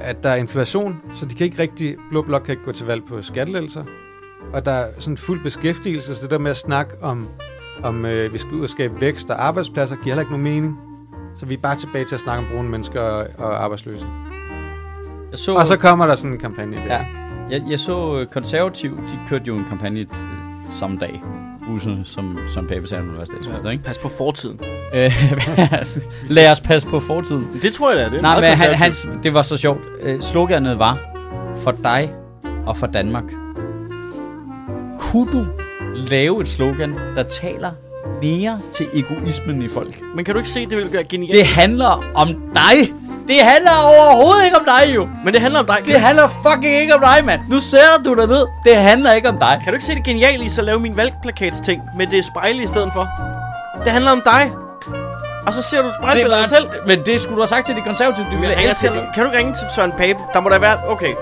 [0.00, 2.86] at der er inflation, så de kan ikke rigtig, Blå Blok kan ikke gå til
[2.86, 3.84] valg på skattelettelser.
[4.52, 7.28] Og der er sådan fuld beskæftigelse, så det der med at snakke om,
[7.82, 10.78] om øh, vi skal ud og skabe vækst og arbejdspladser, giver heller ikke nogen mening.
[11.40, 14.06] Så vi er bare tilbage til at snakke om brune mennesker og, og arbejdsløse.
[15.30, 16.82] Jeg så, Og så kommer der sådan en kampagne der.
[16.82, 17.06] Ja.
[17.50, 20.06] jeg, jeg så øh, konservativ, de kørte jo en kampagne øh,
[20.74, 21.22] samme dag.
[21.66, 23.84] Bussen, som, som Pape sagde, han være statsminister, ikke?
[23.84, 24.60] Pas på fortiden.
[26.36, 27.60] Lad os passe på fortiden.
[27.62, 29.80] Det tror jeg da, det er Nej, men han, hans, det var så sjovt.
[30.00, 30.98] Øh, sloganet var,
[31.56, 32.14] for dig
[32.66, 33.24] og for Danmark.
[34.98, 35.46] Kunne du
[35.94, 37.70] lave et slogan, der taler
[38.22, 40.00] mere til egoismen i folk?
[40.14, 41.32] Men kan du ikke se, det vil gøre genialt?
[41.32, 42.92] Det handler om dig.
[43.28, 45.08] Det handler overhovedet ikke om dig, jo.
[45.24, 45.76] Men det handler om dig.
[45.84, 47.40] Det handler fucking ikke om dig, mand.
[47.48, 48.46] Nu sætter du dig ned.
[48.64, 49.60] Det handler ikke om dig.
[49.64, 52.66] Kan du ikke se det geniale i så lave min valgplakatsting med det spejle i
[52.66, 53.08] stedet for?
[53.84, 54.52] Det handler om dig.
[55.46, 56.66] Og så ser du et Det er spejlbillede af dig selv.
[56.86, 58.26] men det skulle du have sagt til de konservative.
[58.26, 60.18] De ville jeg ringer elske til, kan du ikke ringe til Søren Pape?
[60.32, 60.76] Der må der være...
[60.88, 61.12] Okay,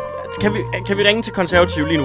[0.41, 2.05] kan vi, kan vi ringe til konservativ lige nu?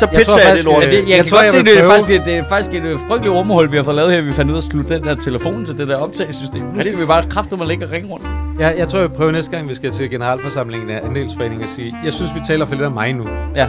[0.00, 0.84] Så pitcher jeg, faktisk, det lort.
[0.84, 2.44] øh, Det, jeg, Jeg jeg tror, kan godt jeg se, det er, faktisk, det er
[2.48, 4.20] faktisk et øh, frygteligt rumhul, vi har fået lavet her.
[4.20, 6.62] Vi fandt ud af at slutte den der telefon til det der optagelsessystem.
[6.62, 8.24] Nu skal det- vi bare kræfte mig ligge og ringe rundt.
[8.58, 11.70] Jeg, jeg tror, jeg vil prøve næste gang, vi skal til generalforsamlingen af andelsforeningen og
[11.76, 13.24] sige, jeg synes, vi taler for lidt om mig nu.
[13.56, 13.66] Ja,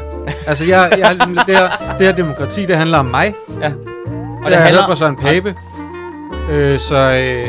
[0.48, 3.34] Altså, jeg, jeg har ligesom, det, her, det her demokrati, det handler om mig.
[3.62, 3.72] ja.
[4.46, 5.56] Og det handler fra Søren Pape.
[6.52, 7.48] Øh, så, øh,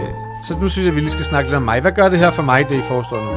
[0.48, 1.80] så nu synes jeg, vi lige skal snakke lidt om mig.
[1.80, 3.30] Hvad gør det her for mig, det I forestår nu?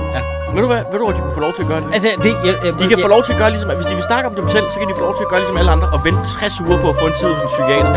[0.56, 0.82] Ved du hvad?
[0.92, 1.88] Ved du, hvor de kunne få lov til at gøre det?
[1.96, 3.88] Altså, det, jeg, jeg, De kan jeg, få lov til at gøre ligesom, at hvis
[3.92, 5.58] de vil snakke om dem selv, så kan de få lov til at gøre ligesom
[5.62, 7.92] alle andre og vente 60 uger på at få en tid hos en psykiater.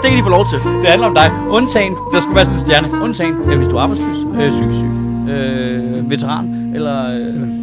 [0.00, 0.58] Det kan de få lov til.
[0.82, 1.28] Det handler om dig.
[1.58, 2.86] Undtagen, der skulle være sådan en stjerne.
[3.04, 4.90] Undtagen, ja, hvis du er arbejdsløs, øh, psykisk syg,
[5.34, 6.44] øh, veteran,
[6.76, 7.57] eller øh,